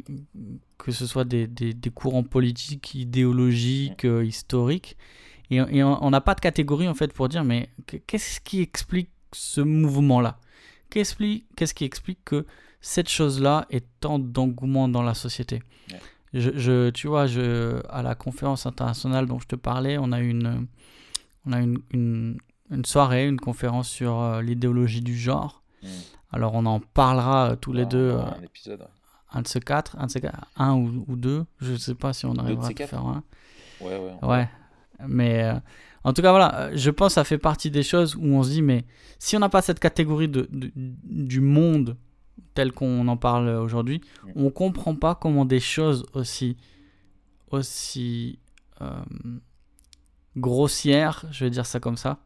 que 0.77 0.91
ce 0.91 1.05
soit 1.05 1.25
des, 1.25 1.47
des, 1.47 1.73
des 1.73 1.89
courants 1.89 2.23
politiques, 2.23 2.95
idéologiques, 2.95 4.05
historiques. 4.05 4.95
Et, 5.49 5.83
on 5.83 6.09
n'a 6.09 6.21
pas 6.21 6.35
de 6.35 6.39
catégorie 6.39 6.87
en 6.87 6.93
fait 6.93 7.11
pour 7.13 7.27
dire 7.29 7.43
mais 7.43 7.69
qu'est-ce 8.07 8.39
qui 8.39 8.61
explique 8.61 9.09
ce 9.33 9.61
mouvement-là? 9.61 10.39
Qu'est-ce 10.89 11.73
qui 11.73 11.83
explique 11.83 12.23
que 12.23 12.45
cette 12.79 13.09
chose-là 13.09 13.65
est 13.69 13.85
tant 13.99 14.19
d'engouement 14.19 14.87
dans 14.87 15.03
la 15.03 15.13
société? 15.13 15.61
Je, 16.33 16.51
je, 16.55 16.89
Tu 16.89 17.07
vois, 17.07 17.27
je, 17.27 17.81
à 17.89 18.01
la 18.01 18.15
conférence 18.15 18.65
internationale 18.65 19.27
dont 19.27 19.39
je 19.39 19.47
te 19.47 19.55
parlais, 19.55 19.97
on 19.97 20.11
a 20.11 20.19
une, 20.19 20.67
on 21.45 21.53
a 21.53 21.59
une, 21.59 21.79
une, 21.91 22.37
une 22.71 22.85
soirée, 22.85 23.27
une 23.27 23.39
conférence 23.39 23.89
sur 23.89 24.19
euh, 24.19 24.41
l'idéologie 24.41 25.01
du 25.01 25.17
genre. 25.17 25.61
Mm. 25.81 25.87
Alors 26.31 26.55
on 26.55 26.65
en 26.65 26.79
parlera 26.79 27.51
euh, 27.51 27.55
tous 27.55 27.73
les 27.73 27.85
deux. 27.85 28.11
Un 28.11 28.33
euh, 28.33 28.45
épisode. 28.45 28.87
Un 29.31 29.41
de 29.41 29.47
ces 29.47 29.59
quatre, 29.59 29.97
un 29.99 30.07
de 30.07 30.11
ces 30.11 30.21
quatre, 30.21 30.47
un 30.57 30.73
ou, 30.75 31.05
ou 31.07 31.15
deux. 31.15 31.45
Je 31.59 31.73
ne 31.73 31.77
sais 31.77 31.95
pas 31.95 32.13
si 32.13 32.25
on 32.25 32.35
arrivera 32.35 32.67
à 32.67 32.87
faire 32.87 33.05
un. 33.05 33.23
Ouais, 33.81 33.97
ouais. 33.97 34.27
Ouais. 34.27 34.49
Mais 35.07 35.51
en 36.03 36.13
tout 36.13 36.21
cas, 36.21 36.31
voilà, 36.31 36.75
je 36.75 36.89
pense 36.91 37.09
que 37.09 37.13
ça 37.15 37.23
fait 37.23 37.39
partie 37.39 37.71
des 37.71 37.81
choses 37.83 38.15
où 38.15 38.25
on 38.25 38.43
se 38.43 38.49
dit, 38.49 38.61
mais 38.61 38.85
si 39.19 39.35
on 39.35 39.39
n'a 39.39 39.49
pas 39.49 39.61
cette 39.61 39.79
catégorie 39.79 40.29
de, 40.29 40.47
du 40.53 41.41
monde 41.41 41.97
tel 42.53 42.71
qu'on 42.71 43.07
en 43.07 43.17
parle 43.17 43.49
aujourd'hui, 43.49 44.01
on 44.35 44.43
ne 44.43 44.49
comprend 44.49 44.95
pas 44.95 45.15
comment 45.15 45.45
des 45.45 45.59
choses 45.59 46.05
aussi, 46.13 46.57
aussi 47.51 48.39
grossières, 50.37 51.25
je 51.31 51.45
vais 51.45 51.49
dire 51.49 51.65
ça 51.65 51.79
comme 51.79 51.97
ça, 51.97 52.19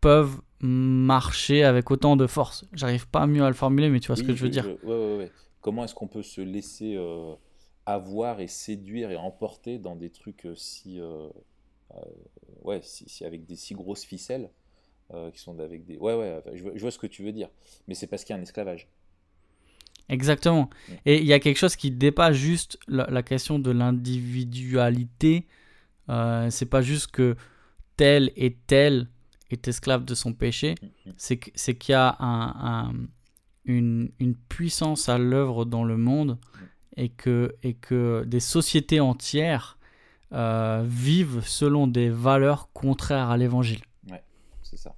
peuvent 0.00 0.40
marcher 0.60 1.64
avec 1.64 1.90
autant 1.90 2.16
de 2.16 2.26
force. 2.26 2.66
J'arrive 2.72 3.08
pas 3.08 3.26
mieux 3.26 3.42
à 3.42 3.48
le 3.48 3.54
formuler, 3.54 3.88
mais 3.88 4.00
tu 4.00 4.08
vois 4.08 4.16
ce 4.16 4.22
que 4.22 4.34
je 4.34 4.42
veux 4.42 4.50
dire. 4.50 4.66
Comment 5.62 5.84
est-ce 5.84 5.94
qu'on 5.94 6.08
peut 6.08 6.24
se 6.24 6.40
laisser 6.40 6.96
euh, 6.96 7.34
avoir 7.86 8.40
et 8.40 8.48
séduire 8.48 9.12
et 9.12 9.16
emporter 9.16 9.78
dans 9.78 9.94
des 9.94 10.10
trucs 10.10 10.44
euh, 10.44 10.56
si, 10.56 11.00
euh, 11.00 11.28
ouais, 12.62 12.80
si, 12.82 13.24
avec 13.24 13.46
des 13.46 13.54
si 13.54 13.74
grosses 13.74 14.04
ficelles 14.04 14.50
qui 15.34 15.40
sont 15.40 15.60
avec 15.60 15.84
des. 15.84 15.98
Ouais, 15.98 16.14
ouais, 16.14 16.42
je, 16.54 16.80
vois, 16.80 16.90
ce 16.90 16.98
que 16.98 17.06
tu 17.06 17.22
veux 17.22 17.32
dire, 17.32 17.50
mais 17.86 17.94
c'est 17.94 18.06
parce 18.06 18.24
qu'il 18.24 18.34
y 18.34 18.38
a 18.38 18.40
un 18.40 18.42
esclavage. 18.42 18.88
Exactement. 20.12 20.70
Mm. 20.88 20.92
Et 21.06 21.20
il 21.20 21.26
y 21.26 21.32
a 21.32 21.40
quelque 21.40 21.58
chose 21.58 21.76
qui 21.76 21.90
dépasse 21.90 22.36
juste 22.36 22.78
la, 22.86 23.06
la 23.10 23.22
question 23.22 23.58
de 23.58 23.70
l'individualité. 23.70 25.46
c'est 26.50 26.70
pas 26.70 26.82
juste 26.82 27.10
que 27.10 27.36
tel 27.96 28.30
et 28.36 28.54
tel 28.66 29.08
est 29.50 29.68
esclave 29.68 30.04
de 30.04 30.14
son 30.14 30.32
péché, 30.32 30.74
mm-hmm. 30.74 31.50
c'est 31.54 31.74
qu'il 31.74 31.92
y 31.92 31.96
a 31.96 32.16
un, 32.20 32.92
une, 33.64 34.10
une, 34.18 34.34
puissance 34.34 35.08
à 35.08 35.18
l'œuvre 35.18 35.64
dans 35.64 35.84
le 35.84 35.96
monde 35.96 36.38
mm. 36.38 36.64
et 36.96 37.08
que, 37.10 37.54
et 37.62 37.74
que 37.74 38.24
des 38.26 38.40
sociétés 38.40 39.00
entières 39.00 39.78
euh, 40.32 40.82
vivent 40.86 41.42
selon 41.44 41.86
des 41.86 42.08
valeurs 42.08 42.72
contraires 42.72 43.30
à 43.30 43.36
l'évangile. 43.36 43.82
Ouais, 44.10 44.22
c'est 44.62 44.78
ça. 44.78 44.96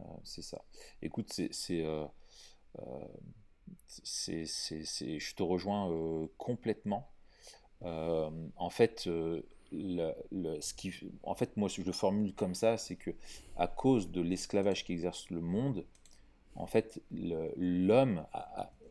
Euh, 0.00 0.04
c'est 0.24 0.42
ça. 0.42 0.60
Écoute, 1.02 1.32
c'est. 1.32 1.84
Euh, 3.70 4.44
c'est, 4.44 5.18
je 5.18 5.34
te 5.34 5.42
rejoins 5.42 6.28
complètement. 6.38 7.10
en 7.82 8.70
fait, 8.70 9.08
le, 9.72 10.60
ce 10.60 10.74
qui, 10.74 10.92
en 11.22 11.34
fait, 11.34 11.56
moi, 11.56 11.68
que 11.68 11.84
je 11.84 11.92
formule 11.92 12.34
comme 12.34 12.54
ça, 12.54 12.76
c'est 12.76 12.96
que 12.96 13.10
à 13.56 13.66
cause 13.66 14.10
de 14.10 14.20
l'esclavage 14.20 14.84
qui 14.84 14.92
exerce 14.92 15.30
le 15.30 15.40
monde, 15.40 15.84
en 16.56 16.66
fait, 16.66 17.00
l'homme, 17.10 18.26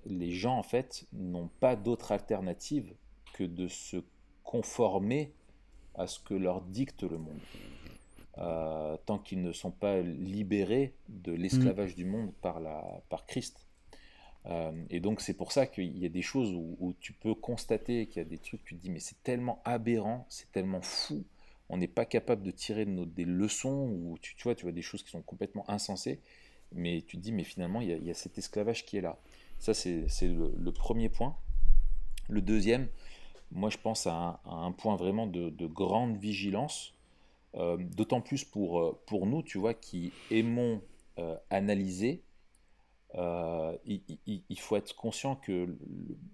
les 0.05 0.31
gens, 0.31 0.57
en 0.57 0.63
fait, 0.63 1.05
n'ont 1.13 1.49
pas 1.59 1.75
d'autre 1.75 2.11
alternative 2.11 2.93
que 3.33 3.43
de 3.43 3.67
se 3.67 3.97
conformer 4.43 5.33
à 5.95 6.07
ce 6.07 6.19
que 6.19 6.33
leur 6.33 6.61
dicte 6.61 7.03
le 7.03 7.17
monde. 7.17 7.39
Euh, 8.37 8.95
tant 9.05 9.19
qu'ils 9.19 9.41
ne 9.41 9.51
sont 9.51 9.71
pas 9.71 9.99
libérés 9.99 10.95
de 11.09 11.33
l'esclavage 11.33 11.95
du 11.95 12.05
monde 12.05 12.31
par, 12.41 12.61
la, 12.61 13.01
par 13.09 13.25
Christ. 13.25 13.67
Euh, 14.45 14.71
et 14.89 14.99
donc 14.99 15.21
c'est 15.21 15.33
pour 15.33 15.51
ça 15.51 15.67
qu'il 15.67 15.97
y 15.97 16.05
a 16.05 16.09
des 16.09 16.21
choses 16.21 16.53
où, 16.53 16.93
tu 16.99 17.13
peux 17.13 17.35
constater 17.35 18.07
qu'il 18.07 18.21
y 18.21 18.25
a 18.25 18.29
des 18.29 18.37
trucs, 18.37 18.63
tu 18.63 18.75
te 18.75 18.81
dis 18.81 18.89
mais 18.89 18.99
c'est 18.99 19.21
tellement 19.23 19.61
aberrant, 19.65 20.25
c'est 20.29 20.51
tellement 20.51 20.81
fou, 20.81 21.25
on 21.69 21.77
n'est 21.77 21.87
pas 21.87 22.05
capable 22.05 22.43
de 22.43 22.51
tirer 22.51 22.85
des 22.85 23.25
leçons, 23.25 23.89
ou 23.89 24.17
tu, 24.21 24.35
vois, 24.43 24.55
tu 24.55 24.63
vois 24.63 24.71
des 24.71 24.81
choses 24.81 25.03
qui 25.03 25.09
sont 25.09 25.21
complètement 25.21 25.69
insensées, 25.69 26.19
mais 26.71 27.03
tu 27.05 27.17
te 27.17 27.21
dis 27.21 27.31
mais 27.31 27.43
finalement 27.43 27.81
il 27.81 28.03
y 28.03 28.09
a, 28.09 28.13
cet 28.13 28.37
esclavage 28.37 28.85
qui 28.85 28.97
est 28.97 29.01
là. 29.01 29.19
Ça 29.59 29.73
c'est 29.73 30.07
le, 30.21 30.71
premier 30.71 31.09
point. 31.09 31.35
Le 32.29 32.41
deuxième, 32.41 32.87
moi 33.51 33.69
je 33.69 33.77
pense 33.77 34.07
à 34.07 34.39
un, 34.45 34.71
point 34.71 34.95
vraiment 34.95 35.27
de, 35.27 35.67
grande 35.67 36.15
vigilance, 36.17 36.93
euh, 37.55 37.77
d'autant 37.77 38.21
plus 38.21 38.45
pour, 38.45 38.79
euh, 38.79 39.01
pour 39.05 39.25
nous, 39.25 39.43
tu 39.43 39.57
vois, 39.57 39.73
qui 39.73 40.13
aimons 40.31 40.81
analyser, 41.49 42.23
euh, 43.15 43.75
il, 43.85 44.59
faut 44.59 44.75
être 44.75 44.95
conscient 44.95 45.35
que 45.35 45.75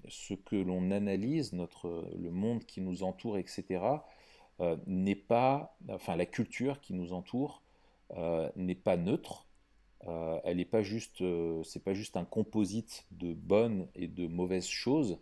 ce 0.09 0.33
que 0.33 0.55
l'on 0.55 0.91
analyse, 0.91 1.53
notre, 1.53 2.09
le 2.17 2.31
monde 2.31 2.65
qui 2.65 2.81
nous 2.81 3.03
entoure, 3.03 3.37
etc., 3.37 3.81
euh, 4.61 4.77
n'est 4.85 5.15
pas, 5.15 5.77
enfin 5.89 6.15
la 6.15 6.25
culture 6.25 6.79
qui 6.81 6.93
nous 6.93 7.13
entoure 7.13 7.61
euh, 8.17 8.49
n'est 8.55 8.75
pas 8.75 8.97
neutre. 8.97 9.47
elle 10.43 10.57
n'est 10.57 10.65
pas 10.65 10.83
juste, 10.83 11.23
c'est 11.63 11.83
pas 11.83 11.93
juste 11.93 12.17
un 12.17 12.25
composite 12.25 13.05
de 13.11 13.33
bonnes 13.33 13.87
et 13.95 14.07
de 14.07 14.27
mauvaises 14.27 14.67
choses. 14.67 15.17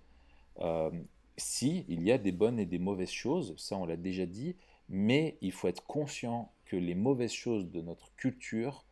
si 1.38 1.86
il 1.88 2.04
y 2.04 2.12
a 2.12 2.18
des 2.18 2.32
bonnes 2.32 2.60
et 2.60 2.66
des 2.66 2.80
mauvaises 2.80 3.12
choses, 3.12 3.56
ça 3.58 3.78
on 3.78 3.86
l'a 3.86 3.98
déjà 3.98 4.26
dit, 4.26 4.56
mais 4.90 5.38
il 5.42 5.52
faut 5.52 5.68
être 5.68 5.86
conscient 5.86 6.52
que 6.66 6.76
les 6.76 6.96
mauvaises 6.96 7.32
choses 7.32 7.70
de 7.70 7.82
notre 7.82 8.14
culture 8.16 8.86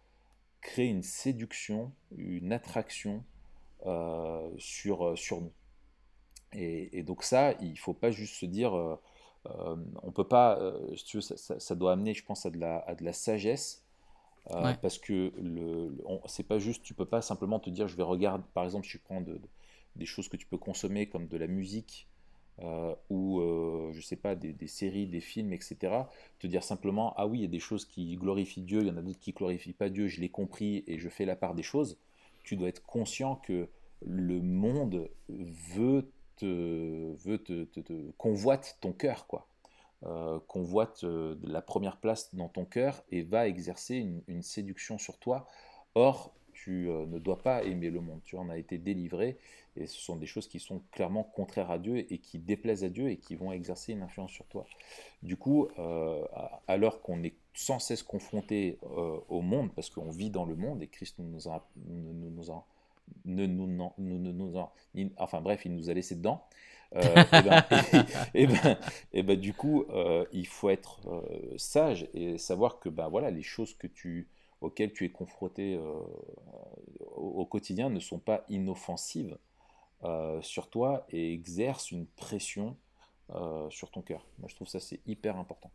créer 0.62 0.88
une 0.88 1.04
séduction, 1.04 1.92
une 2.16 2.54
attraction 2.54 3.24
euh, 3.86 4.50
sur, 4.58 5.06
euh, 5.08 5.16
sur 5.16 5.42
nous. 5.42 5.52
Et, 6.54 7.04
donc 7.04 7.24
ça, 7.24 7.54
il 7.62 7.72
ne 7.72 7.78
faut 7.78 7.94
pas 7.94 8.12
juste 8.12 8.36
se 8.36 8.46
dire, 8.46 8.76
euh, 8.76 8.96
on 10.04 10.12
peut 10.12 10.28
pas, 10.28 10.60
ça, 10.98 11.76
doit 11.76 11.94
amener, 11.94 12.14
je 12.14 12.26
pense, 12.26 12.46
à 12.46 12.50
de 12.50 12.60
la, 12.60 12.80
à 12.80 12.94
de 12.94 13.06
la 13.06 13.14
sagesse, 13.14 13.86
parce 14.50 14.98
que 14.98 15.32
le, 15.38 15.98
c'est 16.26 16.44
pas 16.44 16.60
juste, 16.60 16.84
tu 16.84 16.94
peux 16.94 17.06
pas 17.06 17.22
simplement 17.22 17.60
te 17.60 17.70
dire, 17.70 17.88
je 17.88 17.96
vais 17.96 18.04
regarder, 18.04 18.44
par 18.54 18.66
exemple, 18.66 18.86
si 18.86 18.94
je 18.94 18.98
prends 18.98 19.24
des 19.96 20.06
choses 20.06 20.28
que 20.28 20.36
tu 20.36 20.46
peux 20.46 20.58
consommer 20.58 21.08
comme 21.08 21.28
de 21.28 21.38
la 21.38 21.48
musique, 21.48 22.10
euh, 22.60 22.94
ou 23.10 23.40
euh, 23.40 23.92
je 23.92 24.02
sais 24.02 24.16
pas, 24.16 24.36
des, 24.36 24.68
séries, 24.68 25.08
des 25.08 25.22
films, 25.22 25.52
etc. 25.54 26.04
Te 26.40 26.48
dire 26.48 26.64
simplement, 26.64 27.14
ah 27.18 27.26
oui, 27.26 27.40
il 27.40 27.42
y 27.42 27.46
a 27.46 27.48
des 27.48 27.60
choses 27.60 27.86
qui 27.86 28.16
glorifient 28.18 28.62
Dieu, 28.62 28.82
il 28.82 28.88
y 28.88 28.92
en 28.92 28.98
a 28.98 29.02
d'autres 29.02 29.20
qui 29.20 29.32
glorifient 29.32 29.74
pas 29.74 29.90
Dieu, 29.90 30.08
je 30.08 30.22
l'ai 30.22 30.30
compris 30.30 30.84
et 30.86 31.00
je 31.00 31.10
fais 31.10 31.26
la 31.26 31.36
part 31.36 31.56
des 31.56 31.64
choses. 31.64 31.98
Tu 32.44 32.58
dois 32.58 32.68
être 32.68 32.84
conscient 32.84 33.36
que 33.36 33.68
le 34.06 34.42
monde 34.42 35.10
veut 35.30 36.12
te, 36.38 37.16
veut 37.26 37.40
te, 37.40 38.12
convoite 38.18 38.78
ton 38.82 38.94
cœur, 38.94 39.28
quoi. 39.28 39.48
Euh, 40.04 40.40
convoite 40.48 41.04
la 41.44 41.62
première 41.62 41.98
place 41.98 42.34
dans 42.34 42.50
ton 42.50 42.66
cœur 42.66 43.04
et 43.12 43.22
va 43.22 43.48
exercer 43.48 43.96
une, 43.96 44.22
une 44.28 44.42
séduction 44.42 44.98
sur 44.98 45.18
toi. 45.20 45.48
Or, 45.94 46.34
tu 46.54 46.90
ne 46.90 47.18
dois 47.18 47.42
pas 47.42 47.64
aimer 47.64 47.90
le 47.90 48.02
monde. 48.02 48.22
Tu 48.24 48.36
en 48.36 48.50
as 48.50 48.58
été 48.58 48.78
délivré 48.78 49.38
et 49.78 49.88
ce 49.88 50.00
sont 50.00 50.16
des 50.16 50.26
choses 50.26 50.48
qui 50.48 50.60
sont 50.60 50.82
clairement 50.92 51.24
contraires 51.24 51.72
à 51.72 51.80
Dieu 51.80 52.06
et 52.12 52.18
qui 52.18 52.40
déplaisent 52.40 52.84
à 52.84 52.90
Dieu 52.90 53.10
et 53.10 53.18
qui 53.18 53.36
vont 53.36 53.52
exercer 53.52 53.94
une 53.94 54.02
influence 54.02 54.32
sur 54.32 54.46
toi. 54.46 54.66
Du 55.24 55.38
coup, 55.38 55.70
euh, 55.80 56.26
alors 56.68 57.02
qu'on 57.02 57.24
est 57.24 57.36
sans 57.54 57.80
cesse 57.80 58.04
confronté 58.04 58.80
euh, 58.84 59.20
au 59.30 59.42
monde, 59.42 59.72
parce 59.74 59.90
qu'on 59.90 60.10
vit 60.10 60.30
dans 60.30 60.46
le 60.46 60.56
monde 60.56 60.82
et 60.82 60.88
Christ 60.88 61.20
nous 61.20 61.48
a, 61.48 61.68
nous, 61.86 62.32
nous 62.32 62.52
a 62.52 62.66
ne 63.26 63.46
nous, 63.46 63.68
nous, 63.68 63.92
nous, 63.98 64.54
enfin 65.18 65.42
bref, 65.42 65.66
il 65.66 65.76
nous 65.76 65.90
a 65.90 65.94
laissé 65.94 66.16
dedans. 66.16 66.44
Euh, 66.96 67.02
et, 67.34 67.42
ben, 67.42 67.64
et, 68.34 68.48
ben, 68.48 68.78
et, 69.14 69.24
ben, 69.24 69.40
du 69.40 69.54
coup, 69.54 69.86
euh, 69.90 70.26
il 70.32 70.48
faut 70.48 70.70
être 70.70 71.00
sage 71.58 72.08
et 72.14 72.38
savoir 72.38 72.80
que 72.80 72.90
ben 72.90 73.10
voilà, 73.10 73.32
les 73.32 73.44
choses 73.44 73.74
que 73.74 73.88
tu 73.88 74.28
auxquelles 74.62 74.94
tu 74.94 75.06
es 75.06 75.10
confronté 75.10 75.80
au, 77.16 77.46
quotidien 77.46 77.90
ne 77.90 78.00
sont 78.00 78.20
pas 78.20 78.46
inoffensives. 78.48 79.38
Euh, 80.04 80.42
sur 80.42 80.68
toi 80.68 81.06
et 81.12 81.32
exerce 81.32 81.92
une 81.92 82.08
pression 82.08 82.76
euh, 83.36 83.70
sur 83.70 83.92
ton 83.92 84.02
cœur. 84.02 84.26
Moi, 84.40 84.48
je 84.50 84.56
trouve 84.56 84.68
ça 84.68 84.80
c'est 84.80 85.00
hyper 85.06 85.38
important. 85.38 85.70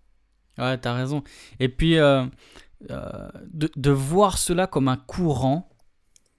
Ouais, 0.59 0.81
tu 0.81 0.89
as 0.89 0.95
raison. 0.95 1.22
Et 1.61 1.68
puis, 1.68 1.97
euh, 1.97 2.27
de, 2.81 3.70
de, 3.77 3.91
voir 3.93 4.37
cela 4.37 4.66
comme 4.66 4.89
un 4.89 4.97
courant, 4.97 5.68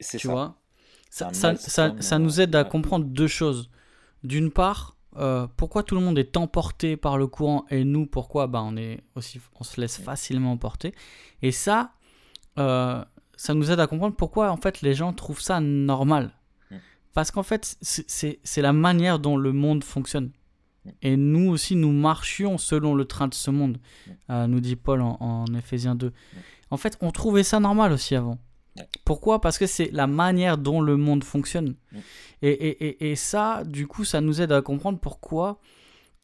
tu 0.02 0.20
ça. 0.20 0.30
vois, 0.30 0.58
ça, 1.10 1.32
ça, 1.34 1.56
ça, 1.56 1.96
ça, 1.98 2.20
nous 2.20 2.42
aide 2.42 2.56
à 2.56 2.66
comprendre 2.66 3.06
deux 3.06 3.28
choses. 3.28 3.70
D'une 4.22 4.52
part, 4.52 4.98
pourquoi 5.56 5.84
tout 5.84 5.96
le 5.96 6.02
monde 6.02 6.20
est 6.20 6.36
emporté 6.36 6.98
par 6.98 7.18
le 7.18 7.28
courant 7.28 7.66
et 7.70 7.86
nous, 7.86 8.06
pourquoi 8.06 8.48
bah, 8.48 8.62
on, 8.64 8.76
est 8.76 9.02
aussi, 9.16 9.40
on 9.58 9.64
se 9.64 9.80
laisse 9.80 9.98
facilement 9.98 10.52
emporter. 10.52 10.94
Et 11.42 11.54
ça, 11.54 11.94
ça 12.58 13.54
nous 13.54 13.72
aide 13.72 13.80
à 13.80 13.88
comprendre 13.88 14.18
pourquoi 14.18 14.52
en 14.52 14.58
fait 14.58 14.82
les 14.82 14.94
gens 14.94 15.14
trouvent 15.14 15.42
ça 15.42 15.62
normal. 15.62 16.34
Parce 17.18 17.32
qu'en 17.32 17.41
fait, 17.41 17.78
c'est 17.82 18.61
la 18.61 18.74
manière 18.74 19.18
dont 19.18 19.38
le 19.38 19.51
monde 19.51 19.84
fonctionne. 19.84 20.30
Et 21.01 21.18
nous 21.18 21.49
aussi, 21.49 21.76
nous 21.76 21.91
marchions 21.91 22.59
selon 22.59 22.93
le 22.93 23.05
train 23.05 23.28
de 23.28 23.34
ce 23.34 23.49
monde, 23.49 23.80
euh, 24.30 24.45
nous 24.45 24.59
dit 24.59 24.76
Paul 24.76 25.01
en, 25.01 25.18
en 25.20 25.45
Éphésiens 25.55 25.95
2. 25.95 26.13
En 26.70 26.78
fait, 26.78 26.95
on 27.01 27.09
trouvait 27.09 27.41
ça 27.41 27.59
normal 27.59 27.91
aussi 27.91 28.13
avant. 28.13 28.38
Pourquoi? 29.03 29.41
Parce 29.41 29.57
que 29.57 29.65
c'est 29.65 29.89
la 29.93 30.05
manière 30.05 30.59
dont 30.59 30.80
le 30.80 30.95
monde 30.95 31.24
fonctionne. 31.24 31.74
Et, 32.43 32.51
et, 32.51 33.09
et, 33.09 33.15
ça, 33.15 33.63
du 33.65 33.88
coup, 33.88 34.05
ça 34.05 34.22
nous 34.22 34.39
aide 34.39 34.51
à 34.51 34.61
comprendre 34.61 34.99
pourquoi 34.99 35.59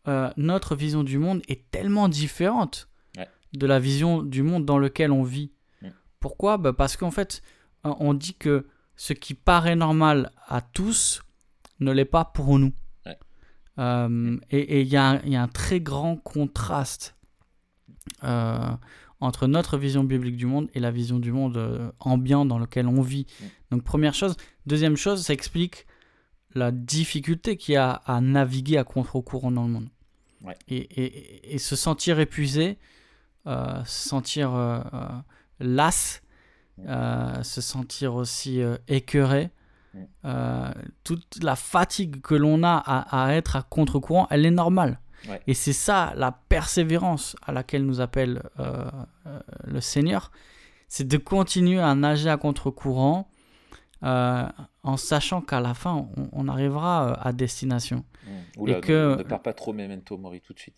euh, 0.08 0.30
notre 0.38 0.76
vision 0.76 1.04
du 1.04 1.18
monde 1.18 1.42
est 1.48 1.72
tellement 1.72 2.08
différente 2.08 2.88
de 3.54 3.66
la 3.66 3.80
vision 3.80 4.22
du 4.22 4.44
monde 4.44 4.64
dans 4.64 4.78
lequel 4.78 5.12
on 5.12 5.24
vit. 5.24 5.54
Pourquoi? 6.20 6.60
Bah 6.60 6.72
Parce 6.72 6.98
qu'en 6.98 7.10
fait, 7.10 7.42
on 7.84 8.14
dit 8.14 8.36
que 8.36 8.68
ce 8.96 9.14
qui 9.14 9.34
paraît 9.34 9.76
normal 9.76 10.32
à 10.48 10.62
tous 10.62 11.24
ne 11.80 11.92
l'est 11.92 12.06
pas 12.06 12.26
pour 12.26 12.60
nous. 12.60 12.74
Euh, 13.80 14.38
et 14.52 14.82
il 14.82 14.88
y, 14.88 14.92
y, 14.92 14.96
a 14.98 15.42
un 15.42 15.48
très 15.48 15.82
grand 15.82 16.18
contraste 16.18 17.16
euh, 18.24 18.70
entre 19.20 19.48
notre 19.48 19.78
vision 19.78 20.04
biblique 20.04 20.38
du 20.38 20.46
monde 20.46 20.70
et 20.76 20.80
la 20.80 20.92
vision 20.92 21.18
du 21.18 21.32
monde 21.32 21.58
euh, 21.58 21.92
ambiant 22.00 22.46
dans 22.46 22.60
lequel 22.60 22.88
on 22.88 23.02
vit. 23.02 23.26
Donc 23.72 23.84
première 23.84 24.14
chose. 24.14 24.36
Deuxième 24.68 24.96
chose, 24.96 25.24
ça 25.24 25.34
explique 25.34 25.88
la 26.54 26.72
difficulté 26.72 27.58
qu'il 27.58 27.74
y 27.74 27.78
a 27.78 27.94
à 28.06 28.22
naviguer 28.22 28.78
à 28.78 28.84
contre-courant 28.84 29.52
dans 29.52 29.64
le 29.64 29.70
monde. 29.70 29.90
Et, 30.68 30.78
et, 30.78 31.56
et, 31.56 31.58
se 31.58 31.76
sentir 31.76 32.20
épuisé, 32.20 32.78
se 33.46 33.84
sentir 33.86 34.52
las, 35.62 36.22
se 36.78 37.62
sentir 37.62 38.16
aussi 38.16 38.62
écœuré, 38.88 39.52
euh, 40.26 40.72
toute 41.04 41.44
la 41.44 41.56
fatigue 41.56 42.22
que 42.22 42.34
l'on 42.34 42.64
a 42.64 42.78
à, 42.78 43.34
être 43.34 43.56
à 43.56 43.62
contre-courant, 43.62 44.28
elle 44.30 44.46
est 44.46 44.52
normale. 44.52 45.00
Et 45.48 45.54
c'est 45.54 45.74
ça 45.74 46.14
la 46.18 46.34
persévérance 46.34 47.38
à 47.46 47.54
laquelle 47.54 47.86
nous 47.86 48.02
appelle 48.02 48.44
euh, 48.60 48.90
euh, 49.26 49.40
le 49.64 49.80
Seigneur, 49.80 50.32
c'est 50.90 51.08
de 51.08 51.18
continuer 51.18 51.80
à 51.80 51.96
nager 51.96 52.30
à 52.30 52.38
contre-courant 52.38 53.30
en 54.02 54.98
sachant 54.98 55.42
qu'à 55.42 55.62
la 55.62 55.74
fin, 55.74 56.10
on, 56.34 56.48
arrivera 56.50 57.14
à 57.22 57.32
destination. 57.32 58.04
Mmh. 58.58 58.68
et 58.68 58.82
que... 58.82 59.18
ne, 59.18 59.24
pars 59.24 59.42
pas 59.42 59.54
trop 59.54 59.72
Memento 59.72 60.18
Mori 60.18 60.42
tout 60.42 60.52
de 60.52 60.60
suite. 60.60 60.76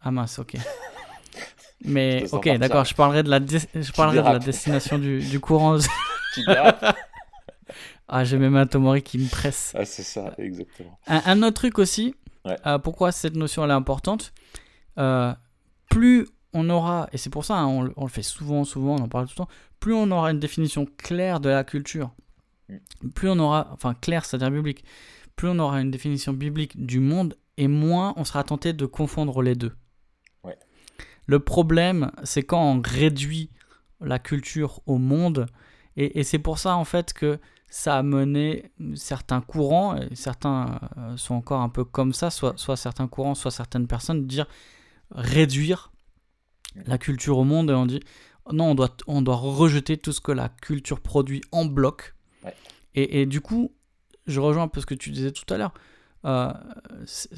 Ah 0.00 0.10
mince, 0.10 0.38
ok. 0.38 0.56
Mais 1.84 2.24
ok, 2.32 2.48
d'accord, 2.58 2.84
je 2.84 2.94
parlerai 2.94 3.22
de 3.22 3.30
la, 3.30 3.40
je 3.40 3.92
parlerai 3.92 4.18
de 4.18 4.32
la 4.32 4.38
destination 4.38 4.98
du, 4.98 5.18
du 5.20 5.40
courant. 5.40 5.78
tu 6.34 6.42
ah, 8.08 8.24
j'ai 8.24 8.38
même 8.38 8.56
un 8.56 8.66
Tomori 8.66 9.02
qui 9.02 9.18
me 9.18 9.28
presse. 9.28 9.72
Ah, 9.76 9.84
c'est 9.84 10.02
ça, 10.02 10.34
exactement. 10.38 10.98
Un, 11.06 11.42
autre 11.42 11.54
truc 11.54 11.78
aussi, 11.78 12.14
euh, 12.46 12.78
pourquoi 12.78 13.12
cette 13.12 13.34
notion 13.34 13.64
elle 13.64 13.70
est 13.70 13.74
importante 13.74 14.32
euh, 14.98 15.32
Plus 15.90 16.28
on 16.52 16.68
aura, 16.70 17.08
et 17.12 17.18
c'est 17.18 17.30
pour 17.30 17.44
ça, 17.44 17.56
hein, 17.58 17.66
on, 17.96 18.04
le 18.04 18.10
fait 18.10 18.22
souvent, 18.22 18.64
souvent, 18.64 18.96
on 18.96 19.04
en 19.04 19.08
parle 19.08 19.26
tout 19.26 19.32
le 19.32 19.44
temps, 19.44 19.50
plus 19.80 19.94
on 19.94 20.10
aura 20.10 20.30
une 20.30 20.40
définition 20.40 20.86
claire 20.98 21.40
de 21.40 21.48
la 21.48 21.64
culture, 21.64 22.10
mm. 22.68 23.10
plus 23.14 23.30
on 23.30 23.38
aura, 23.38 23.68
enfin 23.72 23.94
claire, 23.94 24.24
c'est-à-dire 24.24 24.50
biblique, 24.50 24.84
plus 25.34 25.48
on 25.48 25.58
aura 25.58 25.80
une 25.80 25.90
définition 25.90 26.32
biblique 26.32 26.84
du 26.84 27.00
monde, 27.00 27.36
et 27.56 27.68
moins 27.68 28.14
on 28.16 28.24
sera 28.24 28.44
tenté 28.44 28.72
de 28.72 28.86
confondre 28.86 29.42
les 29.42 29.54
deux. 29.54 29.72
Le 31.26 31.40
problème, 31.40 32.10
c'est 32.24 32.42
quand 32.42 32.62
on 32.62 32.82
réduit 32.84 33.50
la 34.00 34.18
culture 34.18 34.80
au 34.86 34.98
monde, 34.98 35.46
et, 35.96 36.18
et 36.18 36.24
c'est 36.24 36.38
pour 36.38 36.58
ça 36.58 36.76
en 36.76 36.84
fait 36.84 37.12
que 37.12 37.38
ça 37.68 37.96
a 37.96 38.02
mené 38.02 38.70
certains 38.94 39.40
courants, 39.40 39.96
et 39.96 40.14
certains 40.14 40.80
euh, 40.98 41.16
sont 41.16 41.34
encore 41.34 41.62
un 41.62 41.68
peu 41.68 41.84
comme 41.84 42.12
ça, 42.12 42.30
soit, 42.30 42.54
soit 42.58 42.76
certains 42.76 43.08
courants, 43.08 43.34
soit 43.34 43.50
certaines 43.50 43.86
personnes, 43.86 44.26
dire 44.26 44.46
réduire 45.10 45.92
la 46.86 46.98
culture 46.98 47.38
au 47.38 47.44
monde 47.44 47.70
et 47.70 47.74
on 47.74 47.86
dit 47.86 48.00
non, 48.50 48.70
on 48.70 48.74
doit, 48.74 48.96
on 49.06 49.22
doit 49.22 49.36
rejeter 49.36 49.96
tout 49.96 50.12
ce 50.12 50.20
que 50.20 50.32
la 50.32 50.48
culture 50.48 51.00
produit 51.00 51.42
en 51.52 51.64
bloc. 51.64 52.14
Et, 52.94 53.22
et, 53.22 53.26
du 53.26 53.40
coup, 53.40 53.72
je 54.26 54.40
rejoins 54.40 54.64
un 54.64 54.68
peu 54.68 54.80
ce 54.80 54.86
que 54.86 54.94
tu 54.94 55.10
disais 55.10 55.30
tout 55.30 55.52
à 55.52 55.56
l'heure. 55.56 55.72
Euh, 56.24 56.52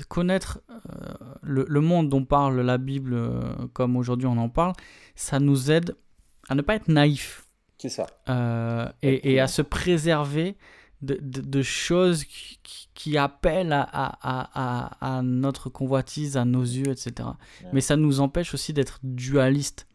connaître 0.08 0.60
euh, 0.68 1.14
le, 1.42 1.64
le, 1.66 1.80
monde 1.80 2.10
dont 2.10 2.24
parle 2.24 2.60
la 2.60 2.76
Bible, 2.76 3.18
comme 3.72 3.96
aujourd'hui 3.96 4.26
on 4.26 4.36
en 4.36 4.50
parle, 4.50 4.74
ça 5.14 5.40
nous 5.40 5.70
aide 5.70 5.96
à 6.50 6.54
ne 6.54 6.60
pas 6.60 6.74
être 6.74 6.88
naïf 6.88 7.44
c'est 7.84 7.90
ça. 7.90 8.06
Euh, 8.30 8.88
et, 9.02 9.40
à 9.40 9.46
se 9.46 9.60
préserver 9.60 10.56
de, 11.02 11.62
choses 11.62 12.24
qui, 12.24 13.18
appellent 13.18 13.74
à, 13.74 15.20
notre 15.22 15.68
convoitise, 15.68 16.38
à 16.38 16.46
nos 16.46 16.62
yeux, 16.62 16.88
etc. 16.88 17.28
Mais 17.74 17.82
ça 17.82 17.96
nous 17.96 18.20
empêche 18.20 18.54
aussi 18.54 18.72
d'être 18.72 19.00
dualiste 19.02 19.86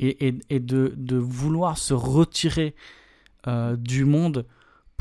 et, 0.00 0.32
de, 0.32 1.16
vouloir 1.16 1.78
se 1.78 1.94
retirer 1.94 2.74
euh, 3.46 3.76
du 3.76 4.04
monde 4.04 4.44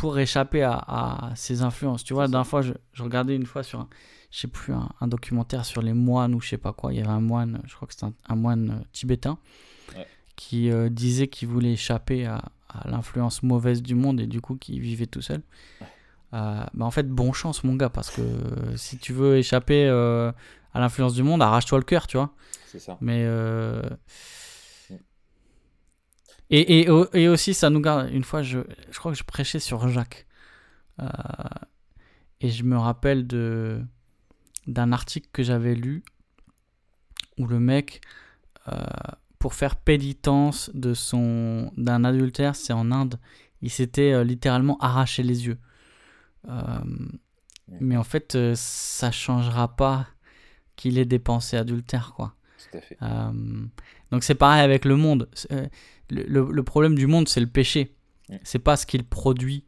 pour 0.02 0.18
échapper 0.18 0.64
à, 0.64 1.32
ces 1.36 1.62
influences. 1.62 2.04
Tu 2.04 2.16
vois, 2.16 2.24
la 2.24 2.30
dernière 2.30 2.48
fois, 2.48 2.64
je, 2.64 2.74
regardais 2.98 3.36
une 3.36 3.46
fois 3.46 3.62
sur 3.62 3.82
un, 3.82 3.88
je 4.32 4.40
sais 4.40 4.48
plus, 4.48 4.74
un, 4.74 5.08
documentaire 5.08 5.64
sur 5.64 5.84
les 5.84 5.94
moines 5.94 6.34
ou 6.34 6.42
je 6.42 6.50
sais 6.50 6.58
pas 6.58 6.74
quoi. 6.74 6.92
Il 6.92 6.98
y 6.98 7.02
avait 7.02 7.12
un 7.12 7.20
moine, 7.20 7.62
je 7.68 7.76
crois 7.76 7.88
que 7.88 7.94
c'était 7.94 8.12
un, 8.28 8.36
moine 8.36 8.84
tibétain 8.94 9.38
qui 10.36 10.72
euh, 10.72 10.90
disait 10.90 11.28
qu'il 11.28 11.50
voulait 11.50 11.74
échapper 11.74 12.26
à, 12.26 12.42
l'influence 12.86 13.44
mauvaise 13.44 13.84
du 13.84 13.94
monde 13.94 14.20
et 14.20 14.26
du 14.26 14.42
coup 14.42 14.56
qui 14.56 14.80
vivait 14.80 15.06
tout 15.06 15.22
seul. 15.22 15.44
Euh, 16.34 16.64
bah 16.74 16.86
en 16.86 16.92
fait, 16.92 17.08
bon 17.08 17.32
chance, 17.32 17.64
mon 17.64 17.76
gars, 17.76 17.90
parce 17.90 18.10
que 18.10 18.24
si 18.78 18.98
tu 18.98 19.14
veux 19.14 19.38
échapper 19.38 19.86
euh, 19.86 20.32
à 20.74 20.80
l'influence 20.80 21.14
du 21.14 21.22
monde, 21.22 21.44
arrache-toi 21.44 21.78
le 21.78 21.84
cœur, 21.84 22.08
tu 22.08 22.18
vois. 22.18 22.34
C'est 22.66 22.80
ça. 22.80 22.98
Mais. 23.02 23.24
Et, 26.52 26.82
et, 26.82 26.88
et, 27.14 27.28
aussi, 27.28 27.54
ça 27.54 27.70
nous 27.70 27.80
garde. 27.80 28.12
Une 28.12 28.24
fois, 28.24 28.44
je, 28.44 28.60
je 28.92 29.00
crois 29.00 29.12
que 29.12 29.18
je 29.18 29.24
prêchais 29.24 29.60
sur 29.60 29.88
Jacques. 29.88 30.28
et 32.42 32.50
je 32.50 32.64
me 32.64 32.78
rappelle 32.78 33.26
de 33.28 33.82
d'un 34.68 34.92
article 34.92 35.28
que 35.34 35.42
j'avais 35.42 35.74
lu 35.74 36.04
où 37.40 37.48
le 37.48 37.60
mec 37.60 38.02
pour 39.42 39.56
faire 39.56 39.76
pénitence 39.76 40.70
de 40.76 40.94
son 40.94 41.74
d'un 41.76 42.04
adultère, 42.04 42.56
c'est 42.56 42.74
en 42.74 42.92
Inde. 42.92 43.20
Il 43.64 43.72
s'était 43.72 44.14
euh, 44.14 44.24
littéralement 44.24 44.78
arraché 44.78 45.24
les 45.24 45.48
yeux. 45.48 45.58
Euh, 46.48 46.62
mais 47.80 47.98
en 47.98 48.04
fait, 48.04 48.36
euh, 48.36 48.54
ça 48.56 49.12
changera 49.12 49.76
pas 49.76 50.08
qu'il 50.76 51.00
ait 51.00 51.06
des 51.06 51.20
pensées 51.20 51.58
adultères, 51.58 52.14
quoi. 52.16 52.36
Donc 54.12 54.24
c'est 54.24 54.36
pareil 54.36 54.62
avec 54.62 54.86
le 54.86 54.96
monde. 54.96 55.30
Le, 56.10 56.62
problème 56.62 56.96
du 56.96 57.08
monde, 57.08 57.30
c'est 57.30 57.40
le 57.40 57.48
péché. 57.48 57.96
C'est 58.44 58.60
pas 58.60 58.78
ce 58.78 58.86
qu'il 58.86 59.04
produit. 59.04 59.66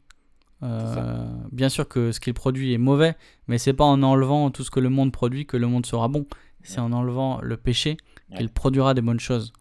bien 0.60 1.68
sûr 1.68 1.88
que 1.88 2.12
ce 2.12 2.20
qu'il 2.20 2.34
produit 2.34 2.72
est 2.72 2.78
mauvais, 2.78 3.16
mais 3.48 3.58
c'est 3.58 3.72
pas 3.72 3.84
en 3.84 4.02
enlevant 4.02 4.50
tout 4.50 4.64
ce 4.64 4.70
que 4.70 4.80
le 4.80 4.90
monde 4.90 5.12
produit 5.12 5.46
que 5.46 5.56
le 5.56 5.66
monde 5.66 5.86
sera 5.86 6.08
bon. 6.08 6.26
C'est 6.62 6.80
en 6.80 6.92
enlevant 6.92 7.40
le 7.42 7.56
péché 7.56 7.96
qu'il 8.36 8.48
produira 8.48 8.94
des 8.94 9.02
bonnes 9.02 9.20
choses. 9.20 9.52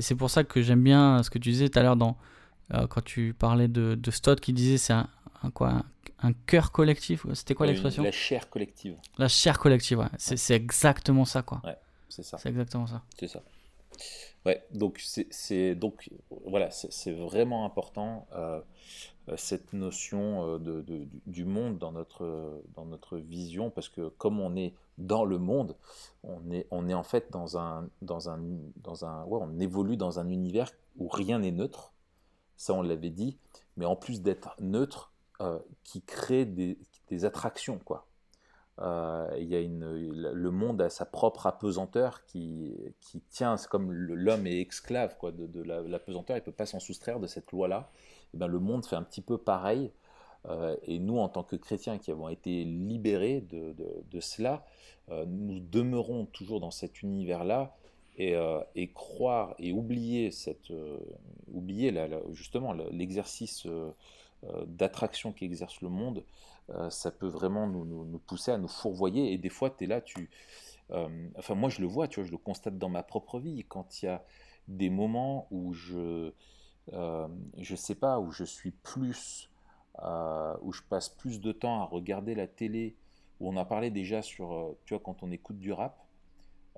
C'est 0.00 0.14
pour 0.14 0.30
ça 0.30 0.44
que 0.44 0.62
j'aime 0.62 0.82
bien 0.82 1.22
ce 1.22 1.30
que 1.30 1.38
tu 1.38 1.50
disais 1.50 1.68
tout 1.68 1.78
à 1.78 1.82
l'heure 1.82 1.96
dans 1.96 2.16
euh, 2.74 2.86
quand 2.86 3.02
tu 3.02 3.34
parlais 3.36 3.68
de, 3.68 3.96
de 3.96 4.10
Stott 4.10 4.40
qui 4.40 4.52
disait 4.52 4.78
c'est 4.78 4.92
un, 4.92 5.08
quoi 5.52 5.82
un, 6.22 6.32
cœur 6.32 6.70
collectif. 6.70 7.26
C'était 7.34 7.54
quoi 7.54 7.66
l'expression 7.66 8.02
La 8.02 8.12
chair 8.12 8.48
collective. 8.48 8.96
La 9.18 9.28
chair 9.28 9.58
collective, 9.58 9.98
ouais. 9.98 10.06
C'est 10.18 10.54
exactement 10.54 11.24
ça 11.24 11.42
quoi. 11.42 11.60
Ouais, 11.64 11.76
c'est 12.08 12.22
ça. 12.22 12.38
C'est 12.38 12.48
exactement 12.48 12.86
ça. 12.86 13.02
C'est 13.18 13.28
ça. 13.28 13.42
Ouais, 14.46 14.64
donc 14.72 15.02
c'est 15.30 15.74
donc 15.74 16.10
voilà, 16.46 16.70
c'est 16.70 17.12
vraiment 17.12 17.64
important 17.66 18.26
euh, 18.32 18.60
cette 19.36 19.72
notion 19.72 20.54
euh, 20.54 20.58
de, 20.58 21.06
du 21.26 21.44
monde 21.44 21.78
dans 21.78 21.92
notre 21.92 22.62
dans 22.74 22.86
notre 22.86 23.18
vision 23.18 23.70
parce 23.70 23.88
que 23.88 24.08
comme 24.08 24.40
on 24.40 24.56
est 24.56 24.74
dans 25.00 25.24
le 25.24 25.38
monde, 25.38 25.76
on 26.22 26.50
est, 26.50 26.66
on 26.70 26.88
est 26.88 26.94
en 26.94 27.02
fait 27.02 27.30
dans 27.32 27.58
un, 27.58 27.88
dans 28.02 28.28
un, 28.28 28.38
dans 28.76 29.04
un, 29.04 29.24
ouais, 29.24 29.40
on 29.42 29.58
évolue 29.58 29.96
dans 29.96 30.18
un 30.18 30.28
univers 30.28 30.70
où 30.98 31.08
rien 31.08 31.38
n'est 31.40 31.50
neutre. 31.50 31.92
Ça, 32.56 32.74
on 32.74 32.82
l'avait 32.82 33.10
dit. 33.10 33.38
Mais 33.76 33.86
en 33.86 33.96
plus 33.96 34.20
d'être 34.20 34.54
neutre, 34.60 35.12
euh, 35.40 35.58
qui 35.84 36.02
crée 36.02 36.44
des, 36.44 36.76
des, 37.08 37.24
attractions, 37.24 37.78
quoi. 37.78 38.06
Euh, 38.82 39.28
y 39.38 39.54
a 39.54 39.60
une, 39.60 39.90
le 39.90 40.50
monde 40.50 40.80
a 40.80 40.88
sa 40.88 41.04
propre 41.04 41.46
apesanteur 41.46 42.24
qui, 42.24 42.74
qui 43.00 43.20
tient, 43.20 43.58
c'est 43.58 43.68
comme 43.68 43.92
l'homme 43.92 44.46
est 44.46 44.62
esclave 44.62 45.16
quoi, 45.18 45.32
de, 45.32 45.62
l'apesanteur, 45.62 46.36
il 46.36 46.40
ne 46.40 46.44
peut 46.44 46.52
pas 46.52 46.66
s'en 46.66 46.80
soustraire 46.80 47.20
de 47.20 47.26
cette 47.26 47.52
loi-là. 47.52 47.90
Et 48.32 48.38
ben, 48.38 48.46
le 48.46 48.58
monde 48.58 48.86
fait 48.86 48.96
un 48.96 49.02
petit 49.02 49.20
peu 49.20 49.36
pareil. 49.36 49.90
Euh, 50.48 50.74
et 50.84 50.98
nous, 50.98 51.18
en 51.18 51.28
tant 51.28 51.42
que 51.42 51.56
chrétiens 51.56 51.98
qui 51.98 52.10
avons 52.10 52.30
été 52.30 52.64
libérés 52.64 53.42
de, 53.42 53.74
de, 54.10 54.20
cela, 54.20 54.64
euh, 55.10 55.26
nous 55.26 55.60
demeurons 55.60 56.24
toujours 56.24 56.60
dans 56.60 56.70
cet 56.70 57.02
univers-là 57.02 57.76
et, 58.16 58.34
et, 58.74 58.88
croire 58.92 59.54
et 59.58 59.72
oublier, 59.72 60.30
cette, 60.30 60.72
oublier 61.52 61.94
justement 62.32 62.74
l'exercice 62.90 63.66
d'attraction 64.66 65.32
qu'exerce 65.32 65.80
le 65.80 65.88
monde, 65.88 66.22
ça 66.90 67.10
peut 67.10 67.26
vraiment 67.26 67.66
nous, 67.66 68.18
pousser 68.26 68.50
à 68.52 68.58
nous 68.58 68.68
fourvoyer. 68.68 69.32
Et 69.32 69.38
des 69.38 69.48
fois, 69.48 69.70
tu 69.70 69.84
es 69.84 69.86
là, 69.86 70.00
tu... 70.00 70.30
enfin, 70.90 71.54
moi, 71.54 71.68
je 71.68 71.80
le 71.80 71.86
vois, 71.86 72.08
tu 72.08 72.20
vois, 72.20 72.26
je 72.26 72.32
le 72.32 72.38
constate 72.38 72.78
dans 72.78 72.88
ma 72.88 73.02
propre 73.02 73.38
vie. 73.38 73.64
Quand 73.68 74.02
il 74.02 74.06
y 74.06 74.08
a 74.08 74.24
des 74.68 74.90
moments 74.90 75.46
où 75.50 75.72
je... 75.72 76.32
je 76.92 77.74
sais 77.76 77.94
pas, 77.94 78.20
où 78.20 78.30
je 78.30 78.44
suis 78.44 78.70
plus... 78.70 79.50
où 79.98 80.72
je 80.72 80.82
passe 80.88 81.08
plus 81.08 81.40
de 81.40 81.52
temps 81.52 81.82
à 81.82 81.84
regarder 81.84 82.34
la 82.34 82.46
télé, 82.46 82.96
où 83.40 83.48
on 83.48 83.56
a 83.56 83.64
parlé 83.64 83.90
déjà 83.90 84.22
sur, 84.22 84.76
tu 84.84 84.94
vois, 84.94 85.02
quand 85.02 85.22
on 85.22 85.30
écoute 85.30 85.58
du 85.58 85.72
rap, 85.72 86.06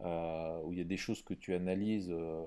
euh, 0.04 0.60
où 0.64 0.72
il 0.72 0.78
y 0.78 0.80
a 0.80 0.84
des 0.84 0.96
choses 0.96 1.22
que 1.22 1.34
tu 1.34 1.54
analyses, 1.54 2.10
euh, 2.10 2.42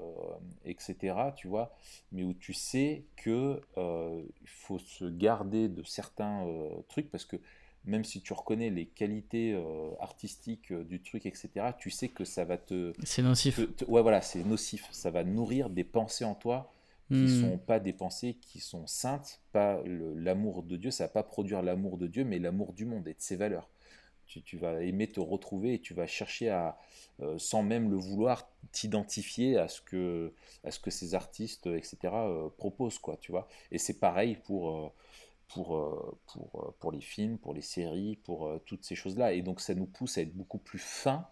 etc., 0.65 1.15
tu 1.35 1.47
vois, 1.47 1.73
mais 2.11 2.23
où 2.23 2.33
tu 2.33 2.53
sais 2.53 3.03
que 3.15 3.61
euh, 3.77 4.21
il 4.41 4.49
faut 4.49 4.79
se 4.79 5.05
garder 5.05 5.69
de 5.69 5.83
certains 5.83 6.45
trucs 6.89 7.09
parce 7.09 7.25
que 7.25 7.37
même 7.85 8.03
si 8.03 8.21
tu 8.21 8.33
reconnais 8.33 8.71
les 8.71 8.87
qualités 8.87 9.55
artistiques 9.99 10.73
du 10.73 11.01
truc, 11.01 11.25
etc., 11.25 11.49
tu 11.77 11.91
sais 11.91 12.09
que 12.09 12.25
ça 12.25 12.43
va 12.43 12.57
te... 12.57 12.93
C'est 13.03 13.21
nocif. 13.21 13.59
ouais, 13.87 14.01
voilà, 14.01 14.21
c'est 14.21 14.43
nocif. 14.43 14.87
Ça 14.91 15.11
va 15.11 15.23
nourrir 15.23 15.69
des 15.69 15.83
pensées 15.83 16.25
en 16.25 16.33
toi 16.33 16.71
qui 17.09 17.13
ne 17.13 17.27
hmm. 17.27 17.41
sont 17.41 17.57
pas 17.59 17.79
des 17.79 17.93
pensées 17.93 18.37
qui 18.41 18.59
sont 18.59 18.87
saintes, 18.87 19.39
pas 19.51 19.79
l'amour 19.85 20.63
de 20.63 20.75
Dieu, 20.75 20.89
ça 20.89 21.03
va 21.03 21.09
pas 21.09 21.21
produire 21.21 21.61
l'amour 21.61 21.99
de 21.99 22.07
Dieu, 22.07 22.23
mais 22.23 22.39
l'amour 22.39 22.73
du 22.73 22.85
monde 22.85 23.07
et 23.07 23.13
de 23.13 23.21
ses 23.21 23.35
valeurs 23.35 23.69
tu, 24.27 24.57
vas 24.57 24.81
aimer 24.83 25.07
te 25.07 25.19
retrouver 25.19 25.75
et 25.75 25.79
tu 25.79 25.93
vas 25.93 26.07
chercher 26.07 26.49
à, 26.49 26.77
euh, 27.21 27.37
sans 27.37 27.63
même 27.63 27.89
le 27.89 27.97
vouloir, 27.97 28.49
t'identifier 28.71 29.57
à 29.57 29.67
ce 29.67 29.81
que 29.81 30.33
à 30.63 30.71
ce 30.71 30.79
que 30.79 30.91
ces 30.91 31.15
artistes, 31.15 31.67
etc. 31.67 31.97
Euh, 32.03 32.49
proposent, 32.57 32.99
quoi, 32.99 33.17
tu 33.17 33.31
vois. 33.31 33.47
Et 33.71 33.77
c'est 33.77 33.99
pareil 33.99 34.37
pour 34.45 34.69
euh, 34.69 34.89
pour, 35.47 35.79
pour, 36.25 36.73
pour 36.79 36.91
les 36.91 37.01
films, 37.01 37.37
pour 37.37 37.53
les 37.53 37.61
séries, 37.61 38.17
pour 38.23 38.59
toutes 38.65 38.83
ces 38.83 38.95
choses-là. 38.95 39.33
Et 39.33 39.43
donc 39.43 39.61
ça 39.61 39.75
nous 39.75 39.85
pousse 39.85 40.17
à 40.17 40.21
être 40.21 40.35
beaucoup 40.35 40.57
plus 40.57 40.79
fins 40.79 41.27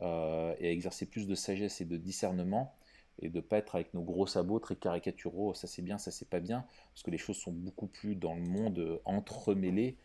et 0.00 0.04
à 0.04 0.70
exercer 0.70 1.06
plus 1.06 1.28
de 1.28 1.34
sagesse 1.36 1.80
et 1.80 1.84
de 1.84 1.96
discernement 1.96 2.74
et 3.20 3.28
de 3.28 3.40
pas 3.40 3.58
être 3.58 3.74
avec 3.74 3.94
nos 3.94 4.02
gros 4.02 4.26
sabots 4.26 4.58
très 4.58 4.76
caricaturaux, 4.76 5.54
ça 5.54 5.66
c'est 5.66 5.82
bien, 5.82 5.98
ça 5.98 6.10
c'est 6.10 6.28
pas 6.28 6.40
bien, 6.40 6.64
parce 6.92 7.02
que 7.02 7.10
les 7.10 7.18
choses 7.18 7.36
sont 7.36 7.52
beaucoup 7.52 7.86
plus 7.86 8.16
dans 8.16 8.34
le 8.34 8.42
monde 8.42 9.00
entremêlées 9.04 9.96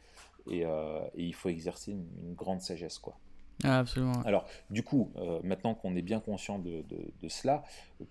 euh, 0.48 1.02
et, 1.16 1.24
il 1.26 1.34
faut 1.34 1.50
exercer 1.50 1.92
une, 1.92 2.34
grande 2.36 2.62
sagesse. 2.62 3.00
Quoi. 3.00 3.18
Ah, 3.64 3.80
absolument. 3.80 4.22
Alors, 4.26 4.46
du 4.70 4.84
coup, 4.84 5.12
euh, 5.18 5.40
maintenant 5.44 5.74
qu'on 5.74 5.96
est 5.96 6.02
bien 6.02 6.20
conscient 6.20 6.60
de, 6.60 6.84
de, 7.22 7.28
cela, 7.28 7.64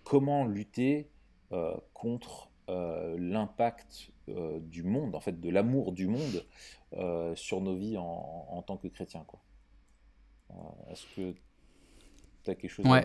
comment 0.02 0.44
lutter 0.44 1.08
euh, 1.52 1.74
contre 1.92 2.50
l'impact 2.66 4.10
du 4.26 4.84
monde, 4.84 5.14
en 5.14 5.20
fait, 5.20 5.38
de 5.38 5.50
l'amour 5.50 5.92
du 5.92 6.08
monde 6.08 6.44
sur 7.36 7.60
nos 7.60 7.74
vies 7.74 7.98
en, 7.98 8.46
en 8.48 8.62
tant 8.62 8.78
que 8.78 8.88
chrétiens 8.88 9.24
quoi? 9.26 9.40
Est-ce 10.90 11.04
que 11.14 11.34
tu 12.42 12.50
as 12.50 12.54
quelque 12.54 12.70
chose 12.70 12.86
à, 12.86 13.02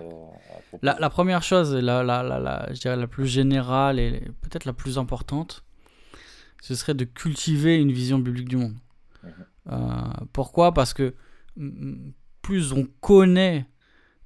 la, 0.82 0.98
la, 0.98 1.10
première 1.10 1.44
chose, 1.44 1.76
la, 1.76 2.04
la, 2.04 2.24
la, 2.24 2.68
je 2.74 2.80
dirais 2.80 2.96
la 2.96 3.08
plus 3.08 3.28
générale 3.28 4.00
et 4.00 4.22
peut-être 4.42 4.64
la 4.64 4.72
plus 4.72 4.98
importante, 4.98 5.66
ce 6.62 6.76
serait 6.76 6.94
de 6.94 7.06
cultiver 7.06 7.78
une 7.78 7.92
vision 7.92 8.20
biblique 8.20 8.48
du 8.48 8.58
monde. 8.58 8.76
Euh, 9.72 9.76
pourquoi? 10.34 10.74
Parce 10.74 10.94
que 10.94 11.16
plus 12.42 12.74
on 12.74 12.88
connaît 13.02 13.68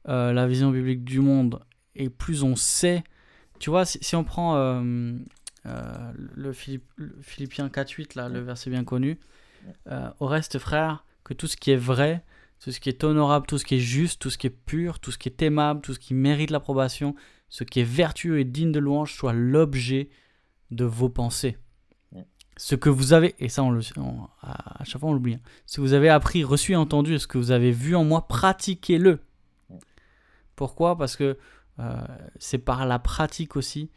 euh, 0.07 0.33
la 0.33 0.47
vision 0.47 0.71
biblique 0.71 1.03
du 1.03 1.19
monde 1.19 1.59
et 1.95 2.09
plus 2.09 2.43
on 2.43 2.55
sait, 2.55 3.03
tu 3.59 3.69
vois, 3.69 3.85
si, 3.85 4.15
on 4.15 4.23
prend 4.23 4.55
euh, 4.55 5.17
le, 6.35 6.53
Philippe, 6.53 6.91
Philippiens 7.21 7.67
4.8, 7.67 8.17
là, 8.17 8.29
le 8.29 8.39
verset 8.39 8.69
bien 8.69 8.83
connu, 8.83 9.19
au 10.19 10.27
reste, 10.27 10.59
frère, 10.59 11.05
que 11.23 11.33
tout 11.33 11.47
ce 11.47 11.55
qui 11.55 11.71
est 11.71 11.77
vrai, 11.77 12.23
tout 12.59 12.71
ce 12.71 12.79
qui 12.79 12.89
est 12.89 13.03
honorable, 13.03 13.45
tout 13.45 13.57
ce 13.57 13.65
qui 13.65 13.75
est 13.75 13.79
juste, 13.79 14.21
tout 14.21 14.29
ce 14.29 14.37
qui 14.37 14.47
est 14.47 14.57
pur, 14.65 14.99
tout 14.99 15.11
ce 15.11 15.17
qui 15.17 15.29
est 15.29 15.41
aimable, 15.41 15.81
tout 15.81 15.93
ce 15.93 15.99
qui 15.99 16.13
mérite 16.13 16.49
l'approbation, 16.49 17.15
ce 17.49 17.63
qui 17.63 17.79
est 17.79 17.85
vertueux 17.85 18.39
et 18.39 18.45
digne 18.45 18.71
de 18.71 18.79
louange 18.79 19.13
soit 19.13 19.33
l'objet 19.33 20.09
de 20.71 20.85
vos 20.85 21.09
pensées 21.09 21.57
ce 22.57 22.75
que 22.75 22.89
vous 22.89 23.13
avez, 23.13 23.35
et 23.39 23.49
ça 23.49 23.63
on 23.63 23.71
le, 23.71 23.81
à 24.41 24.83
chaque 24.83 25.01
fois 25.01 25.09
on 25.09 25.13
l'oublie, 25.13 25.35
hein. 25.35 25.41
ce 25.65 25.77
que 25.77 25.81
vous 25.81 25.93
avez 25.93 26.09
appris, 26.09 26.43
reçu 26.43 26.73
et 26.73 26.75
entendu, 26.75 27.17
ce 27.19 27.27
que 27.27 27.37
vous 27.37 27.51
avez 27.51 27.71
vu 27.71 27.95
en 27.95 28.03
moi, 28.03 28.27
pratiquez-le. 28.27 29.19
Pourquoi? 30.55 30.97
Parce 30.97 31.15
que 31.15 31.37
euh, 31.79 32.01
c'est 32.37 32.59
par 32.59 32.85
la 32.85 32.99
pratique 32.99 33.55
aussi 33.55 33.89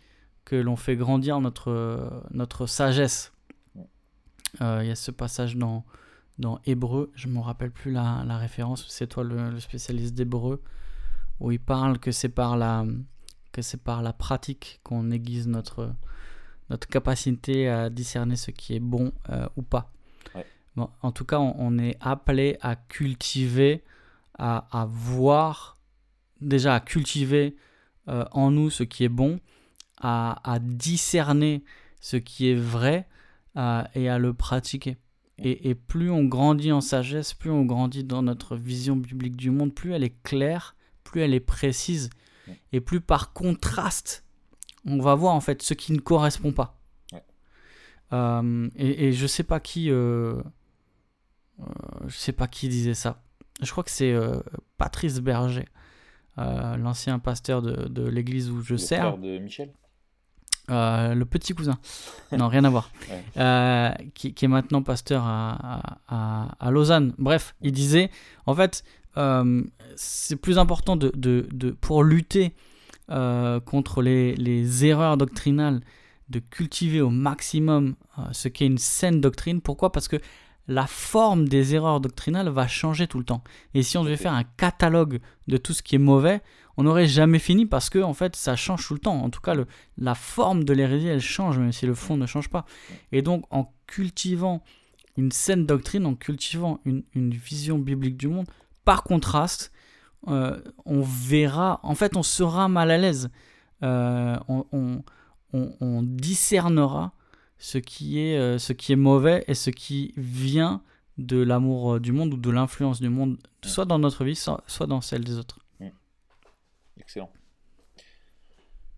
que 0.44 0.56
l'on 0.56 0.76
fait 0.76 0.96
grandir 0.96 1.40
notre, 1.40 2.22
notre 2.30 2.66
sagesse. 2.66 3.32
Euh, 4.62 4.80
il 4.82 4.88
y 4.88 4.90
a 4.90 4.94
ce 4.94 5.10
passage 5.10 5.56
dans, 5.56 5.84
dans 6.38 6.60
Hébreu, 6.64 7.10
je 7.14 7.28
ne 7.28 7.34
me 7.34 7.40
rappelle 7.40 7.70
plus 7.70 7.92
la, 7.92 8.24
la 8.26 8.38
référence, 8.38 8.86
c'est 8.88 9.06
toi 9.06 9.24
le, 9.24 9.58
spécialiste 9.60 10.14
d'Hébreu, 10.14 10.62
où 11.40 11.50
il 11.50 11.60
parle 11.60 11.98
que 11.98 12.10
c'est 12.10 12.30
par 12.30 12.56
la, 12.56 12.86
que 13.52 13.60
c'est 13.60 13.82
par 13.82 14.02
la 14.02 14.12
pratique 14.12 14.80
qu'on 14.82 15.10
aiguise 15.10 15.46
notre, 15.46 15.92
notre 16.70 16.88
capacité 16.88 17.68
à 17.68 17.90
discerner 17.90 18.36
ce 18.36 18.50
qui 18.50 18.74
est 18.74 18.80
bon 18.80 19.12
euh, 19.30 19.46
ou 19.56 19.62
pas. 19.62 19.92
Bon, 20.76 20.90
en 21.00 21.10
tout 21.10 21.24
cas, 21.24 21.38
on, 21.38 21.78
est 21.78 21.96
appelé 22.02 22.58
à 22.60 22.76
cultiver, 22.76 23.82
à, 24.38 24.66
à, 24.78 24.84
voir, 24.84 25.78
déjà 26.42 26.74
à 26.74 26.80
cultiver 26.80 27.56
euh, 28.08 28.26
en 28.32 28.50
nous 28.50 28.68
ce 28.68 28.82
qui 28.82 29.04
est 29.04 29.08
bon, 29.08 29.40
à, 29.98 30.38
à 30.44 30.58
discerner 30.58 31.64
ce 32.02 32.18
qui 32.18 32.50
est 32.50 32.54
vrai 32.54 33.08
euh, 33.56 33.82
et 33.94 34.10
à 34.10 34.18
le 34.18 34.34
pratiquer. 34.34 34.98
Et, 35.38 35.70
et, 35.70 35.74
plus 35.74 36.10
on 36.10 36.24
grandit 36.24 36.72
en 36.72 36.82
sagesse, 36.82 37.32
plus 37.32 37.50
on 37.50 37.64
grandit 37.64 38.04
dans 38.04 38.22
notre 38.22 38.54
vision 38.54 38.96
biblique 38.96 39.36
du 39.36 39.50
monde, 39.50 39.74
plus 39.74 39.92
elle 39.92 40.04
est 40.04 40.22
claire, 40.24 40.76
plus 41.04 41.22
elle 41.22 41.32
est 41.32 41.40
précise, 41.40 42.10
et 42.72 42.80
plus 42.80 43.00
par 43.00 43.32
contraste 43.32 44.25
on 44.86 44.98
va 45.00 45.14
voir 45.14 45.34
en 45.34 45.40
fait 45.40 45.62
ce 45.62 45.74
qui 45.74 45.92
ne 45.92 45.98
correspond 45.98 46.52
pas. 46.52 46.78
Euh, 48.12 48.68
et, 48.76 49.12
je 49.12 49.26
sais 49.26 49.42
pas 49.42 49.60
qui, 49.60 49.90
euh, 49.90 50.40
euh, 51.60 51.64
je 52.06 52.16
sais 52.16 52.32
pas 52.32 52.46
qui 52.46 52.68
disait 52.68 52.94
ça. 52.94 53.22
Je 53.62 53.70
crois 53.70 53.82
que 53.82 53.90
c'est 53.90 54.14
Patrice 54.76 55.20
Berger, 55.20 55.64
l'ancien 56.36 57.18
pasteur 57.18 57.62
de, 57.62 58.02
l'église 58.08 58.50
où 58.50 58.60
je 58.62 58.74
le 58.74 58.78
sers. 58.78 59.16
de 59.18 59.38
Michel. 59.38 59.72
le 60.68 61.24
petit 61.24 61.54
cousin, 61.54 61.78
non 62.32 62.48
rien 62.48 62.64
à 62.64 62.70
voir, 62.70 62.90
qui, 64.14 64.34
est 64.40 64.48
maintenant 64.48 64.82
pasteur 64.82 65.24
à, 65.26 66.70
Lausanne. 66.70 67.14
Bref, 67.18 67.54
il 67.62 67.72
disait, 67.72 68.10
en 68.44 68.54
fait, 68.54 68.84
c'est 69.96 70.36
plus 70.36 70.58
important 70.58 70.96
de, 70.96 71.10
de, 71.16 71.70
pour 71.70 72.04
lutter 72.04 72.54
euh, 73.10 73.60
contre 73.60 74.02
les, 74.02 74.84
erreurs 74.84 75.16
doctrinales, 75.16 75.80
de 76.28 76.40
cultiver 76.40 77.00
au 77.00 77.10
maximum 77.10 77.94
euh, 78.18 78.22
ce 78.32 78.48
qu'est 78.48 78.66
une 78.66 78.78
saine 78.78 79.20
doctrine. 79.20 79.60
Pourquoi? 79.60 79.92
Parce 79.92 80.08
que 80.08 80.16
la 80.66 80.88
forme 80.88 81.48
des 81.48 81.76
erreurs 81.76 82.00
doctrinales 82.00 82.48
va 82.48 82.66
changer 82.66 83.06
tout 83.06 83.18
le 83.18 83.24
temps. 83.24 83.44
Et 83.74 83.84
si 83.84 83.96
on 83.96 84.02
devait 84.02 84.16
faire 84.16 84.32
un 84.32 84.42
catalogue 84.42 85.20
de 85.46 85.56
tout 85.56 85.72
ce 85.72 85.84
qui 85.84 85.94
est 85.94 85.98
mauvais, 85.98 86.42
on 86.76 86.82
n'aurait 86.82 87.06
jamais 87.06 87.38
fini 87.38 87.64
parce 87.64 87.88
que 87.88 88.00
en 88.00 88.12
fait 88.12 88.34
ça 88.34 88.56
change 88.56 88.84
tout 88.86 88.94
le 88.94 89.00
temps. 89.00 89.22
En 89.22 89.30
tout 89.30 89.40
cas, 89.40 89.54
la 89.98 90.14
forme 90.16 90.64
de 90.64 90.72
l'hérésie 90.72 91.06
elle 91.06 91.20
change 91.20 91.58
même 91.58 91.72
si 91.72 91.86
le 91.86 91.94
fond 91.94 92.16
ne 92.16 92.26
change 92.26 92.48
pas. 92.48 92.66
Et 93.12 93.22
donc 93.22 93.44
en 93.50 93.72
cultivant 93.86 94.64
une 95.16 95.30
saine 95.30 95.64
doctrine, 95.64 96.04
en 96.04 96.16
cultivant 96.16 96.80
une 96.84 97.30
vision 97.30 97.78
biblique 97.78 98.16
du 98.16 98.26
monde, 98.26 98.46
par 98.84 99.02
contraste, 99.02 99.72
euh, 100.28 100.60
on 100.84 101.02
verra, 101.02 101.80
en 101.82 101.94
fait, 101.94 102.16
on 102.16 102.22
sera 102.22 102.68
mal 102.68 102.90
à 102.90 102.98
l'aise. 102.98 103.30
Euh, 103.82 104.36
on, 104.48 105.02
discernera 106.02 107.12
ce 107.58 107.78
qui, 107.78 108.20
est, 108.20 108.36
euh, 108.36 108.58
ce 108.58 108.74
qui 108.74 108.92
est 108.92 108.96
mauvais 108.96 109.44
et 109.46 109.54
ce 109.54 109.70
qui 109.70 110.12
vient 110.16 110.82
de 111.16 111.38
l'amour 111.38 111.98
du 111.98 112.12
monde 112.12 112.34
ou 112.34 112.36
de 112.36 112.50
l'influence 112.50 113.00
du 113.00 113.08
monde, 113.08 113.38
soit 113.62 113.86
dans 113.86 113.98
notre 113.98 114.24
vie, 114.24 114.36
soit, 114.36 114.86
dans 114.86 115.00
celle 115.00 115.24
des 115.24 115.38
autres. 115.38 115.60
Mm. 115.80 115.88
Excellent. 117.00 117.30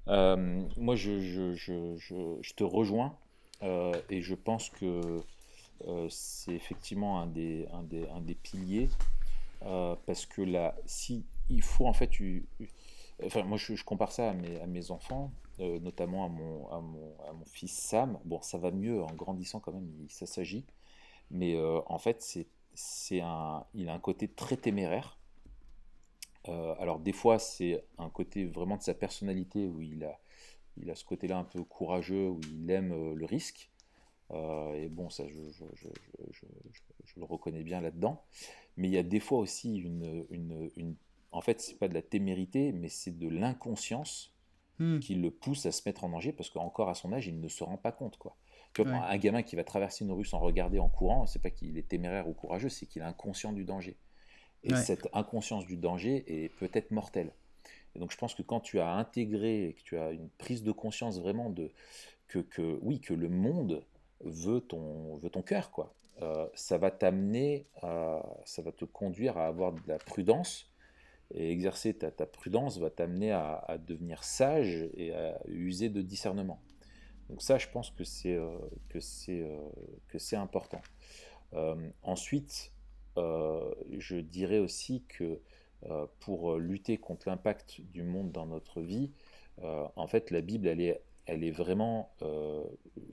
moi, 0.07 0.97
je, 0.97 1.21
je, 1.21 2.55
te 2.57 2.65
rejoins 2.65 3.15
et 3.63 4.23
je 4.23 4.35
pense 4.35 4.71
que 4.71 5.21
c'est 6.09 6.55
effectivement 6.55 7.21
un 7.21 7.27
des, 7.27 7.69
un 7.73 7.83
des, 7.83 8.09
un 8.09 8.21
des 8.21 8.35
piliers 8.35 8.89
euh, 9.63 9.97
parce 10.07 10.27
que 10.27 10.43
là, 10.43 10.77
si 10.87 11.27
il 11.49 11.63
faut 11.63 11.87
en 11.87 11.93
fait, 11.93 12.11
enfin 13.25 13.43
moi 13.43 13.59
je, 13.59 13.83
compare 13.85 14.13
ça 14.13 14.31
à 14.31 14.33
mes, 14.33 14.91
enfants, 14.91 15.33
euh, 15.61 15.81
notamment 15.81 16.25
à 16.25 16.81
mon, 16.81 17.45
fils 17.47 17.73
Sam. 17.73 18.19
Bon, 18.25 18.41
ça 18.43 18.59
va 18.59 18.71
mieux 18.71 19.03
en 19.03 19.13
grandissant 19.15 19.61
quand 19.61 19.73
même, 19.73 19.91
ça 20.09 20.27
s'agit, 20.27 20.65
mais 21.31 21.57
euh, 21.57 21.81
en 21.87 21.99
fait 21.99 22.23
c'est, 22.75 23.21
un, 23.21 23.65
il 23.75 23.89
a 23.89 23.95
un 23.95 23.99
côté 23.99 24.29
très 24.29 24.57
téméraire. 24.57 25.19
alors 26.45 26.99
des 27.01 27.13
fois 27.13 27.39
c'est 27.39 27.85
un 27.99 28.11
côté 28.11 28.47
vraiment 28.47 28.77
de 28.77 28.83
sa 28.83 28.95
personnalité 28.95 29.67
où 29.67 29.83
il 29.83 30.05
a, 30.05 30.19
il 30.77 30.91
a 30.91 30.95
ce 30.95 31.05
côté-là 31.05 31.39
un 31.39 31.45
peu 31.45 31.65
courageux, 31.65 32.29
où 32.29 32.41
il 32.53 32.71
aime 32.71 33.15
le 33.15 33.27
risque. 33.27 33.71
et 34.31 34.89
bon, 34.91 35.11
ça, 35.11 35.25
je, 35.27 35.65
le 37.19 37.25
reconnais 37.25 37.63
bien 37.65 37.81
là-dedans. 37.81 38.23
Mais 38.79 38.89
il 38.89 38.95
y 38.95 38.99
a 38.99 39.03
des 39.03 39.21
fois 39.21 39.39
aussi 39.39 39.77
une, 39.77 40.25
une, 40.31 40.71
une 40.77 40.95
en 41.33 41.41
fait, 41.41 41.61
c'est 41.61 41.79
pas 41.79 41.89
de 41.89 41.95
la 41.95 42.03
témérité, 42.03 42.73
mais 42.73 42.89
c'est 42.89 43.19
de 43.19 43.29
l'inconscience 43.29 44.33
hmm. 44.79 45.01
qui 45.01 45.15
le 45.15 45.31
pousse 45.31 45.67
à 45.67 45.73
se 45.73 45.83
mettre 45.85 46.05
en 46.05 46.09
danger 46.09 46.33
parce 46.33 46.49
qu'encore 46.49 46.89
à 46.89 46.95
son 46.95 47.13
âge, 47.13 47.27
il 47.27 47.41
ne 47.41 47.49
se 47.49 47.63
rend 47.65 47.77
pas 47.77 47.93
compte, 47.93 48.17
quoi. 48.17 48.37
Tu 48.75 48.83
vois, 48.83 48.93
un 48.93 49.17
gamin 49.17 49.43
qui 49.43 49.57
va 49.57 49.65
traverser 49.65 50.05
une 50.05 50.13
rue 50.13 50.25
sans 50.25 50.39
regarder 50.39 50.79
en 50.79 50.89
courant, 50.89 51.27
c'est 51.27 51.43
pas 51.43 51.51
qu'il 51.51 51.79
est 51.79 51.89
téméraire 51.89 52.29
ou 52.29 52.33
courageux, 52.33 52.69
c'est 52.69 52.87
qu'il 52.87 53.03
est 53.03 53.05
inconscient 53.07 53.53
du 53.53 53.65
danger. 53.65 53.97
Et 54.63 54.75
cette 54.75 55.09
inconscience 55.13 55.67
du 55.67 55.77
danger 55.77 56.45
est 56.45 56.49
peut-être 56.51 56.91
mortelle. 56.91 57.33
Et 57.95 57.99
donc 57.99 58.13
je 58.13 58.17
pense 58.17 58.35
que 58.35 58.43
quand 58.43 58.61
tu 58.61 58.79
as 58.79 58.93
intégré, 58.93 59.75
que 59.79 59.83
tu 59.83 59.99
as 59.99 60.13
une 60.13 60.29
prise 60.39 60.63
de 60.63 60.71
conscience 60.71 61.19
vraiment 61.19 61.51
de 61.51 61.73
que, 62.29 62.39
que 62.41 62.79
oui, 62.83 63.01
que 63.01 63.15
le 63.15 63.29
monde 63.29 63.85
veut 64.21 64.61
ton, 64.61 65.17
veut 65.17 65.31
ton 65.31 65.43
cœur, 65.43 65.71
quoi. 65.71 65.95
Euh, 66.23 66.49
ça 66.55 66.79
va 66.79 66.91
t'amener, 66.91 67.67
ça 67.83 68.63
va 68.63 68.73
te 68.73 68.85
conduire 68.85 69.39
à 69.39 69.47
avoir 69.47 69.73
de 69.73 69.81
la 69.87 69.99
prudence, 69.99 70.73
et 71.35 71.51
exercer 71.53 71.95
ta, 71.95 72.27
prudence 72.27 72.79
va 72.79 72.91
t'amener 72.91 73.33
à, 73.33 73.79
devenir 73.87 74.25
sage 74.25 74.89
et 74.95 75.13
à 75.13 75.39
user 75.47 75.91
de 75.91 76.01
discernement. 76.01 76.61
Donc 77.29 77.43
ça, 77.43 77.59
je 77.59 77.69
pense 77.69 77.91
que 77.91 78.05
c'est 78.05 78.35
euh, 78.35 78.57
que 78.89 79.01
c'est 79.01 79.43
euh, 79.43 79.59
que 80.09 80.19
c'est 80.19 80.37
important. 80.37 80.81
Ensuite, 82.03 82.73
je 83.17 84.17
dirais 84.21 84.59
aussi 84.59 85.03
que 85.09 85.41
pour 86.21 86.57
lutter 86.57 86.99
contre 86.99 87.29
l'impact 87.29 87.81
du 87.81 88.03
monde 88.03 88.33
dans 88.33 88.45
notre 88.45 88.83
vie, 88.83 89.13
en 89.63 90.07
fait, 90.07 90.31
la 90.31 90.43
Bible, 90.43 90.69
elle 90.69 90.83
est, 90.83 91.01
elle 91.25 91.43
est 91.45 91.51
vraiment 91.51 92.11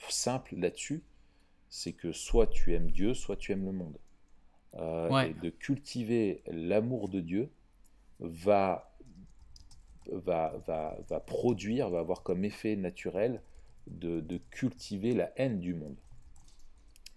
simple 0.10 0.58
là-dessus. 0.58 1.02
C'est 1.70 1.94
que 1.94 2.12
soit 2.12 2.48
tu 2.48 2.74
aimes 2.74 2.92
Dieu, 2.92 3.14
soit 3.14 3.36
tu 3.36 3.52
aimes 3.52 3.66
le 3.66 3.72
monde. 3.72 3.98
Et 4.76 5.34
de 5.42 5.50
cultiver 5.50 6.44
l'amour 6.48 7.08
de 7.08 7.22
Dieu 7.22 7.50
va, 8.20 8.94
va, 10.12 10.54
va, 10.68 10.98
va, 11.08 11.20
produire, 11.22 11.90
va 11.90 12.00
avoir 12.00 12.24
comme 12.24 12.44
effet 12.44 12.76
naturel 12.76 13.42
de, 13.88 14.38
cultiver 14.52 15.14
la 15.14 15.32
haine 15.38 15.60
du 15.60 15.74
monde. 15.74 15.98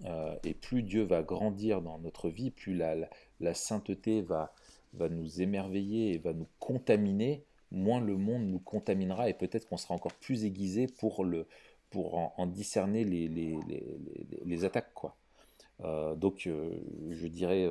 Euh, 0.05 0.36
et 0.44 0.55
plus 0.55 0.82
Dieu 0.82 1.03
va 1.03 1.22
grandir 1.22 1.82
dans 1.82 1.99
notre 1.99 2.28
vie, 2.28 2.51
plus 2.51 2.74
la, 2.74 2.94
la, 3.40 3.55
sainteté 3.55 4.22
va, 4.22 4.55
va 4.92 5.09
nous 5.09 5.42
émerveiller 5.42 6.14
et 6.14 6.18
va 6.18 6.32
nous 6.32 6.46
contaminer, 6.61 7.44
moins 7.72 8.01
le 8.01 8.16
monde 8.16 8.44
nous 8.44 8.61
contaminera 8.61 9.28
et 9.28 9.34
peut-être 9.34 9.68
qu'on 9.68 9.76
sera 9.76 9.94
encore 9.94 10.14
plus 10.14 10.44
aiguisé 10.44 10.86
pour, 10.86 11.24
le, 11.24 11.49
pour 11.91 12.32
en, 12.39 12.47
discerner 12.47 13.05
les, 13.05 13.28
les, 13.28 13.59
les, 14.45 14.64
attaques. 14.64 14.93
Quoi. 14.95 15.16
Euh, 15.84 16.14
donc 16.14 16.47
euh, 16.47 16.70
je 17.11 17.26
dirais, 17.26 17.68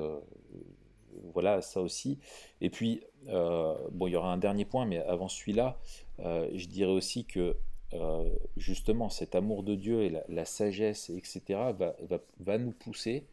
voilà 1.34 1.62
ça 1.62 1.82
aussi. 1.82 2.20
Et 2.62 2.70
puis, 2.70 3.02
bon, 3.26 4.08
il 4.08 4.12
y 4.12 4.16
aura 4.16 4.32
un 4.32 4.38
dernier 4.38 4.66
point, 4.66 4.86
mais 4.86 5.00
avant 5.00 5.28
celui-là, 5.28 5.78
je 6.20 6.68
dirais 6.68 6.92
aussi 6.92 7.26
que 7.26 7.56
euh, 7.94 8.30
justement 8.58 9.10
cet 9.10 9.34
amour 9.34 9.64
de 9.64 9.74
Dieu 9.74 10.04
et 10.04 10.14
la, 10.28 10.46
sagesse, 10.46 11.10
etc., 11.10 11.42
va, 11.78 11.96
va, 12.02 12.20
va, 12.40 12.58
nous 12.58 12.72
pousser, 12.72 13.26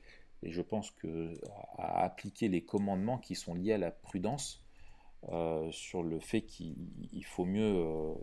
et 0.44 0.52
je 0.52 0.62
pense 0.62 0.92
que, 0.92 1.34
à 1.76 2.04
appliquer 2.04 2.48
les 2.48 2.62
commandements 2.62 3.18
qui 3.18 3.34
sont 3.34 3.54
liés 3.54 3.72
à 3.72 3.78
la 3.78 3.90
prudence, 3.90 4.64
euh, 5.32 5.72
sur 5.72 6.02
le 6.02 6.20
fait 6.20 6.42
qu'il 6.42 7.24
faut 7.24 7.46
mieux 7.46 7.74
euh, 7.78 8.14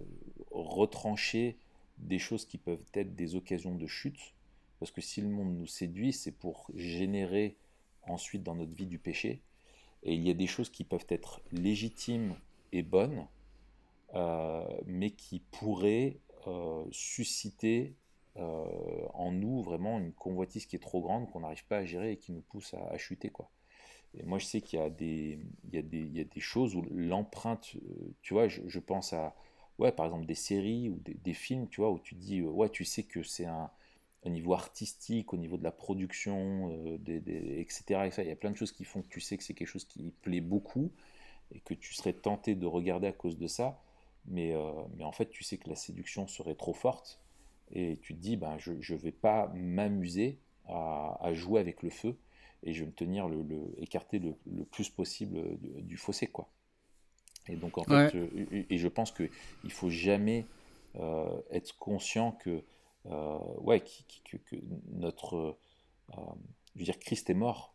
retrancher 0.51 1.57
des 2.01 2.19
choses 2.19 2.45
qui 2.45 2.57
peuvent 2.57 2.83
être 2.93 3.15
des 3.15 3.35
occasions 3.35 3.75
de 3.75 3.87
chute, 3.87 4.33
parce 4.79 4.91
que 4.91 5.01
si 5.01 5.21
le 5.21 5.29
monde 5.29 5.55
nous 5.57 5.67
séduit, 5.67 6.13
c'est 6.13 6.31
pour 6.31 6.67
générer 6.75 7.55
ensuite 8.03 8.43
dans 8.43 8.55
notre 8.55 8.73
vie 8.73 8.87
du 8.87 8.99
péché, 8.99 9.41
et 10.03 10.13
il 10.13 10.21
y 10.21 10.31
a 10.31 10.33
des 10.33 10.47
choses 10.47 10.69
qui 10.69 10.83
peuvent 10.83 11.05
être 11.09 11.41
légitimes 11.51 12.35
et 12.71 12.81
bonnes, 12.81 13.27
euh, 14.15 14.65
mais 14.85 15.11
qui 15.11 15.39
pourrait 15.39 16.17
euh, 16.47 16.83
susciter 16.91 17.95
euh, 18.37 18.65
en 19.13 19.31
nous 19.31 19.61
vraiment 19.61 19.99
une 19.99 20.11
convoitise 20.11 20.65
qui 20.65 20.75
est 20.75 20.79
trop 20.79 21.01
grande, 21.01 21.29
qu'on 21.29 21.41
n'arrive 21.41 21.65
pas 21.65 21.77
à 21.77 21.85
gérer 21.85 22.13
et 22.13 22.17
qui 22.17 22.31
nous 22.31 22.41
pousse 22.41 22.73
à, 22.73 22.97
chuter. 22.97 23.29
Quoi. 23.29 23.49
Et 24.15 24.23
moi, 24.23 24.39
je 24.39 24.45
sais 24.45 24.61
qu'il 24.61 24.79
y, 24.79 25.13
y, 25.71 25.77
y 25.77 26.19
a 26.19 26.23
des 26.23 26.39
choses 26.39 26.75
où 26.75 26.83
l'empreinte, 26.89 27.75
tu 28.21 28.33
vois, 28.33 28.47
je, 28.47 28.79
pense 28.79 29.13
à, 29.13 29.35
ouais, 29.81 29.91
par 29.91 30.05
exemple, 30.05 30.25
des 30.25 30.35
séries 30.35 30.89
ou 30.89 30.99
des, 31.03 31.33
films, 31.33 31.67
tu 31.67 31.81
vois, 31.81 31.91
où 31.91 31.99
tu 31.99 32.15
dis, 32.15 32.41
ouais, 32.41 32.69
tu 32.69 32.85
sais 32.85 33.03
que 33.03 33.23
c'est 33.23 33.45
un, 33.45 33.69
au 34.23 34.29
niveau 34.29 34.53
artistique, 34.53 35.33
au 35.33 35.37
niveau 35.37 35.57
de 35.57 35.63
la 35.63 35.71
production, 35.71 36.69
des, 36.99 37.21
etc.. 37.59 38.09
Il 38.19 38.27
y 38.27 38.31
a 38.31 38.35
plein 38.35 38.51
de 38.51 38.57
choses 38.57 38.71
qui 38.71 38.85
font 38.85 39.01
que 39.01 39.09
tu 39.09 39.19
sais 39.19 39.37
que 39.37 39.43
c'est 39.43 39.55
quelque 39.55 39.67
chose 39.67 39.85
qui 39.85 40.13
plaît 40.21 40.41
beaucoup 40.41 40.91
et 41.51 41.59
que 41.59 41.73
tu 41.73 41.93
serais 41.93 42.13
tenté 42.13 42.55
de 42.55 42.65
regarder 42.65 43.07
à 43.07 43.11
cause 43.11 43.37
de 43.37 43.47
ça. 43.47 43.81
Mais, 44.25 44.53
euh, 44.53 44.71
mais 44.95 45.03
en 45.03 45.11
fait, 45.11 45.29
tu 45.29 45.43
sais 45.43 45.57
que 45.57 45.67
la 45.67 45.75
séduction 45.75 46.27
serait 46.27 46.55
trop 46.55 46.73
forte 46.73 47.19
et 47.71 47.97
tu 48.03 48.13
te 48.13 48.19
dis, 48.19 48.37
ben, 48.37 48.57
je 48.59 48.73
ne 48.73 48.99
vais 48.99 49.11
pas 49.11 49.51
m'amuser 49.55 50.37
à, 50.67 51.33
jouer 51.33 51.59
avec 51.59 51.81
le 51.81 51.89
feu 51.89 52.15
et 52.63 52.73
je 52.73 52.81
vais 52.81 52.85
me 52.85 52.93
tenir 52.93 53.27
le, 53.27 53.41
le 53.41 53.73
écarter 53.81 54.19
le, 54.19 54.35
le, 54.45 54.63
plus 54.63 54.89
possible 54.89 55.57
du, 55.59 55.97
fossé. 55.97 56.27
Quoi. 56.27 56.47
Et 57.47 57.55
donc, 57.55 57.77
en 57.77 57.83
fait, 57.83 58.15
et 58.69 58.77
je 58.77 58.87
pense 58.87 59.11
qu'il 59.11 59.29
ne 59.63 59.69
faut 59.69 59.89
jamais 59.89 60.45
euh, 60.95 61.25
être 61.51 61.77
conscient 61.77 62.31
que, 62.33 62.63
euh, 63.07 63.37
ouais, 63.57 63.81
que, 63.81 64.37
que, 64.37 64.55
notre. 64.91 65.57
je 66.13 66.79
veux 66.79 66.85
dire, 66.85 66.99
Christ 66.99 67.29
est 67.29 67.35
mort 67.35 67.73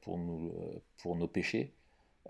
pour, 0.00 0.18
nous, 0.18 0.52
pour 0.98 1.16
nos 1.16 1.28
péchés 1.28 1.74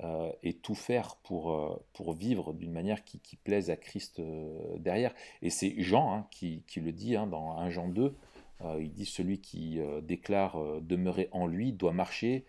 euh, 0.03 0.33
et 0.43 0.55
tout 0.55 0.75
faire 0.75 1.14
pour, 1.22 1.53
euh, 1.53 1.81
pour 1.93 2.14
vivre 2.14 2.53
d'une 2.53 2.72
manière 2.72 3.05
qui, 3.05 3.20
qui, 3.20 3.37
plaise 3.37 3.70
à 3.70 3.77
Christ 3.77 4.18
euh, 4.18 4.77
derrière. 4.79 5.14
Et 5.41 5.51
c'est 5.51 5.81
Jean 5.81 6.12
hein, 6.12 6.27
qui, 6.33 6.64
qui, 6.66 6.81
le 6.81 6.91
dit 6.91 7.14
hein, 7.14 7.29
dans 7.29 7.57
1 7.57 7.70
Jean 7.70 7.89
2, 7.89 8.14
il 8.81 8.91
dit 8.93 9.05
celui 9.05 9.41
qui 9.41 9.79
déclare 10.03 10.57
demeurer 10.81 11.29
en 11.33 11.47
lui 11.47 11.72
doit 11.72 11.93
marcher 11.93 12.47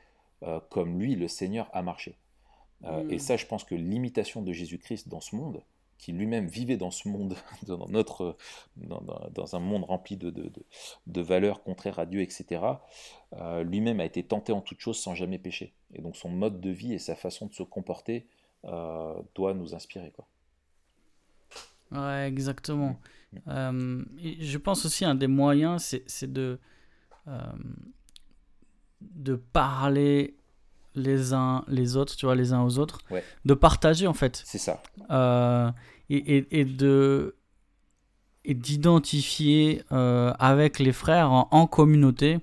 comme 0.69 0.97
lui, 0.97 1.15
le 1.15 1.28
Seigneur, 1.28 1.69
a 1.73 1.82
marché. 1.82 2.15
Et 2.84 3.15
mm. 3.15 3.19
ça, 3.19 3.38
je 3.38 3.45
pense 3.45 3.63
que 3.63 3.76
l'imitation 3.76 4.41
de 4.41 4.51
Jésus-Christ 4.51 5.07
dans 5.09 5.21
ce 5.21 5.36
monde, 5.36 5.63
qui 5.97 6.11
lui-même 6.11 6.47
vivait 6.47 6.78
dans 6.78 6.91
ce 6.91 7.07
monde, 7.07 7.36
dans, 7.67 7.88
notre, 7.88 8.38
dans, 8.78 9.55
un 9.55 9.59
monde 9.59 9.84
rempli 9.84 10.17
de, 10.17 10.30
de, 10.30 10.51
de, 11.07 11.21
valeurs 11.21 11.63
contraires 11.63 11.99
à 11.99 12.05
Dieu, 12.05 12.21
etc., 12.21 12.61
euh, 13.34 13.63
lui-même 13.63 13.99
a 13.99 14.05
été 14.05 14.23
tenté 14.23 14.51
en 14.51 14.61
toutes 14.61 14.80
choses 14.80 14.99
sans 14.99 15.15
jamais 15.15 15.39
pécher. 15.39 15.73
Et 15.93 16.01
donc 16.01 16.15
son 16.15 16.30
mode 16.30 16.59
de 16.59 16.69
vie 16.69 16.93
et 16.93 16.99
sa 16.99 17.15
façon 17.15 17.47
de 17.47 17.53
se 17.53 17.63
comporter 17.63 18.28
euh, 18.65 19.13
doit 19.34 19.53
nous 19.53 19.73
inspirer. 19.73 20.11
Quoi. 20.11 20.28
Ouais, 21.91 22.28
exactement. 22.28 22.99
Mm. 23.32 23.38
Euh, 23.47 24.05
je 24.39 24.57
pense 24.57 24.86
aussi 24.86 25.05
un 25.05 25.15
des 25.15 25.28
moyens, 25.28 25.97
c'est 26.07 26.32
de, 26.32 26.59
de 29.01 29.36
parler 29.36 30.36
les 30.95 31.33
uns 31.33 31.63
les 31.67 31.97
autres, 31.97 32.15
tu 32.15 32.25
vois, 32.25 32.35
les 32.35 32.53
uns 32.53 32.63
aux 32.63 32.79
autres, 32.79 32.99
de 33.45 33.53
partager 33.53 34.07
en 34.07 34.13
fait. 34.13 34.41
C'est 34.45 34.57
ça. 34.57 34.81
Euh, 35.11 35.71
et, 36.09 36.59
et, 36.59 36.65
de 36.65 37.35
et 38.43 38.53
d'identifier 38.53 39.81
euh, 39.91 40.33
avec 40.37 40.79
les 40.79 40.91
frères 40.91 41.31
en, 41.31 41.67
communauté 41.67 42.39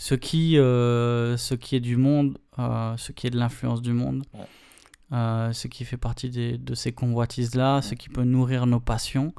ce 0.00 0.14
qui 0.14 0.58
euh, 0.58 1.36
ce 1.36 1.54
qui 1.54 1.74
est 1.74 1.80
du 1.80 1.96
monde, 1.96 2.38
ce 2.56 3.12
qui 3.12 3.26
est 3.26 3.30
de 3.30 3.38
l'influence 3.38 3.82
du 3.82 3.92
monde, 3.92 4.24
ce 5.10 5.66
qui 5.66 5.84
fait 5.84 5.96
partie 5.96 6.30
de 6.30 6.74
ces 6.74 6.92
convoitises 6.92 7.54
là, 7.54 7.82
ce 7.82 7.94
qui 7.94 8.08
peut 8.08 8.24
nourrir 8.24 8.66
nos 8.66 8.80
passions. 8.80 9.34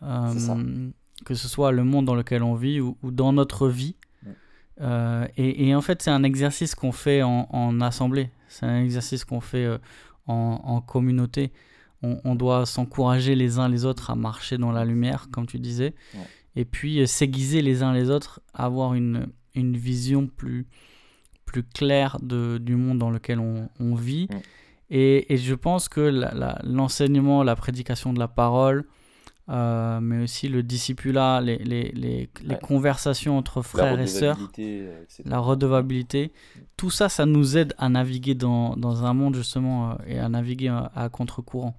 que 0.00 1.34
ce 1.34 1.48
soit 1.48 1.70
le 1.70 1.84
monde 1.84 2.06
dans 2.06 2.16
lequel 2.16 2.42
on 2.42 2.54
vit 2.54 2.80
ou 2.80 2.96
dans 3.02 3.32
notre 3.32 3.68
vie. 3.68 3.94
Euh, 4.80 5.26
et, 5.36 5.74
en 5.74 5.80
fait, 5.80 6.02
c'est 6.02 6.10
un 6.10 6.22
exercice 6.22 6.74
qu'on 6.74 6.92
fait 6.92 7.22
en, 7.22 7.80
assemblée. 7.80 8.30
C'est 8.48 8.66
un 8.66 8.82
exercice 8.82 9.24
qu'on 9.24 9.40
fait 9.40 9.64
euh, 9.64 9.78
en, 10.26 10.80
communauté. 10.80 11.52
On, 12.02 12.34
doit 12.34 12.66
s'encourager 12.66 13.34
les 13.34 13.58
uns 13.58 13.68
les 13.68 13.86
autres 13.86 14.10
à 14.10 14.14
marcher 14.14 14.58
dans 14.58 14.72
la 14.72 14.84
lumière, 14.84 15.28
comme 15.30 15.46
tu 15.46 15.58
disais. 15.58 15.94
Et 16.54 16.66
puis 16.66 17.00
euh, 17.00 17.06
s'aiguiser 17.06 17.62
les 17.62 17.82
uns 17.82 17.94
les 17.94 18.10
autres, 18.10 18.40
avoir 18.52 18.92
une, 18.92 19.28
une 19.54 19.76
vision 19.76 20.26
plus, 20.26 20.66
plus 21.46 21.62
claire 21.62 22.18
de, 22.20 22.58
du 22.58 22.76
monde 22.76 22.98
dans 22.98 23.10
lequel 23.10 23.40
on, 23.40 23.94
vit. 23.94 24.28
Et, 24.90 25.32
et, 25.32 25.38
je 25.38 25.54
pense 25.54 25.88
que 25.88 26.12
l'enseignement, 26.62 27.42
la, 27.42 27.56
prédication 27.56 28.12
de 28.12 28.18
la 28.18 28.28
parole, 28.28 28.84
euh, 29.50 30.00
mais 30.00 30.22
aussi 30.22 30.48
le 30.48 30.62
discipulat, 30.62 31.42
les, 31.42 31.58
les, 31.58 31.92
les, 31.92 32.30
les 32.42 32.56
conversations 32.56 33.36
entre 33.36 33.60
frères 33.60 34.00
et 34.00 34.06
sœurs, 34.06 34.38
euh, 34.58 35.04
la 35.26 35.38
redevabilité, 35.38 36.32
tout 36.78 36.90
ça, 36.90 37.10
ça 37.10 37.26
nous 37.26 37.58
aide 37.58 37.74
à 37.76 37.90
naviguer 37.90 38.34
dans, 38.34 38.74
dans 38.76 39.04
un 39.04 39.12
monde 39.12 39.34
justement 39.34 39.90
euh, 39.90 39.94
et 40.06 40.18
à 40.18 40.28
naviguer 40.30 40.68
à, 40.68 41.08
contre-courant. 41.10 41.74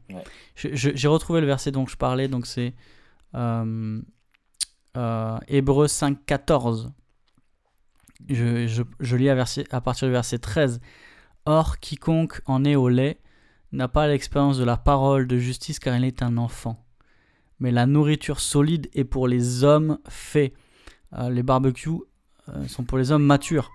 J'ai 0.56 1.08
retrouvé 1.08 1.42
le 1.42 1.48
verset 1.48 1.72
dont 1.72 1.88
je 1.88 1.98
parlais, 1.98 2.28
donc 2.28 2.46
c'est 2.46 2.76
euh, 3.36 4.00
Hébreux 5.48 5.88
5, 5.88 6.24
14. 6.26 6.92
Je, 8.30 8.68
je, 8.68 8.84
je 9.00 9.16
lis 9.16 9.30
à, 9.30 9.36
verset, 9.36 9.66
à 9.72 9.82
partir 9.82 10.08
du 10.08 10.12
verset 10.12 10.38
13. 10.38 10.80
Or, 11.48 11.80
quiconque 11.80 12.42
en 12.46 12.64
est 12.64 12.76
au 12.76 12.90
lait 12.90 13.20
n'a 13.72 13.88
pas 13.88 14.08
l'expérience 14.08 14.58
de 14.58 14.64
la 14.64 14.78
parole 14.78 15.28
de 15.28 15.38
justice 15.38 15.80
car 15.80 15.98
il 15.98 16.06
est 16.06 16.22
un 16.22 16.38
enfant. 16.38 16.85
Mais 17.60 17.72
la 17.72 17.86
nourriture 17.86 18.40
solide 18.40 18.90
est 18.94 19.04
pour 19.06 19.28
les 19.28 19.64
hommes 19.64 19.98
faits. 20.10 20.54
Euh, 21.18 21.30
les 21.30 21.44
barbecues 21.44 22.02
euh, 22.50 22.68
sont 22.68 22.84
pour 22.84 22.98
les 22.98 23.12
hommes 23.12 23.24
matures. 23.26 23.72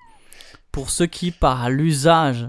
Pour 0.73 0.91
ceux 0.91 1.07
qui, 1.07 1.31
par 1.31 1.71
l'usage, 1.71 2.49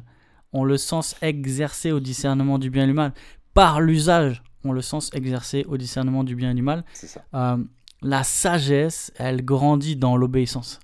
ont 0.53 0.63
le 0.65 0.77
sens 0.77 1.15
exercé 1.21 1.91
au 1.91 1.99
discernement 1.99 2.59
du 2.59 2.69
bien 2.69 2.83
et 2.83 2.87
du 2.87 2.93
mal. 2.93 3.13
Par 3.53 3.79
l'usage, 3.81 4.43
ont 4.63 4.73
le 4.73 4.81
sens 4.81 5.09
exercé 5.13 5.65
au 5.67 5.77
discernement 5.77 6.23
du 6.23 6.35
bien 6.35 6.51
et 6.51 6.53
du 6.53 6.61
mal. 6.61 6.83
Ça. 7.07 7.21
Euh, 7.33 7.57
la 8.03 8.23
sagesse, 8.23 9.11
elle 9.15 9.43
grandit 9.45 9.95
dans 9.95 10.17
l'obéissance. 10.17 10.79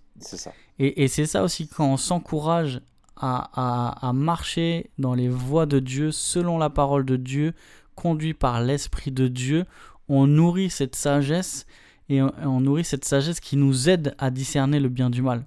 Et, 0.80 1.04
et 1.04 1.08
c'est 1.08 1.26
ça 1.26 1.44
aussi 1.44 1.68
quand 1.68 1.88
on 1.92 1.98
s'encourage 1.98 2.82
à, 3.16 3.50
à- 3.54 4.08
à 4.10 4.14
marcher 4.14 4.90
dans 4.98 5.14
les 5.16 5.28
voies 5.30 5.66
de 5.66 5.80
Dieu, 5.80 6.12
selon 6.12 6.58
la 6.58 6.70
parole 6.70 7.06
de 7.06 7.16
Dieu, 7.18 7.54
conduit 7.96 8.34
par 8.36 8.62
l'Esprit 8.62 9.12
de 9.12 9.28
Dieu, 9.28 9.66
on 10.10 10.28
nourrit 10.28 10.70
cette 10.70 10.96
sagesse 10.96 11.66
et 12.10 12.22
on, 12.22 12.32
on 12.44 12.60
nourrit 12.62 12.84
cette 12.86 13.06
sagesse 13.06 13.40
qui 13.40 13.58
nous 13.58 13.90
aide 13.90 14.16
à 14.18 14.30
discerner 14.32 14.80
le 14.80 14.90
bien 14.90 15.10
du 15.10 15.22
mal. 15.22 15.46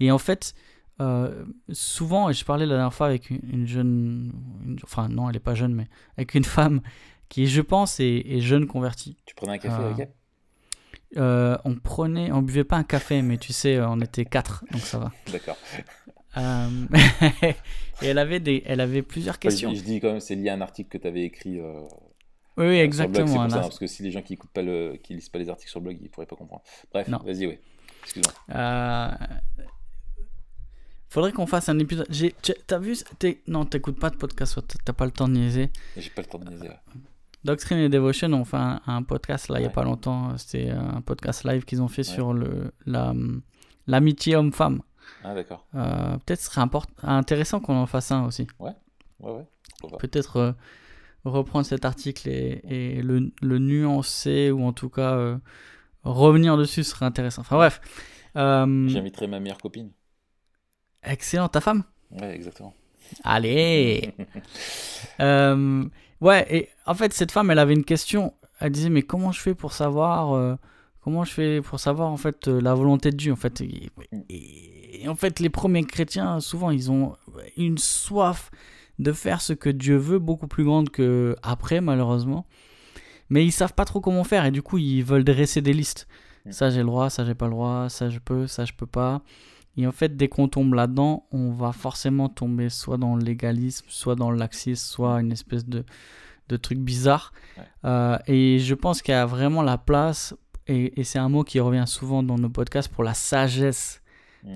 Et 0.00 0.10
en 0.10 0.18
fait, 0.18 0.54
euh, 1.00 1.44
souvent, 1.72 2.28
et 2.28 2.34
je 2.34 2.44
parlais 2.44 2.66
la 2.66 2.74
dernière 2.74 2.92
fois 2.94 3.06
avec 3.06 3.30
une, 3.30 3.40
une 3.52 3.66
jeune, 3.66 4.32
une- 4.66 4.78
enfin 4.84 5.08
non, 5.08 5.28
elle 5.28 5.34
n'est 5.34 5.40
pas 5.40 5.54
jeune, 5.54 5.74
mais 5.74 5.86
avec 6.16 6.34
une 6.34 6.44
femme 6.44 6.80
qui, 7.28 7.46
je 7.46 7.60
pense, 7.62 8.00
est, 8.00 8.24
est 8.26 8.40
jeune 8.40 8.66
convertie. 8.66 9.16
Tu 9.24 9.34
prenais 9.34 9.52
un 9.52 9.58
café 9.58 9.76
Ah. 9.78 9.86
avec 9.86 9.98
elle? 10.00 10.12
Euh, 11.16 11.56
on 11.64 11.74
prenait, 11.74 12.30
on 12.30 12.40
buvait 12.42 12.62
pas 12.64 12.76
un 12.76 12.84
café, 12.84 13.20
mais 13.22 13.36
tu 13.38 13.52
sais, 13.52 13.80
on 13.80 14.00
était 14.00 14.24
quatre, 14.24 14.64
donc 14.70 14.80
ça 14.82 14.98
va. 14.98 15.12
D'accord. 15.32 15.56
Euh, 16.36 16.68
et 18.02 18.06
elle 18.06 18.18
avait 18.18 18.38
des, 18.38 18.62
elle 18.66 18.80
avait 18.80 19.02
plusieurs 19.02 19.34
Enfin, 19.34 19.40
je, 19.42 19.48
questions. 19.48 19.74
je 19.74 19.80
dis 19.82 19.98
quand 20.00 20.08
même, 20.10 20.20
c'est 20.20 20.36
lié 20.36 20.50
à 20.50 20.54
un 20.54 20.60
article 20.60 20.88
que 20.88 20.98
tu 20.98 21.08
avais 21.08 21.22
écrit. 21.24 21.58
Euh, 22.60 22.68
Oui, 22.68 22.76
blog, 22.76 22.84
exactement. 22.84 23.42
pour 23.44 23.50
ça, 23.50 23.60
parce 23.60 23.78
que 23.78 23.86
si 23.86 24.02
les 24.02 24.10
gens 24.10 24.22
qui 24.22 24.34
écoutent 24.34 24.50
pas 24.52 24.62
le, 24.62 24.96
qui 25.02 25.14
lisent 25.14 25.28
pas 25.28 25.38
les 25.38 25.48
articles 25.48 25.70
sur 25.70 25.80
le 25.80 25.84
blog, 25.84 25.98
ils 26.00 26.08
pourraient 26.10 26.26
pas 26.26 26.36
comprendre. 26.36 26.62
Bref, 26.92 27.08
Non. 27.08 27.18
vas-y, 27.24 27.46
oui. 27.46 27.58
Excuse-moi. 28.02 28.32
Euh, 28.56 29.10
Faudrait 31.08 31.32
qu'on 31.32 31.46
fasse 31.46 31.68
un 31.68 31.78
épisode. 31.78 32.06
T'as 32.66 32.78
vu 32.78 32.96
t'es- 33.18 33.42
Non, 33.48 33.64
t'écoutes 33.64 33.98
pas 33.98 34.10
de 34.10 34.16
podcast, 34.16 34.60
t'as 34.84 34.92
pas 34.92 35.04
le 35.06 35.10
temps 35.10 35.26
de 35.26 35.32
niaiser. 35.34 35.70
J'ai 35.96 36.10
pas 36.10 36.22
le 36.22 36.28
temps 36.28 36.38
de 36.38 36.48
niaiser. 36.48 36.68
ouais. 36.68 36.78
Doctrine 37.42 37.78
et 37.78 37.88
Devotion 37.88 38.32
ont 38.34 38.44
fait 38.44 38.58
un, 38.58 38.80
un 38.86 39.02
podcast 39.02 39.48
là 39.48 39.58
il 39.58 39.62
y 39.62 39.64
a 39.64 39.68
Ouais. 39.68 39.72
pas 39.74 39.82
longtemps. 39.82 40.36
C'était 40.38 40.70
un 40.70 41.00
podcast 41.00 41.42
live 41.44 41.64
qu'ils 41.64 41.82
ont 41.82 41.88
fait 41.88 42.06
Ouais. 42.06 42.14
sur 42.14 42.32
le 42.32 42.72
la 42.86 43.12
l'amitié 43.86 44.36
homme-femme. 44.36 44.82
Ah, 45.24 45.34
d'accord. 45.34 45.66
Euh, 45.74 46.16
Peut-être 46.18 46.40
ce 46.40 46.46
serait 46.50 46.64
intéressant 47.02 47.58
qu'on 47.60 47.74
en 47.76 47.86
fasse 47.86 48.12
un 48.12 48.24
aussi. 48.26 48.46
Ouais, 48.60 48.70
ouais. 49.18 49.44
Pas. 49.90 49.96
peut-être 49.96 50.36
euh, 50.36 50.52
reprendre 51.24 51.66
cet 51.66 51.84
article 51.84 52.28
et, 52.28 52.60
et 52.68 53.02
le, 53.02 53.30
le 53.42 53.58
nuancer 53.58 54.50
ou 54.50 54.64
en 54.64 54.72
tout 54.72 54.88
cas 54.88 55.14
euh, 55.16 55.36
revenir 56.02 56.56
dessus 56.56 56.84
serait 56.84 57.06
intéressant. 57.06 57.42
Enfin 57.42 57.56
bref. 57.56 57.80
Euh, 58.36 58.88
J'inviterai 58.88 59.26
ma 59.26 59.40
meilleure 59.40 59.58
copine. 59.58 59.90
excellent, 61.02 61.48
ta 61.48 61.60
femme 61.60 61.84
Ouais, 62.10 62.34
exactement. 62.34 62.74
Allez 63.24 64.14
Euh, 65.20 65.84
Ouais, 66.20 66.46
et 66.54 66.68
en 66.84 66.94
fait, 66.94 67.14
cette 67.14 67.32
femme, 67.32 67.50
elle 67.50 67.58
avait 67.58 67.72
une 67.72 67.84
question. 67.84 68.34
Elle 68.58 68.72
disait, 68.72 68.90
mais 68.90 69.00
comment 69.02 69.32
je 69.32 69.40
fais 69.40 69.54
pour 69.54 69.72
savoir... 69.72 70.32
euh, 70.34 70.54
Comment 71.02 71.24
je 71.24 71.32
fais 71.32 71.60
pour 71.62 71.80
savoir 71.80 72.10
en 72.10 72.18
fait 72.18 72.46
la 72.46 72.74
volonté 72.74 73.10
de 73.10 73.16
Dieu 73.16 73.32
en 73.32 73.36
fait? 73.36 73.62
Et, 73.62 73.88
et- 74.28 75.02
et 75.04 75.08
en 75.08 75.14
fait 75.16 75.40
les 75.40 75.48
premiers 75.48 75.82
chrétiens 75.84 76.40
souvent 76.40 76.70
ils 76.70 76.90
ont 76.90 77.16
une 77.56 77.78
soif 77.78 78.50
de 79.00 79.12
faire 79.12 79.40
ce 79.40 79.54
que 79.54 79.70
Dieu 79.70 79.96
veut 79.96 80.18
beaucoup 80.18 80.46
plus 80.46 80.64
grande 80.64 80.90
que 80.90 81.34
après 81.42 81.80
malheureusement. 81.80 82.46
Mais 83.30 83.44
ils 83.44 83.50
savent 83.50 83.74
pas 83.74 83.84
trop 83.84 84.00
comment 84.00 84.24
faire 84.24 84.44
et 84.44 84.50
du 84.50 84.62
coup 84.62 84.78
ils 84.78 85.02
veulent 85.02 85.24
dresser 85.24 85.62
des 85.62 85.72
listes. 85.72 86.06
Ça 86.50 86.70
j'ai 86.70 86.80
le 86.80 86.86
droit 86.86 87.10
ça 87.10 87.24
j'ai 87.24 87.34
pas 87.34 87.46
le 87.46 87.52
droit 87.52 87.88
ça 87.88 88.10
je 88.10 88.18
peux 88.18 88.46
ça 88.46 88.64
je 88.64 88.72
peux 88.72 88.86
pas. 88.86 89.22
Et 89.76 89.86
en 89.86 89.92
fait 89.92 90.16
dès 90.16 90.28
qu'on 90.28 90.48
tombe 90.48 90.74
là-dedans 90.74 91.26
on 91.32 91.50
va 91.52 91.72
forcément 91.72 92.28
tomber 92.28 92.68
soit 92.68 92.98
dans 92.98 93.16
le 93.16 93.24
légalisme 93.24 93.86
soit 93.88 94.16
dans 94.16 94.30
le 94.30 94.36
laxisme 94.36 94.84
soit 94.84 95.20
une 95.20 95.32
espèce 95.32 95.66
de 95.66 95.84
de 96.48 96.56
truc 96.56 96.78
bizarre. 96.78 97.32
Ouais. 97.56 97.64
Euh, 97.84 98.18
et 98.26 98.58
je 98.58 98.74
pense 98.74 99.02
qu'il 99.02 99.12
y 99.12 99.16
a 99.16 99.24
vraiment 99.24 99.62
la 99.62 99.78
place 99.78 100.34
et, 100.66 101.00
et 101.00 101.04
c'est 101.04 101.18
un 101.18 101.28
mot 101.28 101.44
qui 101.44 101.58
revient 101.60 101.84
souvent 101.86 102.22
dans 102.22 102.36
nos 102.36 102.50
podcasts 102.50 102.92
pour 102.92 103.04
la 103.04 103.14
sagesse. 103.14 104.02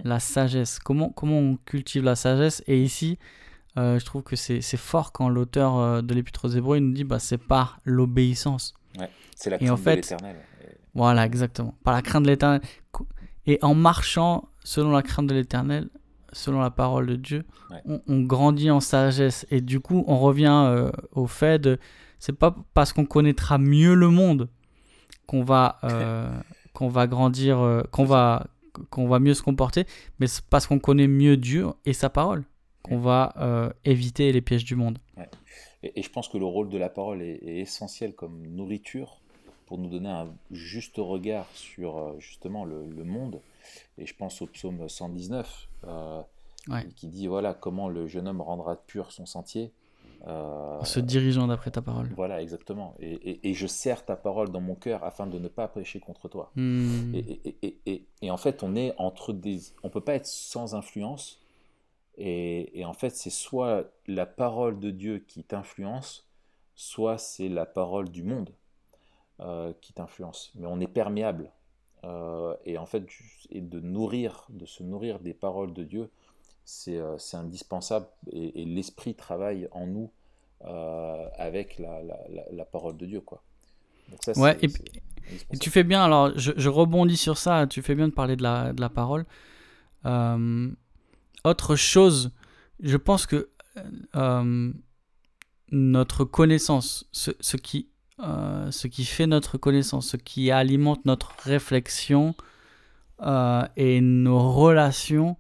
La 0.03 0.19
sagesse. 0.19 0.79
Comment 0.79 1.11
comment 1.11 1.39
on 1.39 1.59
cultive 1.67 2.05
la 2.05 2.17
sagesse? 2.17 2.65
Et 2.67 2.83
ici 2.83 3.19
euh, 3.79 3.99
je 3.99 4.05
trouve 4.05 4.23
que 4.23 4.37
c'est 4.37 4.61
fort 4.77 5.13
quand 5.13 5.29
l'auteur 5.29 5.77
euh, 5.79 6.03
de 6.03 6.15
l'Épître 6.15 6.45
aux 6.47 6.51
Hébreux 6.51 6.79
nous 6.79 6.93
dit 6.93 7.05
bah, 7.05 7.19
c'est 7.19 7.39
par 7.39 7.79
l'obéissance. 7.85 8.75
C'est 9.37 9.51
la 9.51 9.61
Et 9.63 9.69
en 9.69 9.75
crainte 9.75 9.79
fait- 9.85 9.91
de 9.97 9.97
l'éternel. 10.03 10.37
Voilà, 10.95 11.27
exactement. 11.27 11.75
Par 11.83 11.93
la 11.95 12.03
crainte 12.03 12.23
de 12.23 12.29
l'éternel. 12.29 12.61
Et 13.47 13.59
en 13.63 13.75
marchant 13.75 14.49
selon 14.63 14.93
la 14.93 15.03
crainte 15.03 15.27
de 15.27 15.35
l'éternel, 15.35 15.89
selon 16.33 16.61
la 16.61 16.71
parole 16.71 17.07
de 17.07 17.17
Dieu, 17.17 17.45
Ouais. 17.71 17.81
on, 17.87 18.01
on 18.07 18.21
grandit 18.23 18.71
en 18.71 18.79
sagesse. 18.81 19.47
Et 19.51 19.61
du 19.61 19.81
coup, 19.81 20.05
on 20.07 20.19
revient 20.19 20.47
euh, 20.67 20.91
au 21.13 21.27
fait 21.27 21.59
de. 21.61 21.79
C'est 22.21 22.33
pas 22.33 22.55
parce 22.75 22.93
qu'on 22.93 23.05
connaîtra 23.07 23.59
mieux 23.59 23.95
le 23.95 24.09
monde 24.09 24.49
qu'on 25.27 25.43
va, 25.43 25.79
euh, 25.85 26.29
qu'on 26.75 26.89
va 26.89 27.07
grandir, 27.07 27.83
qu'on 27.91 28.05
va, 28.05 28.47
qu'on 28.91 29.09
va 29.09 29.19
mieux 29.19 29.35
se 29.35 29.43
comporter, 29.43 29.87
mais 30.21 30.27
c'est 30.27 30.45
parce 30.45 30.67
qu'on 30.67 30.79
connaît 30.79 31.09
mieux 31.09 31.37
Dieu 31.37 31.67
et 31.85 31.93
sa 31.93 32.09
parole 32.11 32.45
qu'on 32.85 32.99
va 32.99 33.33
euh, 33.39 33.71
éviter 33.85 34.31
les 34.31 34.41
pièges 34.43 34.65
du 34.65 34.77
monde. 34.77 34.99
Et, 35.83 35.99
et 35.99 36.03
je 36.03 36.11
pense 36.11 36.29
que 36.29 36.39
le 36.39 36.45
rôle 36.45 36.69
de 36.69 36.79
la 36.79 36.89
parole 36.91 37.21
est, 37.23 37.41
est 37.43 37.57
essentiel 37.61 38.15
comme 38.15 38.47
nourriture 38.47 39.21
pour 39.67 39.79
nous 39.79 39.89
donner 39.89 40.11
un 40.11 40.29
juste 40.51 40.97
regard 40.99 41.47
sur 41.55 41.97
euh, 41.99 42.15
justement 42.19 42.65
le, 42.65 42.87
le 42.87 43.05
monde. 43.05 43.41
Et 43.99 44.07
je 44.07 44.15
pense 44.15 44.41
au 44.43 44.47
psaume 44.47 44.89
119 44.89 45.69
euh, 45.85 46.21
Ouais. 46.67 46.87
qui 46.97 47.09
dit 47.09 47.27
voilà 47.27 47.53
comment 47.53 47.91
le 47.91 48.07
jeune 48.07 48.27
homme 48.27 48.41
rendra 48.41 48.77
pur 48.77 49.13
son 49.13 49.27
sentier. 49.27 49.71
Euh, 50.27 50.79
En 50.81 50.85
se 50.85 50.99
dirigeant 50.99 51.47
d'après 51.47 51.71
ta 51.71 51.83
parole. 51.83 52.09
voilà, 52.17 52.41
exactement. 52.41 52.95
Et, 53.01 53.13
et- 53.13 53.51
et 53.51 53.53
je 53.53 53.67
serre 53.67 54.03
ta 54.07 54.17
parole 54.17 54.49
dans 54.51 54.63
mon 54.63 54.75
cœur 54.75 55.05
afin 55.05 55.27
de 55.27 55.39
ne 55.39 55.49
pas 55.49 55.69
pécher 55.69 56.01
contre 56.01 56.27
toi. 56.31 56.51
Hmm. 56.57 57.15
Et- 57.15 58.07
et 58.23 58.31
en 58.31 58.39
fait, 58.39 58.63
on 58.63 58.75
est 58.77 58.95
entre 58.97 59.35
des. 59.35 59.61
On 59.83 59.91
peut 59.91 60.01
pas 60.01 60.15
être 60.15 60.25
sans 60.27 60.75
influence. 60.75 61.39
Et, 62.19 62.79
et 62.79 62.85
en 62.85 62.93
fait, 62.93 63.11
c'est 63.11 63.31
soit 63.31 63.91
la 64.07 64.27
parole 64.27 64.79
de 64.81 64.91
Dieu 64.91 65.19
qui 65.27 65.45
t'influence, 65.45 66.29
soit 66.75 67.19
c'est 67.19 67.49
la 67.49 67.67
parole 67.67 68.11
du 68.11 68.23
monde 68.23 68.51
euh, 69.41 69.73
qui 69.81 69.93
t'influence. 69.93 70.53
Mais 70.55 70.67
on 70.67 70.81
est 70.81 70.87
perméable. 70.89 71.51
Euh, 72.05 72.55
et 72.65 72.79
en 72.79 72.87
fait, 72.87 73.07
et 73.51 73.61
de 73.61 73.81
nourrir, 73.81 74.47
de 74.51 74.67
se 74.67 74.83
nourrir 74.83 75.21
des 75.21 75.35
paroles 75.35 75.73
de 75.73 75.85
Dieu, 75.85 76.11
c'est 76.65 76.99
euh, 76.99 77.17
indispensable. 77.35 78.07
Et, 78.33 78.63
et 78.63 78.65
l'esprit 78.65 79.15
travaille 79.15 79.69
en 79.73 79.87
nous 79.87 80.11
avec 81.39 81.79
la, 81.79 82.03
la- 82.03 82.21
la- 82.31 82.47
la 82.53 82.65
parole 82.65 82.97
de 82.97 83.07
Dieu, 83.07 83.21
quoi. 83.21 83.43
Donc 84.11 84.23
ça, 84.25 84.35
Ouais, 84.37 84.57
et 84.63 84.69
tu 85.59 85.71
fais 85.71 85.85
bien, 85.85 86.05
alors 86.05 86.33
je, 86.37 86.53
je 86.57 86.69
rebondis 86.69 87.17
sur 87.17 87.39
ça, 87.39 87.67
tu 87.67 87.83
fais 87.83 87.95
bien 87.95 88.09
de 88.09 88.13
parler 88.13 88.37
de 88.37 88.43
la, 88.43 88.73
de 88.73 88.81
parole. 88.89 89.25
Euh, 90.07 90.71
autre 91.45 91.77
chose, 91.77 92.31
je 92.81 92.97
pense 92.97 93.27
que 93.27 93.49
euh, 94.17 94.73
notre 95.71 96.25
connaissance, 96.25 97.07
ce, 97.13 97.31
ce 97.41 97.57
qui, 97.57 97.89
euh, 98.21 98.71
ce 98.71 98.87
qui 98.87 99.05
fait 99.05 99.27
notre 99.27 99.59
connaissance, 99.59 100.09
ce 100.11 100.17
qui 100.17 100.51
alimente 100.51 101.05
notre 101.05 101.35
réflexion 101.45 102.35
euh, 103.23 103.67
et 103.77 104.01
nos 104.01 104.53
relations, 104.53 105.37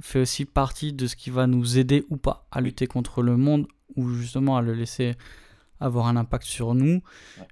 fait 0.00 0.20
aussi 0.20 0.44
partie 0.44 0.92
de 0.92 1.06
ce 1.06 1.16
qui 1.16 1.30
va 1.30 1.46
nous 1.46 1.78
aider 1.78 2.04
ou 2.10 2.16
pas 2.18 2.46
à 2.50 2.60
lutter 2.60 2.86
contre 2.86 3.22
le 3.22 3.36
monde 3.38 3.66
ou 3.96 4.10
justement 4.10 4.56
à 4.58 4.62
le 4.62 4.74
laisser 4.74 5.14
avoir 5.80 6.06
un 6.06 6.16
impact 6.16 6.44
sur 6.46 6.74
nous. 6.74 7.02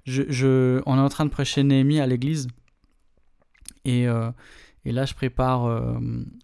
Je, 0.05 0.23
je- 0.29 0.81
on 0.85 0.97
est 0.97 1.01
en 1.01 1.09
train 1.09 1.25
de 1.25 1.31
prêcher 1.31 1.63
Néhémie 1.63 1.99
à 1.99 2.05
l'église 2.07 2.47
et, 3.83 4.07
euh, 4.07 4.29
et 4.85 4.91
là 4.91 5.05
je 5.05 5.13
prépare, 5.13 5.65
euh, 5.65 5.97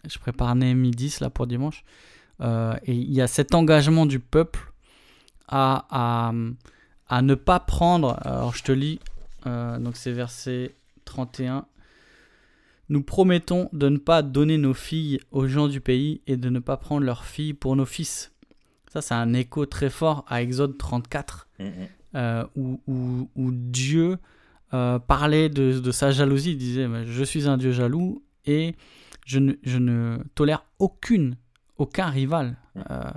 je 0.08 0.18
prépare 0.18 0.54
Néhémie 0.54 0.90
10 0.90 1.20
là 1.20 1.30
pour 1.30 1.46
dimanche 1.46 1.84
Euh, 2.40 2.74
et 2.84 2.94
il 2.94 3.12
y 3.12 3.20
a 3.20 3.28
cet 3.28 3.54
engagement 3.54 4.04
du 4.06 4.18
peuple 4.18 4.72
à, 5.46 5.86
à, 5.90 6.32
à 7.08 7.22
ne 7.22 7.34
pas 7.36 7.60
prendre, 7.60 8.18
alors 8.26 8.54
je 8.56 8.64
te 8.64 8.72
lis, 8.72 8.98
euh, 9.46 9.78
donc 9.78 9.96
c'est 9.96 10.12
verset 10.12 10.74
31. 11.04 11.66
Nous 12.88 13.02
promettons 13.02 13.68
de 13.72 13.88
ne 13.88 13.98
pas 13.98 14.22
donner 14.22 14.58
nos 14.58 14.74
filles 14.74 15.20
aux 15.30 15.46
gens 15.46 15.68
du 15.68 15.80
pays 15.80 16.20
et 16.26 16.36
de 16.36 16.48
ne 16.50 16.58
pas 16.58 16.76
prendre 16.76 17.04
leurs 17.06 17.24
filles 17.24 17.54
pour 17.54 17.76
nos 17.76 17.86
fils. 17.86 18.32
Ça, 18.92 19.00
c'est 19.00 19.14
un 19.14 19.32
écho 19.34 19.64
très 19.66 19.88
fort 19.90 20.24
à 20.28 20.42
Exode 20.42 20.76
34, 20.78 21.46
Mm, 21.58 21.64
mm. 21.64 21.70
euh, 22.16 22.44
où, 22.56 22.80
où- 22.86 23.30
où 23.36 23.50
Dieu 23.52 24.18
euh, 24.74 24.98
parlait 24.98 25.48
de, 25.48 25.90
sa 25.92 26.10
jalousie. 26.10 26.52
Il 26.52 26.58
disait 26.58 26.88
Je 27.06 27.24
suis 27.24 27.46
un 27.48 27.56
Dieu 27.56 27.72
jaloux 27.72 28.22
et 28.46 28.74
je 29.26 29.38
ne, 29.38 29.54
je 29.62 29.78
ne 29.78 30.18
tolère 30.34 30.64
aucune, 30.78 31.36
aucun 31.78 32.06
rival. 32.06 32.56
Euh, 32.90 33.10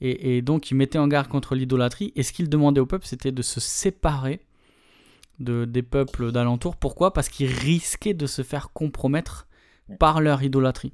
et, 0.00 0.42
donc, 0.42 0.70
il 0.70 0.74
mettait 0.74 0.98
en 0.98 1.08
garde 1.08 1.28
contre 1.28 1.54
l'idolâtrie. 1.54 2.12
Et 2.16 2.22
ce 2.22 2.32
qu'il 2.32 2.50
demandait 2.50 2.80
au 2.80 2.86
peuple, 2.86 3.06
c'était 3.06 3.32
de 3.32 3.42
se 3.42 3.60
séparer 3.60 4.40
de, 5.38 5.64
des 5.64 5.82
peuples 5.82 6.32
d'alentour. 6.32 6.76
Pourquoi? 6.76 7.14
Parce 7.14 7.30
qu'ils 7.30 7.50
risquaient 7.50 8.14
de 8.14 8.26
se 8.26 8.42
faire 8.42 8.72
compromettre 8.72 9.48
par 9.98 10.20
leur 10.20 10.42
idolâtrie. 10.42 10.92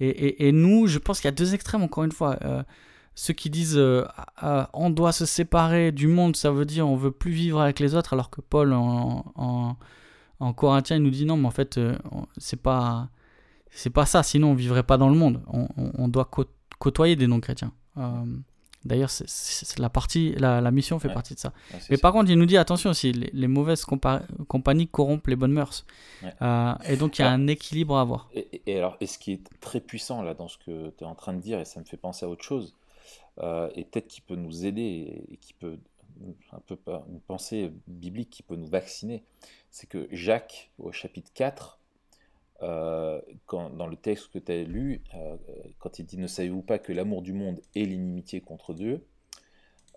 Et, 0.00 0.48
et, 0.48 0.52
nous, 0.52 0.86
je 0.86 0.98
pense 0.98 1.20
qu'il 1.20 1.26
y 1.26 1.28
a 1.28 1.32
deux 1.32 1.54
extrêmes, 1.54 1.82
encore 1.82 2.04
une 2.04 2.12
fois. 2.12 2.38
Euh, 2.42 2.62
ceux 3.14 3.34
qui 3.34 3.50
disent 3.50 3.76
euh, 3.76 4.04
ah, 4.36 4.70
on 4.72 4.90
doit 4.90 5.12
se 5.12 5.26
séparer 5.26 5.92
du 5.92 6.08
monde, 6.08 6.34
ça 6.36 6.50
veut 6.50 6.64
dire 6.64 6.88
on 6.88 6.96
veut 6.96 7.10
plus 7.10 7.30
vivre 7.30 7.60
avec 7.60 7.78
les 7.78 7.94
autres, 7.94 8.14
alors 8.14 8.30
que 8.30 8.40
Paul 8.40 8.72
en, 8.72 9.32
en, 9.34 9.76
en 10.42 10.52
Corinthien 10.52 10.96
il 10.96 11.02
nous 11.02 11.10
dit 11.10 11.24
non, 11.24 11.36
mais 11.36 11.46
en 11.46 11.52
fait 11.52 11.78
euh, 11.78 11.96
c'est 12.36 12.60
pas 12.60 13.08
c'est 13.70 13.90
pas 13.90 14.06
ça, 14.06 14.22
sinon 14.22 14.50
on 14.50 14.54
vivrait 14.54 14.82
pas 14.82 14.98
dans 14.98 15.08
le 15.08 15.14
monde. 15.14 15.40
On, 15.46 15.66
on, 15.76 16.08
doit 16.08 16.28
côtoyer 16.78 17.16
des 17.16 17.26
non-chrétiens. 17.26 17.72
Euh, 17.96 18.24
d'ailleurs, 18.84 19.08
la 19.78 19.88
partie, 19.88 20.34
la, 20.36 20.60
la 20.60 20.70
mission 20.70 20.98
fait 20.98 21.08
partie 21.08 21.34
de 21.34 21.38
ça. 21.38 21.54
mais 21.88 21.96
par 21.96 22.12
contre, 22.12 22.30
il 22.30 22.38
nous 22.38 22.44
dit 22.44 22.58
attention 22.58 22.90
aussi, 22.90 23.12
les, 23.12 23.48
mauvaises 23.48 23.86
compagnies 23.86 24.88
corrompent 24.88 25.26
les 25.26 25.36
bonnes 25.36 25.52
mœurs. 25.52 25.86
et 26.22 26.96
donc, 26.96 27.18
il 27.18 27.22
y 27.22 27.24
a 27.24 27.30
un 27.30 27.46
équilibre 27.46 27.96
à 27.96 28.02
avoir. 28.02 28.28
Et, 28.34 28.60
et, 28.66 28.76
alors, 28.76 28.98
et 29.00 29.06
ce 29.06 29.16
qui 29.16 29.32
est 29.32 29.60
très 29.60 29.80
puissant 29.80 30.20
là 30.20 30.34
dans 30.34 30.48
ce 30.48 30.58
que 30.58 30.90
tu 30.90 31.04
es 31.04 31.06
en 31.06 31.14
train 31.14 31.32
de 31.32 31.40
dire, 31.40 31.58
et 31.58 31.64
ça 31.64 31.80
me 31.80 31.86
fait 31.86 31.96
penser 31.96 32.26
à 32.26 32.28
autre 32.28 32.44
chose, 32.44 32.74
euh, 33.38 33.70
et 33.74 33.84
peut-être 33.84 34.08
qui 34.08 34.20
peut 34.20 34.36
nous 34.36 34.66
aider 34.66 35.24
et, 35.30 35.36
qui 35.38 35.54
peut 35.54 35.78
un 36.52 36.60
peu 36.60 36.78
une 37.08 37.20
pensée 37.20 37.72
biblique 37.86 38.30
qui 38.30 38.42
peut 38.42 38.56
nous 38.56 38.66
vacciner, 38.66 39.24
c'est 39.70 39.88
que 39.88 40.08
Jacques, 40.10 40.70
au 40.78 40.92
chapitre 40.92 41.30
4, 41.34 41.78
euh, 42.62 43.20
quand, 43.46 43.70
dans 43.70 43.86
le 43.86 43.96
texte 43.96 44.30
que 44.32 44.38
tu 44.38 44.52
as 44.52 44.62
lu, 44.62 45.02
euh, 45.14 45.36
quand 45.78 45.98
il 45.98 46.06
dit 46.06 46.18
Ne 46.18 46.26
savez-vous 46.26 46.62
pas 46.62 46.78
que 46.78 46.92
l'amour 46.92 47.22
du 47.22 47.32
monde 47.32 47.60
est 47.74 47.84
l'inimitié 47.84 48.40
contre 48.40 48.74
Dieu 48.74 49.04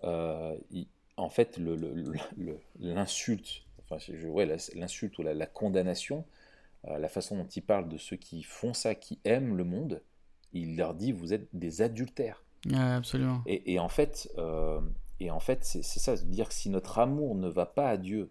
En 0.02 1.30
fait, 1.30 1.58
l'insulte, 2.78 3.62
enfin, 3.88 4.12
ouais, 4.28 4.46
l'insulte 4.74 5.18
ou 5.18 5.22
la, 5.22 5.34
la 5.34 5.46
condamnation, 5.46 6.24
la 6.84 7.08
façon 7.08 7.36
dont 7.36 7.48
il 7.48 7.62
parle 7.62 7.88
de 7.88 7.98
ceux 7.98 8.16
qui 8.16 8.42
font 8.42 8.74
ça, 8.74 8.94
qui 8.94 9.18
aiment 9.24 9.56
le 9.56 9.64
monde, 9.64 10.02
il 10.52 10.76
leur 10.76 10.94
dit 10.94 11.12
Vous 11.12 11.32
êtes 11.32 11.48
des 11.52 11.82
adultères 11.82 12.42
absolument. 12.74 13.42
Et, 13.46 13.78
en 13.78 13.88
fait, 13.88 14.30
euh, 14.38 14.80
et 15.20 15.30
en 15.30 15.40
fait 15.40 15.64
c'est 15.64 15.82
ça, 15.82 16.16
dire 16.16 16.48
que 16.48 16.54
si 16.54 16.70
notre 16.70 16.98
amour 16.98 17.34
ne 17.34 17.48
va 17.48 17.66
pas 17.66 17.88
à 17.88 17.96
Dieu, 17.96 18.30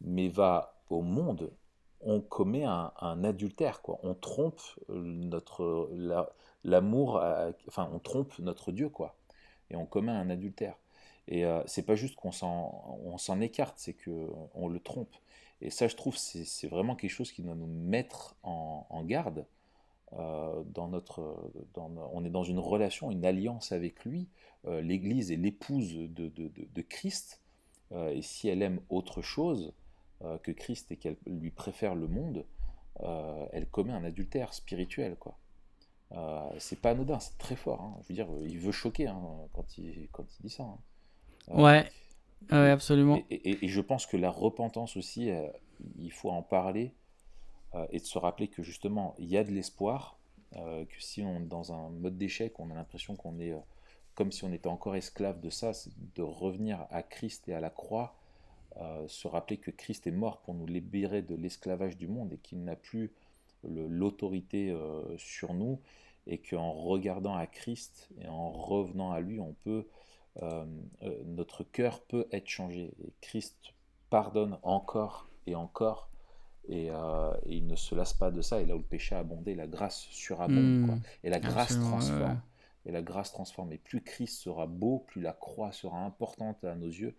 mais 0.00 0.28
va 0.28 0.82
au 0.90 1.02
monde, 1.02 1.52
on 2.00 2.20
commet 2.20 2.64
un, 2.64 3.24
adultère, 3.24 3.80
quoi. 3.80 3.98
On 4.02 4.14
trompe 4.14 4.60
notre 4.88 5.88
l'amour, 6.64 7.22
enfin, 7.68 7.88
on 7.92 7.98
trompe 7.98 8.38
notre 8.40 8.72
Dieu, 8.72 8.88
quoi. 8.88 9.16
Et 9.70 9.76
on 9.76 9.86
commet 9.86 10.12
un 10.12 10.28
adultère. 10.30 10.76
Et 11.28 11.46
euh, 11.46 11.62
c'est 11.66 11.86
pas 11.86 11.94
juste 11.94 12.16
qu'on 12.16 12.32
s'en 12.32 13.40
écarte, 13.40 13.74
c'est 13.78 13.94
que 13.94 14.28
on 14.54 14.68
le 14.68 14.80
trompe. 14.80 15.14
Et 15.60 15.70
ça, 15.70 15.86
je 15.86 15.94
trouve, 15.94 16.16
c'est 16.16 16.66
vraiment 16.66 16.96
quelque 16.96 17.10
chose 17.10 17.30
qui 17.30 17.42
doit 17.42 17.54
nous 17.54 17.68
mettre 17.68 18.36
en 18.42 19.04
garde 19.04 19.46
euh, 20.18 20.62
dans 20.66 20.88
notre, 20.88 21.36
on 21.74 22.24
est 22.24 22.30
dans 22.30 22.44
une 22.44 22.58
relation, 22.58 23.10
une 23.10 23.24
alliance 23.24 23.72
avec 23.72 24.04
lui. 24.04 24.28
Euh, 24.66 24.82
L'Église 24.82 25.32
est 25.32 25.36
l'épouse 25.36 25.94
de, 25.94 26.28
de, 26.28 26.82
Christ, 26.82 27.40
euh, 27.92 28.10
et 28.10 28.20
si 28.20 28.48
elle 28.48 28.62
aime 28.62 28.80
autre 28.88 29.22
chose 29.22 29.72
que 30.44 30.52
Christ 30.52 30.92
et 30.92 30.96
qu'elle 30.96 31.16
lui 31.26 31.50
préfère 31.50 31.96
le 31.96 32.06
monde, 32.06 32.44
elle 33.52 33.66
commet 33.68 33.92
un 33.92 34.04
adultère 34.04 34.54
spirituel, 34.54 35.16
quoi. 35.16 35.36
c'est 36.58 36.80
pas 36.80 36.90
anodin, 36.90 37.18
c'est 37.18 37.36
très 37.38 37.56
fort. 37.56 37.80
Hein. 37.80 37.96
Je 38.02 38.08
veux 38.08 38.14
dire, 38.14 38.28
il 38.46 38.56
veut 38.60 38.70
choquer 38.70 39.08
hein, 39.08 39.20
quand, 39.52 39.78
il, 39.78 40.08
quand 40.12 40.24
il 40.38 40.42
dit 40.42 40.50
ça. 40.50 40.62
Hein. 40.62 40.78
ouais. 41.60 41.90
ouais, 42.52 42.70
absolument. 42.70 43.18
Et, 43.30 43.64
et, 43.64 43.68
je 43.68 43.80
pense 43.80 44.06
que 44.06 44.16
la 44.16 44.30
repentance 44.30 44.96
aussi, 44.96 45.28
il 45.98 46.12
faut 46.12 46.30
en 46.30 46.42
parler 46.42 46.94
et 47.90 47.98
de 47.98 48.04
se 48.04 48.18
rappeler 48.18 48.48
que 48.48 48.62
justement, 48.62 49.14
il 49.18 49.28
y 49.28 49.36
a 49.36 49.44
de 49.44 49.50
l'espoir, 49.50 50.18
euh, 50.56 50.84
que 50.84 51.02
si 51.02 51.22
on 51.22 51.36
est 51.36 51.46
dans 51.46 51.72
un 51.72 51.88
mode 51.90 52.18
d'échec, 52.18 52.58
on 52.60 52.70
a 52.70 52.74
l'impression 52.74 53.16
qu'on 53.16 53.38
est 53.38 53.52
euh, 53.52 53.60
comme 54.14 54.30
si 54.30 54.44
on 54.44 54.52
était 54.52 54.68
encore 54.68 54.94
esclave 54.94 55.40
de 55.40 55.48
ça, 55.48 55.72
de 56.14 56.22
revenir 56.22 56.86
à 56.90 57.02
Christ 57.02 57.48
et 57.48 57.54
à 57.54 57.60
la 57.60 57.70
croix, 57.70 58.14
se 59.06 59.28
rappeler 59.28 59.58
que 59.58 59.70
Christ 59.70 60.06
est 60.06 60.12
mort 60.12 60.40
pour 60.40 60.54
nous 60.54 60.66
libérer 60.66 61.20
de 61.22 61.34
l'esclavage 61.34 61.96
du 61.96 62.08
monde 62.08 62.32
et 62.32 62.38
qu'il 62.38 62.62
n'a 62.62 62.76
plus 62.76 63.10
l'autorité 63.64 64.74
sur 65.16 65.54
nous 65.54 65.80
et 66.26 66.38
qu'en 66.38 66.72
regardant 66.72 67.34
à 67.34 67.46
Christ 67.46 68.10
et 68.20 68.28
en 68.28 68.50
revenant 68.50 69.12
à 69.12 69.20
lui, 69.20 69.40
on 69.40 69.54
peut, 69.64 69.86
notre 71.24 71.64
cœur 71.64 72.02
peut 72.02 72.28
être 72.32 72.48
changé. 72.48 72.94
Et 73.02 73.14
Christ 73.22 73.56
pardonne 74.10 74.58
encore 74.62 75.30
et 75.46 75.54
encore 75.54 76.10
euh, 76.70 77.32
et, 77.46 77.56
il 77.56 77.66
ne 77.66 77.76
se 77.76 77.94
lasse 77.94 78.14
pas 78.14 78.30
de 78.30 78.40
ça. 78.42 78.60
Et 78.60 78.66
là 78.66 78.74
où 78.74 78.78
le 78.78 78.84
péché 78.84 79.14
a 79.14 79.18
abondé, 79.18 79.54
la 79.54 79.66
grâce 79.66 80.06
surabonde. 80.10 80.86
Quoi. 80.86 80.94
Hmm. 80.94 81.02
Et 81.24 81.30
la 81.30 81.40
grâce 81.40 81.78
transforme. 81.78 82.40
Et 82.86 82.92
la 82.92 83.02
grâce 83.02 83.32
transforme. 83.32 83.72
Et 83.72 83.78
plus 83.78 84.02
Christ 84.02 84.40
sera 84.42 84.66
beau, 84.66 85.04
plus 85.06 85.20
la 85.20 85.32
croix 85.32 85.72
sera 85.72 85.98
importante 86.04 86.64
à 86.64 86.74
nos 86.74 86.88
yeux, 86.88 87.14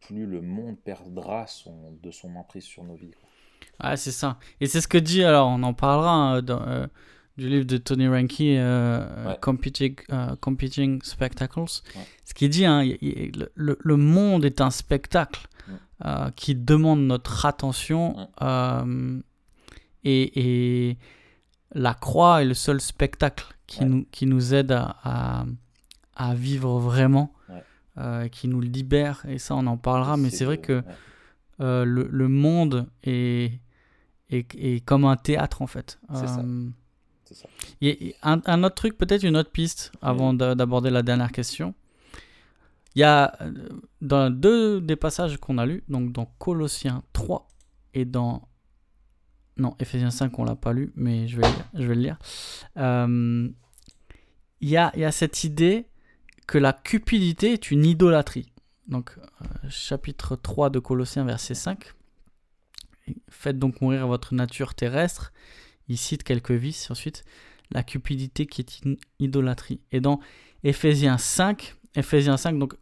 plus 0.00 0.26
le 0.26 0.40
monde 0.40 0.78
perdra 0.78 1.46
son, 1.46 1.92
de 2.02 2.10
son 2.10 2.34
emprise 2.36 2.64
sur 2.64 2.84
nos 2.84 2.94
vies. 2.94 3.12
Ah, 3.78 3.96
c'est 3.96 4.10
ça. 4.10 4.38
Et 4.60 4.66
c'est 4.66 4.80
ce 4.80 4.88
que 4.88 4.98
dit, 4.98 5.24
alors 5.24 5.48
on 5.48 5.62
en 5.62 5.74
parlera 5.74 6.12
hein, 6.12 6.42
dans, 6.42 6.62
euh, 6.66 6.86
du 7.36 7.48
livre 7.48 7.64
de 7.64 7.76
Tony 7.76 8.08
Ranky, 8.08 8.56
euh, 8.56 9.34
Competing, 9.40 9.96
Competing, 10.40 11.02
Spectacles. 11.02 11.82
Ce 12.24 12.34
qu'il 12.34 12.50
dit, 12.50 12.64
hein, 12.64 12.84
le, 12.84 13.78
le, 13.80 13.96
monde 13.96 14.44
est 14.44 14.60
un 14.60 14.70
spectacle. 14.70 15.48
Euh, 16.04 16.30
qui 16.34 16.56
demande 16.56 17.00
notre 17.06 17.46
attention. 17.46 18.28
Euh, 18.40 19.20
et, 20.02 20.96
la 21.74 21.94
croix 21.94 22.42
est 22.42 22.44
le 22.44 22.54
seul 22.54 22.80
spectacle 22.80 23.54
qui, 23.66 23.84
nous, 23.84 24.04
qui 24.10 24.26
nous 24.26 24.52
aide 24.52 24.72
à, 24.72 25.46
à, 26.16 26.34
vivre 26.34 26.78
vraiment, 26.80 27.32
euh, 27.98 28.26
qui 28.28 28.48
nous 28.48 28.60
libère. 28.60 29.24
Et 29.28 29.38
ça, 29.38 29.54
on 29.54 29.66
en 29.66 29.76
parlera. 29.76 30.16
Mais 30.16 30.30
c'est 30.30 30.44
vrai 30.44 30.58
que 30.58 30.82
le, 31.60 31.84
le, 31.84 32.28
monde 32.28 32.88
est, 33.04 33.60
est, 34.28 34.54
est, 34.56 34.84
comme 34.84 35.04
un 35.04 35.16
théâtre, 35.16 35.62
en 35.62 35.68
fait. 35.68 36.00
C'est 36.14 36.26
ça. 36.26 36.44
ça. 37.30 37.48
un, 38.22 38.40
un, 38.44 38.64
autre 38.64 38.74
truc, 38.74 38.98
peut-être 38.98 39.22
une 39.22 39.36
autre 39.36 39.52
piste, 39.52 39.92
avant 40.02 40.34
d'aborder 40.34 40.90
la 40.90 41.02
dernière 41.02 41.30
question. 41.32 41.74
Il 42.94 43.00
y 43.00 43.04
a 43.04 43.36
euh, 43.40 43.52
dans 44.00 44.30
deux 44.30 44.80
des 44.80 44.96
passages 44.96 45.36
qu'on 45.38 45.58
a 45.58 45.66
lus, 45.66 45.82
donc 45.88 46.12
dans 46.12 46.26
Colossiens 46.38 47.02
3 47.12 47.48
et 47.94 48.04
dans. 48.04 48.48
Non, 49.58 49.74
Ephésiens 49.78 50.10
5, 50.10 50.38
on 50.38 50.44
l'a 50.44 50.56
pas 50.56 50.72
lu, 50.72 50.92
mais 50.96 51.28
je 51.28 51.38
vais, 51.38 51.46
le 51.74 51.92
lire. 51.92 52.18
Euh, 52.78 53.48
il, 54.60 54.68
y 54.68 54.76
a, 54.78 55.12
cette 55.12 55.44
idée 55.44 55.88
que 56.46 56.56
la 56.56 56.72
cupidité 56.72 57.52
est 57.52 57.70
une 57.70 57.84
idolâtrie. 57.84 58.50
Donc, 58.88 59.18
euh, 59.18 59.68
chapitre 59.68 60.36
3 60.36 60.70
de 60.70 60.78
Colossiens, 60.78 61.24
verset 61.24 61.54
5. 61.54 61.92
Faites 63.28 63.58
donc 63.58 63.82
mourir 63.82 64.06
votre 64.06 64.34
nature 64.34 64.74
terrestre. 64.74 65.34
Il 65.88 65.98
cite 65.98 66.22
quelques 66.22 66.52
vices 66.52 66.90
ensuite. 66.90 67.22
La 67.70 67.82
cupidité 67.82 68.46
qui 68.46 68.62
est 68.62 68.80
une 68.84 68.96
idolâtrie. 69.18 69.80
Et 69.92 70.00
dans 70.00 70.18
Ephésiens 70.64 71.18
5, 71.18 71.76
Ephésiens 71.94 72.36
5, 72.36 72.58
donc 72.58 72.74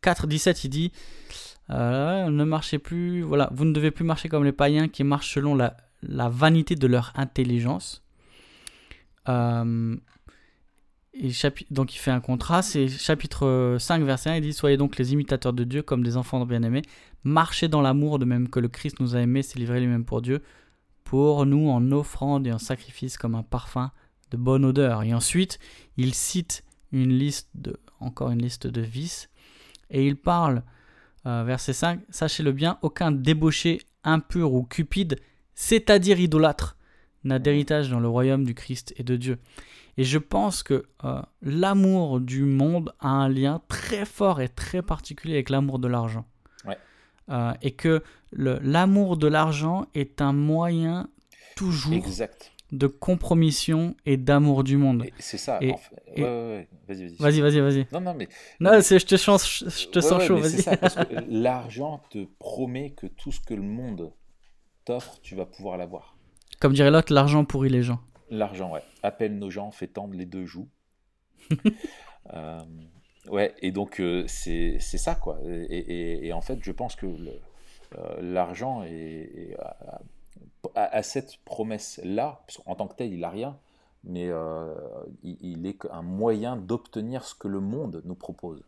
4, 0.00 0.26
17, 0.26 0.64
il 0.64 0.68
dit 0.68 0.92
euh, 1.70 2.30
Ne 2.30 2.44
marchez 2.44 2.78
plus, 2.78 3.22
voilà, 3.22 3.50
vous 3.52 3.64
ne 3.64 3.72
devez 3.72 3.90
plus 3.90 4.04
marcher 4.04 4.28
comme 4.28 4.44
les 4.44 4.52
païens 4.52 4.88
qui 4.88 5.04
marchent 5.04 5.34
selon 5.34 5.54
la, 5.54 5.76
la 6.02 6.28
vanité 6.28 6.74
de 6.76 6.86
leur 6.86 7.12
intelligence. 7.16 8.02
Euh, 9.28 9.96
et 11.14 11.30
donc 11.70 11.94
il 11.94 11.98
fait 11.98 12.10
un 12.10 12.20
contraste. 12.20 12.76
Et 12.76 12.88
chapitre 12.88 13.76
5, 13.78 14.02
verset 14.02 14.30
1, 14.30 14.36
il 14.36 14.42
dit 14.42 14.52
Soyez 14.52 14.76
donc 14.76 14.96
les 14.96 15.12
imitateurs 15.12 15.52
de 15.52 15.64
Dieu 15.64 15.82
comme 15.82 16.02
des 16.02 16.16
enfants 16.16 16.44
bien-aimés. 16.44 16.82
Marchez 17.22 17.68
dans 17.68 17.80
l'amour 17.80 18.18
de 18.18 18.24
même 18.24 18.48
que 18.48 18.60
le 18.60 18.68
Christ 18.68 19.00
nous 19.00 19.16
a 19.16 19.20
aimés, 19.20 19.42
s'est 19.42 19.58
livré 19.58 19.80
lui-même 19.80 20.04
pour 20.04 20.22
Dieu, 20.22 20.42
pour 21.04 21.46
nous 21.46 21.70
en 21.70 21.92
offrande 21.92 22.46
et 22.46 22.52
en 22.52 22.58
sacrifice 22.58 23.16
comme 23.16 23.34
un 23.34 23.42
parfum 23.42 23.92
de 24.30 24.36
bonne 24.36 24.64
odeur. 24.64 25.02
Et 25.04 25.14
ensuite, 25.14 25.58
il 25.96 26.14
cite 26.14 26.63
une 26.94 27.12
liste 27.12 27.50
de, 27.54 27.78
encore 28.00 28.30
une 28.30 28.42
liste 28.42 28.66
de 28.66 28.80
vices. 28.80 29.28
Et 29.90 30.06
il 30.06 30.16
parle, 30.16 30.62
euh, 31.26 31.44
verset 31.44 31.72
5, 31.72 32.00
Sachez-le 32.08 32.52
bien, 32.52 32.78
aucun 32.82 33.10
débauché, 33.12 33.82
impur 34.04 34.54
ou 34.54 34.62
cupide, 34.64 35.18
c'est-à-dire 35.54 36.20
idolâtre, 36.20 36.76
n'a 37.24 37.38
d'héritage 37.38 37.90
dans 37.90 38.00
le 38.00 38.08
royaume 38.08 38.44
du 38.44 38.54
Christ 38.54 38.94
et 38.96 39.02
de 39.02 39.16
Dieu. 39.16 39.38
Et 39.96 40.04
je 40.04 40.18
pense 40.18 40.62
que 40.62 40.84
euh, 41.04 41.22
l'amour 41.42 42.20
du 42.20 42.44
monde 42.44 42.92
a 43.00 43.08
un 43.08 43.28
lien 43.28 43.62
très 43.68 44.04
fort 44.04 44.40
et 44.40 44.48
très 44.48 44.82
particulier 44.82 45.34
avec 45.34 45.50
l'amour 45.50 45.78
de 45.78 45.88
l'argent. 45.88 46.26
euh, 47.30 47.52
et 47.62 47.70
que 47.70 48.02
l'amour 48.32 49.16
de 49.16 49.28
l'argent 49.28 49.86
est 49.94 50.20
un 50.20 50.32
moyen 50.32 51.08
toujours 51.56 51.94
Exact. 51.94 52.52
De 52.74 52.86
compromission 52.86 53.96
et 54.04 54.16
d'amour 54.16 54.64
du 54.64 54.76
monde. 54.76 55.04
C'est 55.18 55.38
ça. 55.38 55.58
Et- 55.60 55.72
en 55.72 55.76
fait. 55.76 55.96
et- 56.16 56.22
Ouais, 56.22 56.28
ouais, 56.28 56.28
ouais. 56.30 56.68
Vas-y, 56.86 57.06
vas-y. 57.06 57.16
Vas-y, 57.16 57.40
vas-y, 57.40 57.60
vas-y. 57.60 57.86
Non, 57.92 58.00
non, 58.00 58.14
mais 58.14 58.28
Non, 58.60 58.72
je 58.80 59.04
te 59.06 59.16
sens, 59.16 59.64
je 59.64 59.88
te 59.88 60.00
sens 60.00 60.22
chaud, 60.22 60.36
vas-y. 60.38 60.62
l'argent 61.28 62.02
te 62.10 62.24
promet 62.38 62.90
que 62.90 63.06
tout 63.06 63.32
ce 63.32 63.40
que 63.40 63.54
le 63.54 63.62
monde 63.62 64.12
t'offre, 64.84 65.18
tu 65.22 65.34
vas 65.34 65.46
pouvoir 65.46 65.76
l'avoir. 65.78 66.16
Comme 66.60 66.72
dirait 66.74 66.90
l'autre, 66.90 67.12
l'argent 67.12 67.44
pourrit 67.44 67.70
les 67.70 67.82
gens. 67.82 68.00
L'argent, 68.30 68.72
ouais. 68.72 68.82
Appelle 69.02 69.38
nos 69.38 69.50
gens, 69.50 69.70
fait 69.70 69.86
tendre 69.88 70.14
les 70.14 70.26
deux 70.26 70.44
joues. 70.46 70.68
Euh, 72.32 72.58
ouais, 73.28 73.54
et 73.60 73.70
donc 73.70 74.00
euh, 74.00 74.24
c'est 74.26 74.78
ça, 74.80 75.14
quoi. 75.14 75.38
Et, 75.44 76.32
en 76.32 76.40
fait, 76.40 76.58
je 76.62 76.72
pense 76.72 76.96
que 76.96 77.04
euh, 77.06 78.22
l'argent 78.22 78.82
est, 78.82 78.90
est- 78.90 79.56
a 80.74 81.02
cette 81.02 81.36
promesse-là, 81.44 82.42
qu'en 82.64 82.74
tant 82.74 82.88
que 82.88 82.94
tel, 82.96 83.12
il 83.12 83.20
n'a 83.20 83.30
rien, 83.30 83.58
mais 84.04 84.28
euh, 84.28 84.74
il, 85.22 85.36
il 85.40 85.66
est 85.66 85.78
un 85.90 86.02
moyen 86.02 86.56
d'obtenir 86.56 87.24
ce 87.24 87.34
que 87.34 87.48
le 87.48 87.60
monde 87.60 88.02
nous 88.04 88.14
propose. 88.14 88.62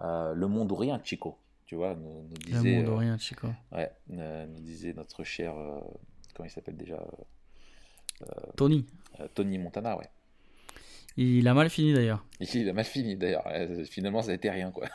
Euh, 0.00 0.32
le 0.34 0.46
monde 0.48 0.70
ou 0.72 0.76
rien, 0.76 1.00
Chico, 1.04 1.38
tu 1.66 1.74
vois, 1.76 1.94
nous, 1.94 2.22
nous 2.22 2.30
Le 2.30 2.52
disait, 2.52 2.76
monde 2.76 2.88
euh, 2.88 2.96
rien, 2.96 3.18
Chico. 3.18 3.48
ouais, 3.72 3.90
nous 4.08 4.60
disait 4.60 4.92
notre 4.94 5.22
cher, 5.24 5.54
comment 6.34 6.46
il 6.46 6.50
s'appelle 6.50 6.76
déjà, 6.76 6.98
Tony. 8.56 8.86
Tony 9.34 9.58
Montana, 9.58 9.96
ouais. 9.96 10.08
Il 11.16 11.46
a 11.48 11.54
mal 11.54 11.68
fini 11.70 11.92
d'ailleurs. 11.94 12.24
Il 12.54 12.68
a 12.68 12.72
mal 12.72 12.84
fini 12.84 13.16
d'ailleurs. 13.16 13.44
Finalement, 13.90 14.22
ça 14.22 14.30
a 14.30 14.34
été 14.34 14.50
rien, 14.50 14.70
quoi. 14.70 14.86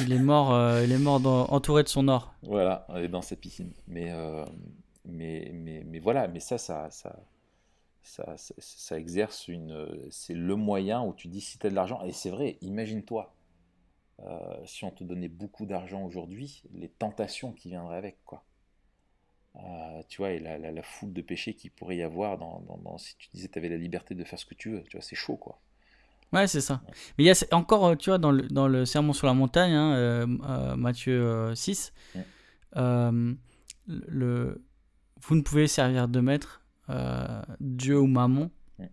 Il 0.00 0.12
est 0.12 0.18
mort, 0.18 0.52
euh, 0.52 0.82
il 0.82 0.90
est 0.92 0.98
mort 0.98 1.20
dans- 1.20 1.44
entouré 1.46 1.82
de 1.84 1.88
son 1.88 2.08
or. 2.08 2.34
Voilà, 2.42 2.86
dans 3.10 3.22
cette 3.22 3.40
piscine. 3.40 3.70
Mais, 3.86 4.10
euh, 4.10 4.44
mais, 5.04 5.50
mais, 5.52 5.84
mais 5.84 5.98
voilà, 5.98 6.28
mais 6.28 6.40
ça, 6.40 6.58
ça, 6.58 6.90
ça, 6.90 7.16
ça, 8.02 8.36
ça, 8.36 8.54
ça 8.58 8.98
exerce 8.98 9.48
une. 9.48 10.08
C'est 10.10 10.34
le 10.34 10.56
moyen 10.56 11.02
où 11.04 11.14
tu 11.14 11.28
dis 11.28 11.40
si 11.42 11.58
tu 11.58 11.66
as 11.66 11.70
de 11.70 11.74
l'argent. 11.76 12.02
Et 12.04 12.12
c'est 12.12 12.30
vrai, 12.30 12.58
imagine-toi, 12.62 13.34
euh, 14.22 14.66
si 14.66 14.84
on 14.84 14.90
te 14.92 15.04
donnait 15.04 15.28
beaucoup 15.28 15.66
d'argent 15.66 16.04
aujourd'hui, 16.04 16.62
les 16.74 16.88
tentations 16.90 17.52
qui 17.52 17.70
viendraient 17.70 17.98
avec, 17.98 18.18
quoi. 18.24 18.44
Euh, 19.56 20.02
tu 20.08 20.18
vois, 20.18 20.30
et 20.32 20.38
la, 20.38 20.58
la, 20.58 20.70
la 20.72 20.82
foule 20.82 21.12
de 21.12 21.20
péchés 21.22 21.54
qu'il 21.54 21.70
pourrait 21.72 21.96
y 21.96 22.02
avoir 22.02 22.38
dans, 22.38 22.60
dans, 22.60 22.76
dans- 22.78 22.98
si 22.98 23.16
tu 23.16 23.28
disais 23.34 23.48
tu 23.48 23.58
avais 23.58 23.68
la 23.68 23.76
liberté 23.76 24.14
de 24.14 24.22
faire 24.24 24.38
ce 24.38 24.46
que 24.46 24.54
tu 24.54 24.70
veux, 24.70 24.82
tu 24.84 24.96
vois, 24.96 25.02
c'est 25.04 25.16
chaud, 25.16 25.36
quoi. 25.36 25.60
Ouais, 26.32 26.48
c'est 26.48 26.60
ça. 26.60 26.82
Mais 27.16 27.24
il 27.24 27.26
y 27.26 27.30
a 27.30 27.34
encore, 27.52 27.96
tu 27.96 28.10
vois, 28.10 28.18
dans 28.18 28.32
le, 28.32 28.42
dans 28.48 28.66
le 28.66 28.84
Sermon 28.84 29.12
sur 29.12 29.26
la 29.28 29.34
montagne, 29.34 29.72
hein, 29.72 29.94
euh, 29.94 30.76
Matthieu 30.76 31.22
euh, 31.22 31.54
6, 31.54 31.92
Mm. 32.14 32.24
euh, 32.76 33.34
le, 33.86 34.64
vous 35.26 35.34
ne 35.36 35.42
pouvez 35.42 35.66
servir 35.66 36.08
de 36.08 36.20
maître, 36.20 36.62
euh, 36.90 37.42
Dieu 37.60 37.98
ou 38.00 38.06
Mammon. 38.06 38.50
Mm. 38.78 38.84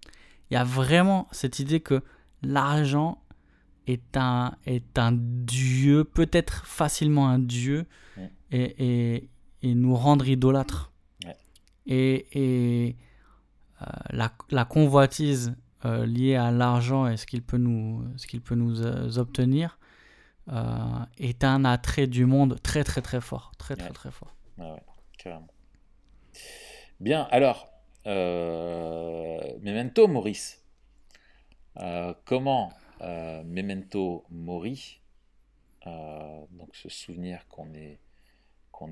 Il 0.50 0.54
y 0.54 0.58
a 0.58 0.64
vraiment 0.64 1.28
cette 1.32 1.60
idée 1.60 1.80
que 1.80 2.02
l'argent 2.42 3.22
est 3.88 4.16
un, 4.18 4.56
est 4.66 4.98
un 5.00 5.12
Dieu, 5.14 6.04
peut-être 6.04 6.66
facilement 6.66 7.28
un 7.30 7.40
Dieu, 7.40 7.86
et, 8.52 9.16
et, 9.16 9.30
et 9.62 9.76
nous 9.76 9.96
rendre 9.96 10.28
idolâtres. 10.28 10.92
Ouais. 11.26 11.38
Et, 11.88 12.28
et 12.34 12.98
euh, 13.82 13.86
la, 14.12 14.32
la 14.52 14.66
convoitise 14.66 15.56
euh, 15.86 16.06
liée 16.06 16.36
à 16.36 16.52
l'argent 16.52 17.08
et 17.08 17.18
ce 17.18 17.26
qu'il 17.26 17.42
peut 17.42 17.58
nous, 17.58 18.04
ce 18.18 18.28
qu'il 18.28 18.42
peut 18.42 18.56
nous 18.56 18.82
euh, 18.82 19.18
obtenir 19.18 19.78
est 21.18 21.44
un 21.46 21.64
attrait 21.64 22.08
du 22.08 22.26
monde 22.26 22.60
très 22.62 22.84
très 22.84 23.02
très 23.02 23.22
fort. 23.22 23.54
Très 23.58 23.76
très 23.76 23.88
Ouais. 23.88 23.94
très 23.94 24.12
fort. 24.12 24.36
Ouais, 24.58 24.66
ouais, 24.72 24.84
carrément. 25.18 25.48
Bien, 27.02 27.28
alors, 27.32 27.68
euh, 28.06 29.40
Memento 29.62 30.08
Maurice. 30.08 30.64
Euh, 31.78 32.14
comment 32.26 32.74
euh, 33.02 33.42
Memento 33.44 34.24
Mori, 34.30 35.02
euh, 35.88 36.46
donc 36.52 36.76
se 36.76 36.90
souvenir 36.90 37.48
qu'on 37.48 37.74
est, 37.74 37.98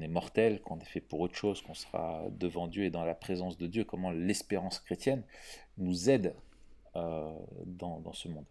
est 0.02 0.08
mortel, 0.08 0.60
qu'on 0.62 0.80
est 0.80 0.86
fait 0.86 1.02
pour 1.02 1.20
autre 1.20 1.36
chose, 1.36 1.62
qu'on 1.62 1.76
sera 1.76 2.24
devant 2.32 2.68
Dieu 2.68 2.86
et 2.86 2.90
dans 2.90 3.06
la 3.06 3.14
présence 3.14 3.60
de 3.60 3.68
Dieu, 3.68 3.84
comment 3.84 4.10
l'espérance 4.10 4.80
chrétienne 4.80 5.22
nous 5.78 6.10
aide 6.10 6.34
euh, 6.96 7.32
dans, 7.68 8.12
ce 8.14 8.28
monde. 8.28 8.46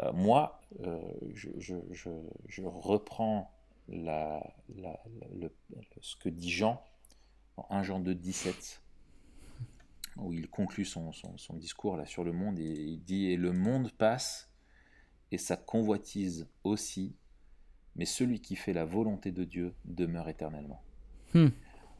Euh, 0.00 0.14
moi, 0.14 0.62
euh, 0.82 0.98
je, 1.34 2.62
reprends 2.62 3.52
ce 6.00 6.16
que 6.16 6.30
dit 6.30 6.50
Jean 6.50 6.82
en 7.56 7.66
1 7.70 7.82
Jean 7.82 8.00
2, 8.00 8.14
17, 8.14 8.82
où 10.16 10.32
il 10.32 10.48
conclut 10.48 10.84
son, 10.84 11.12
son- 11.12 11.36
son 11.36 11.54
discours 11.54 11.96
là 11.96 12.06
sur 12.06 12.24
le 12.24 12.32
monde 12.32 12.58
et 12.58 12.64
il 12.64 13.02
dit 13.02 13.26
Et 13.26 13.36
le 13.36 13.52
monde 13.52 13.90
passe 13.92 14.50
et 15.32 15.38
sa 15.38 15.56
convoitise 15.56 16.46
aussi, 16.64 17.14
mais 17.96 18.04
celui 18.04 18.40
qui 18.40 18.56
fait 18.56 18.72
la 18.72 18.84
volonté 18.84 19.32
de 19.32 19.44
Dieu 19.44 19.74
demeure 19.84 20.28
éternellement. 20.28 20.82
Hmm. 21.34 21.48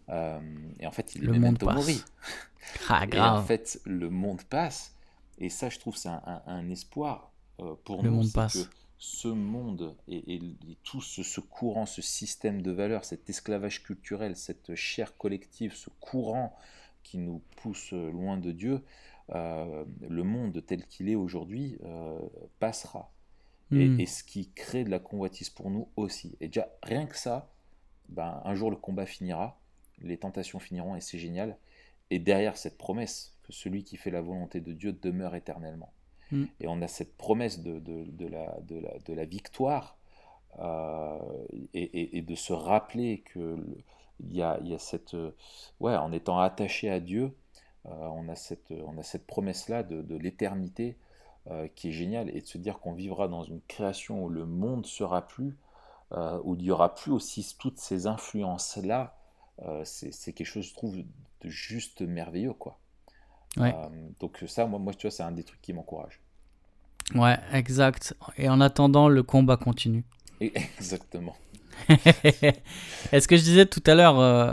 Euh, 0.08 0.40
et 0.78 0.86
en 0.86 0.92
fait, 0.92 1.14
il 1.16 1.24
est 1.24 1.26
Le 1.26 1.38
monde 1.38 1.58
passe. 1.58 2.04
Ah, 2.88 3.06
Et 3.12 3.20
en 3.20 3.42
fait, 3.44 3.80
le 3.84 4.10
monde 4.10 4.42
passe, 4.42 4.96
et 5.38 5.48
ça, 5.50 5.68
je 5.68 5.78
trouve, 5.78 5.96
c'est 5.96 6.08
un, 6.08 6.20
un- 6.26 6.42
un 6.46 6.68
espoir 6.70 7.30
euh, 7.60 7.74
pour 7.84 8.02
Le 8.02 8.08
nous. 8.10 8.16
monde 8.16 8.26
c'est 8.26 8.32
passe. 8.34 8.64
que 8.64 8.68
ce 8.98 9.28
monde 9.28 9.96
et, 10.08 10.34
et- 10.34 10.36
et 10.70 10.76
tout 10.82 11.00
ce, 11.02 11.22
ce 11.22 11.40
courant, 11.40 11.86
ce 11.86 12.02
système 12.02 12.62
de 12.62 12.70
valeurs, 12.70 13.04
cet 13.04 13.28
esclavage 13.30 13.82
culturel, 13.82 14.36
cette 14.36 14.74
chair 14.74 15.16
collective, 15.16 15.74
ce 15.74 15.90
courant 16.00 16.56
qui 17.02 17.18
nous 17.18 17.42
pousse 17.56 17.92
loin 17.92 18.36
de 18.38 18.52
Dieu, 18.52 18.82
euh, 19.30 19.84
le 20.08 20.22
monde 20.24 20.62
tel 20.66 20.86
qu'il 20.86 21.08
est 21.08 21.14
aujourd'hui 21.14 21.78
euh, 21.84 22.18
passera. 22.58 23.10
Et, 23.74 23.94
Hmm. 23.96 24.00
et 24.00 24.06
ce 24.06 24.24
qui 24.24 24.50
crée 24.52 24.84
de 24.84 24.90
la 24.90 24.98
convoitise 25.00 25.50
pour 25.50 25.70
nous 25.70 25.88
aussi. 25.96 26.36
Et 26.40 26.48
déjà, 26.48 26.68
rien 26.82 27.06
que 27.06 27.16
ça, 27.18 27.50
ben, 28.08 28.40
un 28.44 28.54
jour 28.54 28.70
le 28.70 28.76
combat 28.76 29.06
finira, 29.06 29.60
les 30.02 30.18
tentations 30.18 30.58
finiront 30.60 30.96
et 30.96 31.00
c'est 31.00 31.18
génial. 31.18 31.56
Et 32.10 32.18
derrière 32.20 32.56
cette 32.56 32.78
promesse, 32.78 33.34
que 33.44 33.52
celui 33.52 33.84
qui 33.84 33.96
fait 33.96 34.10
la 34.10 34.20
volonté 34.22 34.60
de 34.60 34.72
Dieu 34.72 34.92
demeure 34.92 35.34
éternellement. 35.36 35.92
Mm. 36.32 36.46
Et 36.60 36.66
on 36.68 36.82
a 36.82 36.88
cette 36.88 37.16
promesse 37.16 37.60
de, 37.60 37.78
de, 37.78 38.04
de 38.10 38.26
la, 38.26 38.56
de, 38.62 39.12
la, 39.14 39.24
victoire 39.24 39.96
euh, 40.60 41.18
et, 41.74 42.18
et- 42.18 42.22
de 42.22 42.34
se 42.34 42.52
rappeler 42.52 43.20
que 43.20 43.58
il 44.20 44.34
y 44.36 44.42
a, 44.42 44.58
y 44.62 44.74
a 44.74 44.78
cette. 44.78 45.14
euh, 45.14 45.30
Ouais, 45.80 45.96
en 45.96 46.12
étant 46.12 46.38
attaché 46.40 46.90
à 46.90 47.00
Dieu, 47.00 47.32
euh, 47.86 47.90
on 47.90 48.28
a 48.28 48.36
cette, 48.36 48.72
on 48.86 48.98
a 48.98 49.02
cette 49.02 49.26
promesse-là 49.26 49.82
de, 49.82 50.02
de 50.02 50.16
l'éternité 50.16 50.96
qui 51.76 51.90
est 51.90 51.92
géniale 51.92 52.28
et 52.36 52.40
de 52.40 52.46
se 52.46 52.58
dire 52.58 52.80
qu'on 52.80 52.92
vivra 52.92 53.28
dans 53.28 53.44
une 53.44 53.60
création 53.68 54.24
où 54.24 54.28
le 54.28 54.46
monde 54.46 54.84
sera 54.86 55.28
plus, 55.28 55.56
où 56.44 56.54
il 56.56 56.62
n'y 56.62 56.70
aura 56.70 56.94
plus 56.94 57.12
aussi 57.12 57.56
toutes 57.58 57.78
ces 57.78 58.06
influences-là. 58.06 59.16
euh, 59.62 59.82
c'est 59.84 60.12
c'est 60.12 60.32
quelque 60.32 60.46
chose, 60.46 60.66
je 60.66 60.74
trouve, 60.74 60.96
de 60.98 61.48
juste 61.48 62.02
merveilleux, 62.02 62.52
quoi. 62.54 62.78
Ouais. 63.56 63.74
Euh, 63.74 63.88
donc 64.20 64.42
ça, 64.46 64.66
moi, 64.66 64.78
moi, 64.78 64.92
tu 64.94 65.06
vois, 65.06 65.10
c'est 65.10 65.22
un 65.22 65.32
des 65.32 65.42
trucs 65.44 65.60
qui 65.62 65.72
m'encourage. 65.72 66.20
Ouais, 67.14 67.38
exact. 67.52 68.14
Et 68.36 68.48
en 68.48 68.60
attendant, 68.60 69.08
le 69.08 69.22
combat 69.22 69.56
continue. 69.56 70.04
Exactement. 70.40 71.36
Et 71.88 73.20
ce 73.20 73.28
que 73.28 73.36
je 73.36 73.42
disais 73.42 73.66
tout 73.66 73.82
à 73.86 73.94
l'heure, 73.94 74.18
euh, 74.18 74.52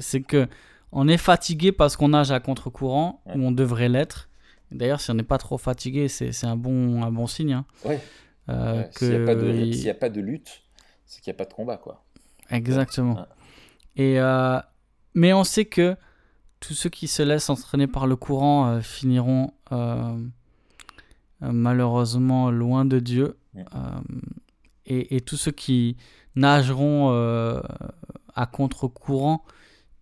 c'est 0.00 0.20
que 0.22 0.46
on 0.92 1.08
est 1.08 1.16
fatigué 1.18 1.72
parce 1.72 1.96
qu'on 1.96 2.08
nage 2.10 2.30
à 2.30 2.40
contre-courant, 2.40 3.20
Ouais. 3.26 3.34
ou 3.36 3.44
on 3.46 3.52
devrait 3.52 3.88
l'être. 3.88 4.28
D'ailleurs, 4.70 5.00
si 5.00 5.10
on 5.10 5.14
n'est 5.14 5.22
pas 5.22 5.38
trop 5.38 5.58
fatigué, 5.58 6.08
c'est 6.08 6.44
un 6.44 6.56
bon, 6.56 7.02
un 7.02 7.10
bon 7.10 7.26
signe. 7.26 7.52
hein. 7.52 7.64
Ouais. 7.84 8.00
Euh, 8.48 8.82
Ouais, 8.82 8.90
S'il 8.96 9.08
n'y 9.10 9.16
a, 9.16 9.24
pas 9.26 9.34
de- 9.34 9.48
il- 9.48 9.74
s'il 9.74 9.84
y 9.86 9.90
a 9.90 9.94
pas 9.94 10.08
de 10.08 10.20
lutte, 10.20 10.62
c'est 11.04 11.20
qu'il 11.20 11.32
n'y 11.32 11.36
a 11.36 11.38
pas 11.38 11.44
de 11.48 11.52
combat, 11.54 11.76
quoi. 11.76 12.04
Exactement. 12.50 13.26
Et, 13.96 14.20
euh, 14.20 14.60
mais 15.14 15.32
on 15.32 15.42
sait 15.44 15.64
que 15.64 15.96
tous 16.60 16.74
ceux 16.74 16.90
qui 16.90 17.08
se 17.08 17.22
laissent 17.22 17.50
entraîner 17.50 17.86
par 17.86 18.06
le 18.06 18.16
courant 18.16 18.68
euh, 18.68 18.80
finiront 18.80 19.52
euh, 19.72 20.16
euh, 21.42 21.52
malheureusement 21.52 22.50
loin 22.50 22.84
de 22.84 22.98
Dieu. 22.98 23.36
Ouais. 23.54 23.64
Et, 24.86 25.16
et 25.16 25.20
tous 25.20 25.36
ceux 25.36 25.52
qui 25.52 25.96
nageront 26.34 27.10
à 28.34 28.46
contre-courant 28.46 29.44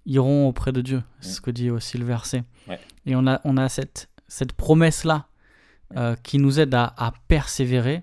iront 0.05 0.49
auprès 0.49 0.73
de 0.73 0.83
Dieu. 0.83 1.03
C'est 1.21 1.31
ce 1.31 1.41
que 1.41 1.51
dit 1.51 1.71
aussi 1.71 1.97
le 1.97 2.05
verset. 2.05 2.45
Ouais. 2.69 2.79
Et 3.07 3.17
on 3.17 3.27
a, 3.27 3.41
on 3.45 3.57
a 3.57 3.69
cette, 3.69 4.09
cette 4.29 4.53
promesse-là 4.53 5.29
qui 6.23 6.39
nous 6.39 6.61
aide 6.61 6.75
à, 6.75 6.93
à 6.97 7.13
persévérer. 7.29 8.03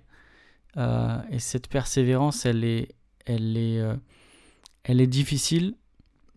Et 0.78 1.40
cette 1.40 1.68
persévérance, 1.68 2.46
elle 2.46 2.64
est, 2.64 2.96
elle 3.26 3.58
est, 3.58 3.84
elle 4.84 5.02
est 5.02 5.08
difficile, 5.08 5.76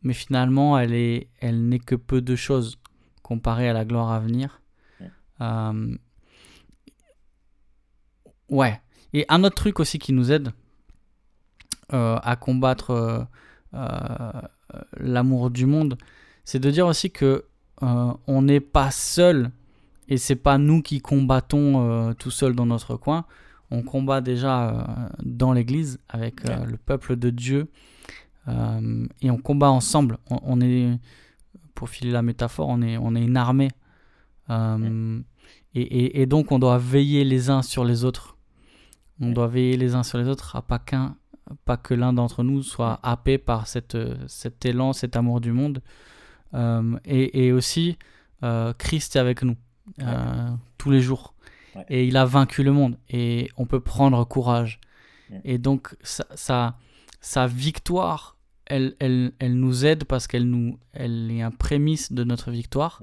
mais 0.05 0.13
finalement, 0.15 0.79
elle 0.79 0.93
est, 0.95 1.29
elle 1.41 1.69
n'est 1.69 1.79
que 1.79 1.95
peu 1.95 2.21
de 2.21 2.37
choses 2.37 2.79
comparée 3.23 3.69
à 3.69 3.73
la 3.73 3.85
gloire 3.85 4.13
à 4.13 4.21
venir. 4.21 4.61
Ouais. 5.01 5.11
Euh, 5.41 5.97
ouais. 8.51 8.81
Et 9.13 9.25
un 9.29 9.43
autre 9.43 9.57
truc 9.57 9.81
aussi 9.81 9.99
qui 9.99 10.13
nous 10.13 10.31
aide, 10.31 10.53
à 11.91 12.37
combattre 12.37 13.29
l'amour 14.97 15.51
du 15.51 15.67
monde, 15.67 15.97
c'est 16.45 16.59
de 16.59 16.71
dire 16.71 16.87
aussi 16.87 17.11
que 17.11 17.45
on 17.81 18.43
n'est 18.43 18.61
pas 18.61 18.91
seul 18.91 19.51
et 20.09 20.17
c'est 20.17 20.37
pas 20.37 20.59
nous 20.59 20.83
qui 20.83 21.01
combattons 21.01 22.13
tout 22.15 22.33
seul 22.33 22.55
dans 22.55 22.67
notre 22.67 22.97
coin. 22.97 23.25
On 23.71 23.83
combat 23.83 24.21
déjà 24.21 25.15
dans 25.23 25.53
l'Église 25.53 26.01
avec 26.09 26.43
le 26.45 26.77
peuple 26.77 27.15
de 27.17 27.31
Dieu 27.31 27.69
et 28.47 29.30
on 29.30 29.38
combat 29.38 29.70
ensemble. 29.70 30.18
On, 30.30 30.61
est, 30.61 30.99
pour 31.74 31.88
filer 31.88 32.11
la 32.11 32.22
métaphore, 32.22 32.68
on 32.68 32.82
est, 32.82 32.97
on 32.97 33.14
est 33.14 33.24
une 33.24 33.36
armée. 33.36 33.70
Et, 35.76 36.20
et, 36.20 36.26
donc 36.26 36.53
on 36.53 36.59
doit 36.59 36.78
veiller 36.78 37.24
les 37.24 37.51
uns 37.51 37.62
sur 37.62 37.84
les 37.84 38.05
autres. 38.05 38.36
On 39.20 39.30
doit 39.30 39.49
veiller 39.49 39.76
les 39.76 39.95
uns 39.95 40.03
sur 40.03 40.18
les 40.18 40.28
autres 40.28 40.57
à 40.57 40.62
pas 40.62 40.78
qu'un, 40.78 41.16
pas 41.64 41.76
que 41.76 41.95
l'un 41.95 42.12
d'entre 42.12 42.42
nous 42.42 42.62
soit 42.62 43.01
happé 43.03 43.38
par 43.38 43.66
cette, 43.66 43.97
cet 44.28 44.64
élan, 44.64 44.92
cet 44.92 45.16
amour 45.16 45.40
du 45.40 45.53
monde. 45.53 45.82
Euh, 46.55 46.99
et, 47.05 47.47
et, 47.47 47.53
aussi, 47.53 47.99
euh, 48.42 48.72
Christ 48.74 49.16
est 49.16 49.18
avec 49.18 49.42
nous 49.42 49.57
euh, 50.01 50.51
tous 50.78 50.90
les 50.90 51.01
jours. 51.01 51.34
Et 51.88 52.07
il 52.07 52.16
a 52.16 52.24
vaincu 52.24 52.62
le 52.62 52.72
monde. 52.72 52.97
Et 53.09 53.51
on 53.57 53.66
peut 53.66 53.80
prendre 53.80 54.24
courage. 54.24 54.80
Et 55.42 55.59
donc, 55.59 55.97
sa, 56.03 56.76
sa, 57.20 57.47
victoire, 57.47 58.34
elle, 58.67 58.97
elle, 58.99 59.33
elle, 59.39 59.55
nous 59.55 59.85
aide 59.85 60.05
parce 60.05 60.27
qu'elle 60.27 60.45
nous, 60.45 60.79
elle 60.93 61.31
est 61.31 61.43
un 61.43 61.51
prémisse 61.51 62.12
de 62.12 62.25
notre 62.25 62.51
victoire. 62.51 63.01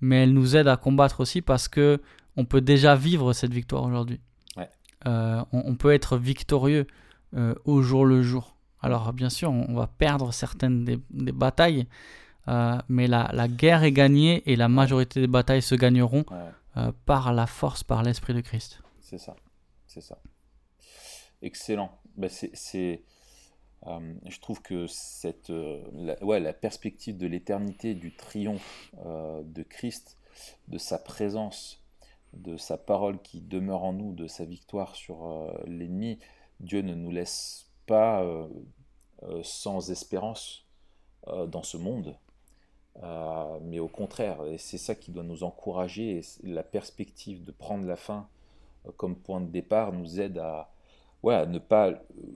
Mais 0.00 0.22
elle 0.22 0.32
nous 0.32 0.56
aide 0.56 0.68
à 0.68 0.76
combattre 0.76 1.20
aussi 1.20 1.42
parce 1.42 1.66
que 1.68 2.00
on 2.36 2.44
peut 2.44 2.60
déjà 2.60 2.94
vivre 2.94 3.32
cette 3.32 3.52
victoire 3.52 3.82
aujourd'hui. 3.84 4.20
On, 5.04 5.44
on, 5.52 5.74
peut 5.76 5.92
être 5.92 6.18
victorieux 6.18 6.86
au 7.64 7.82
jour 7.82 8.04
le 8.04 8.22
jour. 8.22 8.58
Alors, 8.80 9.12
bien 9.12 9.30
sûr, 9.30 9.50
on, 9.50 9.74
va 9.74 9.86
perdre 9.86 10.32
certaines 10.32 10.84
des, 10.84 10.98
des 11.10 11.32
batailles, 11.32 11.86
euh, 12.46 12.78
mais 12.88 13.06
la, 13.06 13.30
la, 13.32 13.48
guerre 13.48 13.82
est 13.82 13.92
gagnée 13.92 14.42
et 14.50 14.56
la 14.56 14.68
majorité 14.68 15.20
des 15.20 15.26
batailles 15.26 15.62
se 15.62 15.74
gagneront 15.74 16.24
euh, 16.76 16.92
par 17.04 17.32
la 17.32 17.46
force, 17.46 17.82
par 17.82 18.02
l'Esprit 18.02 18.34
de 18.34 18.40
Christ. 18.40 18.80
C'est 19.00 19.18
ça, 19.18 19.34
c'est 19.86 20.00
ça. 20.00 20.18
Excellent. 21.42 21.90
Ben 22.16 22.30
c'est, 22.30 23.02
euh, 23.86 24.14
je 24.26 24.40
trouve 24.40 24.60
que 24.62 24.86
cette, 24.86 25.50
la, 25.92 26.22
ouais, 26.24 26.40
la 26.40 26.52
perspective 26.52 27.16
de 27.16 27.26
l'éternité, 27.26 27.94
du 27.94 28.14
triomphe 28.14 28.92
de 28.96 29.62
Christ, 29.62 30.16
de 30.68 30.78
sa 30.78 30.98
présence, 30.98 31.84
de 32.32 32.56
sa 32.56 32.76
parole 32.76 33.20
qui 33.22 33.40
demeure 33.40 33.84
en 33.84 33.92
nous, 33.92 34.12
de 34.12 34.26
sa 34.26 34.44
victoire 34.44 34.94
sur 34.96 35.52
l'ennemi, 35.66 36.18
Dieu 36.60 36.82
ne 36.82 36.94
nous 36.94 37.10
laisse 37.10 37.70
pas 37.86 38.24
sans 39.42 39.90
espérance 39.90 40.66
dans 41.26 41.62
ce 41.62 41.76
monde. 41.76 42.16
Euh, 43.02 43.58
mais 43.62 43.78
au 43.78 43.88
contraire, 43.88 44.44
et 44.46 44.58
c'est 44.58 44.78
ça 44.78 44.94
qui 44.94 45.12
doit 45.12 45.22
nous 45.22 45.44
encourager, 45.44 46.20
la 46.42 46.62
perspective 46.62 47.44
de 47.44 47.52
prendre 47.52 47.86
la 47.86 47.96
fin 47.96 48.28
euh, 48.86 48.90
comme 48.96 49.16
point 49.16 49.40
de 49.40 49.46
départ 49.46 49.92
nous 49.92 50.20
aide 50.20 50.38
à, 50.38 50.70
ouais, 51.22 51.46
ne 51.46 51.58
pas 51.58 51.92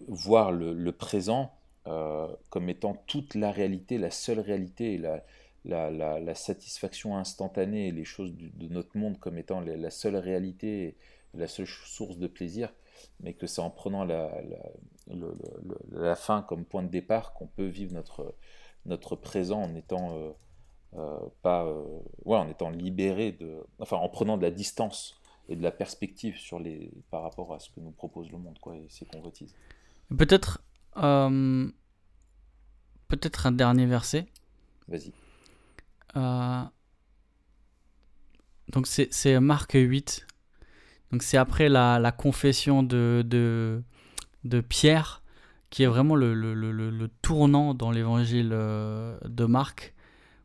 voir 0.08 0.52
le, 0.52 0.92
présent 0.92 1.52
euh, 1.86 2.28
comme 2.50 2.68
étant 2.68 2.94
toute 3.06 3.34
la 3.34 3.50
réalité, 3.50 3.98
la 3.98 4.10
seule 4.10 4.40
réalité, 4.40 4.98
la, 4.98 5.22
la, 5.64 6.34
satisfaction 6.34 7.16
instantanée, 7.16 7.90
les 7.90 8.04
choses 8.04 8.32
de 8.34 8.68
notre 8.68 8.96
monde 8.96 9.18
comme 9.18 9.38
étant 9.38 9.60
la, 9.60 9.90
seule 9.90 10.16
réalité, 10.16 10.96
la 11.34 11.48
seule 11.48 11.66
source 11.66 12.18
de 12.18 12.26
plaisir, 12.26 12.72
mais 13.20 13.34
que 13.34 13.46
c'est 13.46 13.60
en 13.60 13.70
prenant 13.70 14.04
la, 14.04 14.30
la, 15.90 16.16
fin 16.16 16.42
comme 16.42 16.64
point 16.64 16.82
de 16.82 16.88
départ 16.88 17.32
qu'on 17.32 17.46
peut 17.46 17.66
vivre 17.66 17.94
notre, 17.94 18.34
notre 18.86 19.16
présent 19.16 19.62
en 19.62 19.74
étant 19.74 20.34
euh, 20.94 21.18
pas, 21.40 21.64
euh, 21.64 22.00
en 22.26 22.48
étant 22.48 22.68
libéré 22.68 23.32
de, 23.32 23.64
enfin 23.78 23.96
en 23.96 24.10
prenant 24.10 24.36
de 24.36 24.42
la 24.42 24.50
distance 24.50 25.18
et 25.52 25.56
de 25.56 25.62
la 25.62 25.70
perspective 25.70 26.36
sur 26.36 26.58
les, 26.58 26.90
par 27.10 27.22
rapport 27.22 27.52
à 27.54 27.58
ce 27.58 27.70
que 27.70 27.80
nous 27.80 27.90
propose 27.90 28.30
le 28.30 28.38
monde, 28.38 28.58
quoi, 28.60 28.76
et 28.76 28.86
ses 28.88 29.04
convoitises. 29.04 29.54
Peut-être, 30.16 30.62
euh, 30.96 31.70
peut-être 33.08 33.46
un 33.46 33.52
dernier 33.52 33.86
verset. 33.86 34.26
Vas-y. 34.88 35.12
donc 38.68 38.86
c'est 38.86 39.40
Marc 39.40 39.72
8. 39.74 40.26
Donc 41.10 41.22
c'est 41.22 41.36
après 41.36 41.68
la, 41.68 41.98
la, 41.98 42.12
confession 42.12 42.82
de, 42.82 43.22
de, 43.26 43.82
de, 44.44 44.60
Pierre, 44.60 45.22
qui 45.70 45.82
est 45.82 45.86
vraiment 45.86 46.16
le, 46.16 46.34
le, 46.34 46.54
le, 46.54 46.72
le 46.72 47.08
tournant 47.20 47.74
dans 47.74 47.90
l'évangile 47.90 48.48
de 48.48 49.44
Marc 49.44 49.94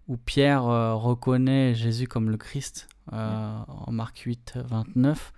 où 0.08 0.18
Pierre 0.18 0.68
euh, 0.68 0.96
reconnaît 0.96 1.76
Jésus 1.76 2.08
comme 2.08 2.30
le 2.30 2.38
Christ 2.38 2.88
euh, 3.14 3.58
en 3.68 3.92
Marc 3.92 4.20
8, 4.20 4.60
29. 4.66 5.34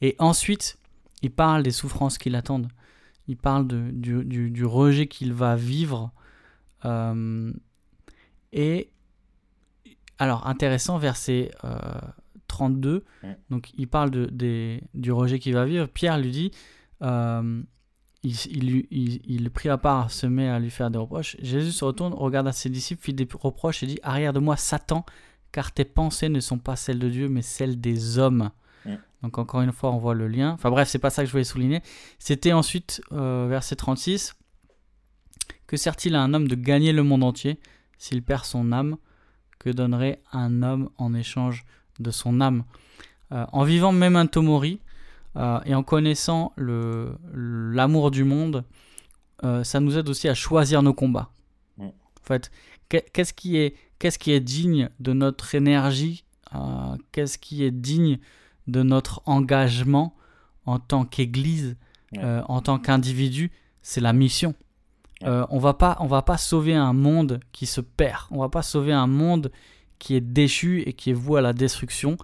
Et 0.00 0.16
ensuite, 0.18 0.78
il 1.22 1.30
parle 1.30 1.62
des 1.62 1.70
souffrances 1.70 2.18
qui 2.18 2.30
l'attendent. 2.30 2.68
Il 3.26 3.36
parle 3.36 3.66
de, 3.66 3.90
du, 3.90 4.50
du, 4.50 4.64
rejet 4.64 5.06
qu'il 5.06 5.32
va 5.32 5.56
vivre. 5.56 6.12
Euh, 6.84 7.52
et 8.52 8.90
alors, 10.18 10.46
intéressant, 10.46 10.98
verset 10.98 11.50
32, 12.46 13.04
donc 13.50 13.70
il 13.76 13.86
parle 13.86 14.10
de, 14.10 14.26
des, 14.26 14.82
du 14.94 15.12
rejet 15.12 15.38
qu'il 15.38 15.54
va 15.54 15.64
vivre. 15.64 15.86
Pierre 15.86 16.18
lui 16.18 16.30
dit 16.30 16.52
il, 18.22 18.86
il, 18.90 19.20
il, 19.26 19.50
prit 19.50 19.68
à 19.68 19.78
part, 19.78 20.10
se 20.10 20.26
met 20.26 20.48
à 20.48 20.58
lui 20.58 20.70
faire 20.70 20.90
des 20.90 20.98
reproches. 20.98 21.36
Jésus 21.40 21.72
se 21.72 21.84
retourne, 21.84 22.14
regarde 22.14 22.48
à 22.48 22.52
ses 22.52 22.68
disciples, 22.68 23.02
fit 23.02 23.14
des 23.14 23.28
reproches 23.32 23.82
et 23.82 23.86
dit 23.86 23.98
Arrière 24.02 24.32
de 24.32 24.40
moi, 24.40 24.56
Satan, 24.56 25.04
car 25.52 25.72
tes 25.72 25.84
pensées 25.84 26.28
ne 26.28 26.40
sont 26.40 26.58
pas 26.58 26.76
celles 26.76 26.98
de 26.98 27.08
Dieu, 27.08 27.28
mais 27.28 27.42
celles 27.42 27.80
des 27.80 28.18
hommes. 28.18 28.50
Mm. 28.84 28.94
Donc, 29.22 29.38
encore 29.38 29.60
une 29.62 29.72
fois, 29.72 29.92
on 29.92 29.98
voit 29.98 30.14
le 30.14 30.28
lien. 30.28 30.52
Enfin, 30.52 30.70
bref, 30.70 30.88
c'est 30.88 30.98
pas 30.98 31.10
ça 31.10 31.22
que 31.22 31.26
je 31.26 31.32
voulais 31.32 31.44
souligner. 31.44 31.82
C'était 32.18 32.52
ensuite, 32.52 33.00
euh, 33.12 33.46
verset 33.48 33.76
36 33.76 34.34
Que 35.66 35.76
sert-il 35.76 36.14
à 36.14 36.22
un 36.22 36.34
homme 36.34 36.48
de 36.48 36.54
gagner 36.54 36.92
le 36.92 37.02
monde 37.02 37.24
entier 37.24 37.58
s'il 37.98 38.22
perd 38.22 38.44
son 38.44 38.72
âme? 38.72 38.96
Que 39.58 39.70
donnerait 39.70 40.22
un 40.32 40.62
homme 40.62 40.90
en 40.98 41.14
échange 41.14 41.64
de 41.98 42.10
son 42.10 42.40
âme? 42.40 42.64
Euh, 43.32 43.44
En 43.52 43.64
vivant 43.64 43.92
même 43.92 44.16
un 44.16 44.26
Tomori, 44.26 44.80
euh, 45.36 45.60
et 45.64 45.74
en 45.74 45.82
connaissant 45.82 46.52
l'amour 46.56 48.10
du 48.10 48.24
monde, 48.24 48.64
euh, 49.44 49.62
ça 49.62 49.78
nous 49.78 49.96
aide 49.96 50.08
aussi 50.08 50.28
à 50.28 50.34
choisir 50.34 50.82
nos 50.82 50.94
combats. 50.94 51.30
Mm. 51.76 51.86
En 51.86 52.24
fait, 52.24 52.50
qu'est-ce 52.88 53.32
qui, 53.32 53.56
est, 53.56 53.74
qu'est-ce 53.98 54.18
qui 54.18 54.32
est 54.32 54.40
digne 54.40 54.90
de 55.00 55.12
notre 55.12 55.54
énergie 55.54 56.24
euh, 56.54 56.96
Qu'est-ce 57.12 57.38
qui 57.38 57.64
est 57.64 57.70
digne 57.70 58.18
de 58.66 58.82
notre 58.82 59.22
engagement 59.26 60.14
en 60.66 60.78
tant 60.78 61.04
qu'Église, 61.04 61.76
en 62.22 62.60
tant 62.60 62.78
qu'individu? 62.78 63.50
C'est 63.82 64.00
la 64.00 64.12
mission. 64.12 64.54
on 65.22 65.58
va 65.58 65.74
pas, 65.74 65.96
on 66.00 66.06
va 66.06 66.22
pas 66.22 66.36
sauver 66.36 66.74
un 66.74 66.92
monde 66.92 67.40
qui 67.52 67.66
se 67.66 67.80
perd. 67.80 68.26
On 68.30 68.40
va 68.40 68.48
pas 68.48 68.62
sauver 68.62 68.92
un 68.92 69.06
monde 69.06 69.50
qui 69.98 70.14
est 70.14 70.20
déchu 70.20 70.82
et 70.86 70.92
qui 70.92 71.10
est 71.10 71.14
voué 71.14 71.38
à 71.38 71.42
la 71.42 71.52
destruction. 71.52 72.16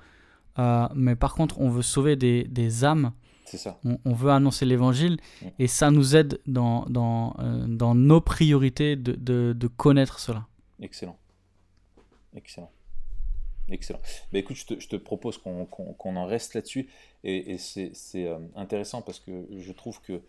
Euh, 0.59 0.86
mais 0.95 1.16
par 1.16 1.35
contre, 1.35 1.61
on 1.61 1.69
veut 1.69 1.82
sauver 1.82 2.16
des, 2.16 2.45
des 2.45 2.85
âmes. 2.85 3.12
Ça. 3.47 3.78
On, 3.85 4.15
veut 4.15 4.32
annoncer 4.32 4.65
l'évangile 4.65 5.19
et 5.61 5.69
ça 5.69 5.93
nous 5.93 6.16
aide 6.16 6.41
dans, 6.45 6.86
dans, 6.86 7.36
euh, 7.39 7.66
dans 7.69 7.95
nos 7.95 8.20
priorités 8.20 8.97
de, 8.97 9.12
de, 9.12 9.55
de, 9.57 9.66
connaître 9.69 10.19
cela. 10.19 10.49
Excellent. 10.81 11.19
Excellent. 12.35 12.71
Excellent. 13.69 14.01
Bah, 14.33 14.39
écoute, 14.39 14.57
je 14.57 14.67
te, 14.67 14.81
je 14.81 14.89
te 14.89 14.97
propose 14.97 15.39
qu'on 15.39 16.17
en 16.17 16.27
reste 16.27 16.55
là-dessus. 16.55 16.89
Et, 17.23 17.53
et 17.53 17.59
c'est 17.59 17.93
euh, 18.17 18.39
intéressant 18.55 19.01
parce 19.01 19.21
que 19.21 19.47
je 19.57 19.73
trouve 19.73 20.01
que 20.03 20.21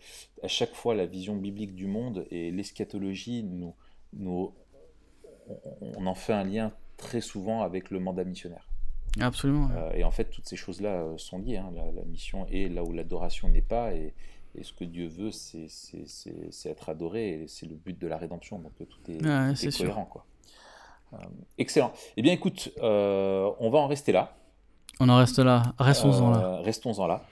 à 0.42 0.48
chaque 0.48 0.74
fois, 0.74 0.94
la 0.94 1.06
vision 1.06 1.36
biblique 1.36 1.74
du 1.74 1.86
monde 1.86 2.26
et 2.30 2.50
l'eschatologie, 2.50 3.42
nous, 3.42 3.74
nous, 4.14 4.54
on 5.80 6.06
en 6.06 6.14
fait 6.14 6.32
un 6.32 6.44
lien 6.44 6.72
très 6.96 7.20
souvent 7.20 7.62
avec 7.62 7.90
le 7.90 8.00
mandat 8.00 8.24
missionnaire. 8.24 8.66
Absolument. 9.20 9.68
Euh, 9.74 9.92
et 9.92 10.04
en 10.04 10.10
fait, 10.10 10.24
toutes 10.24 10.46
ces 10.46 10.56
choses-là 10.56 11.02
euh, 11.02 11.18
sont 11.18 11.38
liées. 11.38 11.56
Hein. 11.56 11.72
La, 11.74 12.02
mission 12.04 12.46
est 12.46 12.68
là 12.68 12.84
où 12.84 12.92
l'adoration 12.92 13.48
n'est 13.48 13.62
pas. 13.62 13.94
Et, 13.94 14.14
ce 14.62 14.72
que 14.72 14.84
Dieu 14.84 15.06
veut, 15.06 15.32
c'est 15.32 15.68
être 16.64 16.88
adoré. 16.88 17.42
Et 17.42 17.48
c'est 17.48 17.66
le 17.66 17.74
but 17.74 17.98
de 17.98 18.06
la 18.06 18.16
rédemption. 18.16 18.58
Donc 18.58 18.72
tout 18.78 19.10
est, 19.10 19.18
cohérent. 19.76 20.06
Quoi. 20.06 20.24
Euh, 21.12 21.16
excellent. 21.58 21.92
Eh 22.16 22.22
bien, 22.22 22.32
écoute, 22.32 22.70
on 22.80 23.70
va 23.70 23.78
en 23.78 23.86
rester 23.86 24.12
là. 24.12 24.32
On 25.00 25.08
en 25.08 25.18
reste 25.18 25.38
là. 25.38 25.74
Restons-en 25.78 26.30
là. 26.30 26.60
Restons-en 26.62 27.06
là. 27.06 27.22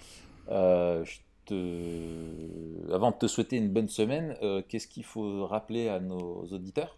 je 0.48 1.18
te... 1.46 2.92
Avant 2.92 3.10
de 3.10 3.16
te 3.16 3.26
souhaiter 3.26 3.56
une 3.56 3.70
bonne 3.70 3.88
semaine, 3.88 4.36
qu'est-ce 4.68 4.86
qu'il 4.86 5.04
faut 5.04 5.46
rappeler 5.46 5.88
à 5.88 6.00
nos 6.00 6.44
auditeurs? 6.52 6.96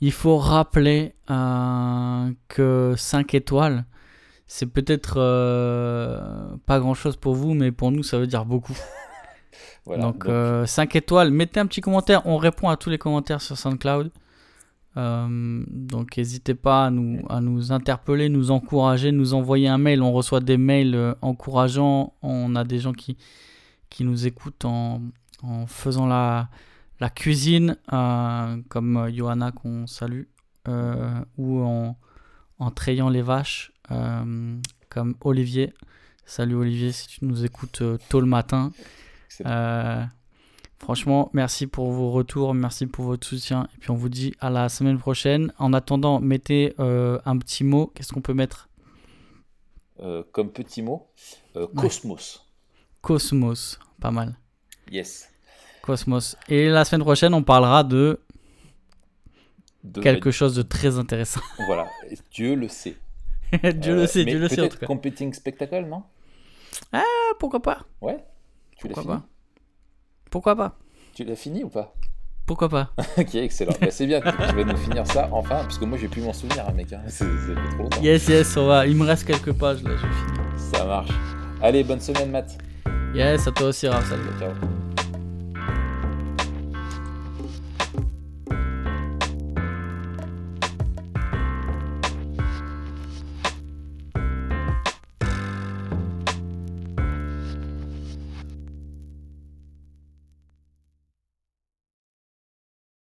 Il 0.00 0.12
faut 0.12 0.38
rappeler 0.38 1.14
euh, 1.30 2.32
que 2.48 2.94
5 2.96 3.34
étoiles, 3.34 3.84
c'est 4.46 4.66
peut-être 4.66 5.14
euh, 5.18 6.56
pas 6.64 6.80
grand-chose 6.80 7.16
pour 7.16 7.34
vous, 7.34 7.52
mais 7.52 7.70
pour 7.70 7.92
nous, 7.92 8.02
ça 8.02 8.18
veut 8.18 8.26
dire 8.26 8.44
beaucoup. 8.44 8.76
Voilà, 9.86 10.12
donc, 10.12 10.28
5 10.68 10.94
étoiles. 10.94 11.30
Mettez 11.30 11.58
un 11.58 11.66
petit 11.66 11.80
commentaire. 11.80 12.22
On 12.26 12.36
répond 12.36 12.68
à 12.68 12.76
tous 12.76 12.90
les 12.90 12.98
commentaires 12.98 13.40
sur 13.40 13.56
SoundCloud. 13.56 14.12
Donc 14.96 16.16
n'hésitez 16.16 16.54
pas 16.54 16.86
à 16.86 16.90
nous, 16.90 17.24
à 17.28 17.40
nous 17.40 17.72
interpeller, 17.72 18.28
nous 18.28 18.50
encourager, 18.50 19.12
nous 19.12 19.34
envoyer 19.34 19.68
un 19.68 19.78
mail. 19.78 20.02
On 20.02 20.12
reçoit 20.12 20.40
des 20.40 20.56
mails 20.58 21.14
encourageants. 21.22 22.14
On 22.22 22.56
a 22.56 22.64
des 22.64 22.78
gens 22.78 22.92
qui, 22.92 23.16
qui 23.88 24.04
nous 24.04 24.26
écoutent 24.26 24.64
en, 24.64 25.00
en 25.42 25.66
faisant 25.66 26.06
la, 26.06 26.48
la 27.00 27.08
cuisine, 27.10 27.76
euh, 27.92 28.56
comme 28.68 29.10
Johanna 29.14 29.52
qu'on 29.52 29.86
salue, 29.86 30.24
euh, 30.68 31.20
ou 31.38 31.62
en, 31.62 31.96
en 32.58 32.70
trayant 32.70 33.08
les 33.08 33.22
vaches, 33.22 33.72
euh, 33.90 34.58
comme 34.88 35.14
Olivier. 35.22 35.72
Salut 36.26 36.54
Olivier, 36.54 36.92
si 36.92 37.08
tu 37.08 37.24
nous 37.24 37.44
écoutes 37.44 37.82
tôt 38.08 38.20
le 38.20 38.26
matin. 38.26 38.70
Franchement, 40.80 41.30
merci 41.32 41.66
pour 41.66 41.90
vos 41.92 42.10
retours, 42.10 42.54
merci 42.54 42.86
pour 42.86 43.04
votre 43.04 43.26
soutien. 43.26 43.68
Et 43.74 43.78
puis 43.78 43.90
on 43.90 43.96
vous 43.96 44.08
dit 44.08 44.34
à 44.40 44.50
la 44.50 44.68
semaine 44.68 44.98
prochaine. 44.98 45.52
En 45.58 45.72
attendant, 45.72 46.20
mettez 46.20 46.74
un 46.78 47.38
petit 47.38 47.64
mot. 47.64 47.92
Qu'est-ce 47.94 48.12
qu'on 48.12 48.22
peut 48.22 48.34
mettre? 48.34 48.68
Comme 50.32 50.50
petit 50.50 50.82
mot, 50.82 51.10
Cosmos. 51.76 52.46
Cosmos, 53.02 53.78
pas 54.00 54.10
mal. 54.10 54.36
Yes. 54.90 55.30
Cosmos. 55.82 56.36
Et 56.48 56.68
la 56.68 56.84
semaine 56.84 57.02
prochaine, 57.02 57.34
on 57.34 57.42
parlera 57.42 57.84
de, 57.84 58.20
quelque 60.02 60.30
chose 60.30 60.54
de 60.54 60.62
très 60.62 60.98
intéressant. 60.98 61.40
Voilà, 61.66 61.86
Dieu 62.30 62.54
le 62.54 62.68
sait. 62.68 62.96
Dieu 63.74 63.94
le 63.94 64.06
sait, 64.06 64.24
Dieu 64.24 64.38
le 64.38 64.48
sait 64.48 64.60
en 64.60 64.68
tout 64.68 64.78
cas. 64.78 64.86
Competing 64.86 65.32
Spectacle, 65.32 65.86
non? 65.86 66.02
Ah, 66.92 67.02
pourquoi 67.38 67.60
pas? 67.60 67.84
Ouais. 68.00 68.24
Tu 68.76 68.88
fini? 68.88 69.06
pas? 69.06 69.26
Pourquoi 70.30 70.56
pas 70.56 70.76
Tu 71.14 71.24
l'as 71.24 71.36
fini 71.36 71.64
ou 71.64 71.68
pas 71.68 71.94
pourquoi 72.46 72.68
pas 72.68 72.90
Ok, 73.16 73.36
excellent. 73.36 73.72
Bah, 73.80 73.86
c'est 73.90 74.08
bien, 74.08 74.20
je 74.24 74.56
vais 74.56 74.64
nous 74.64 74.76
finir 74.76 75.06
ça 75.06 75.28
enfin, 75.30 75.58
parce 75.62 75.78
que 75.78 75.84
moi 75.84 75.96
j'ai 75.96 76.08
plus 76.08 76.20
m'en 76.20 76.32
souvenir, 76.32 76.66
hein, 76.68 76.72
mec. 76.72 76.92
Hein. 76.92 77.02
C'est 77.06 77.24
trop 77.24 77.84
longtemps. 77.84 78.02
Yes, 78.02 78.26
yes, 78.26 78.56
on 78.56 78.66
va. 78.66 78.88
Il 78.88 78.96
me 78.96 79.04
reste 79.04 79.24
quelques 79.24 79.52
pages 79.52 79.84
là, 79.84 79.90
je 79.96 80.04
vais 80.04 80.12
finir. 80.12 80.42
Ça 80.56 80.84
marche. 80.84 81.10
Allez, 81.62 81.84
bonne 81.84 82.00
semaine, 82.00 82.32
Matt. 82.32 82.58
Yes, 83.14 83.46
à 83.46 83.52
toi 83.52 83.68
aussi, 83.68 83.86
Raph. 83.86 84.08
Salut. 84.08 84.24
Ciao. 84.40 84.89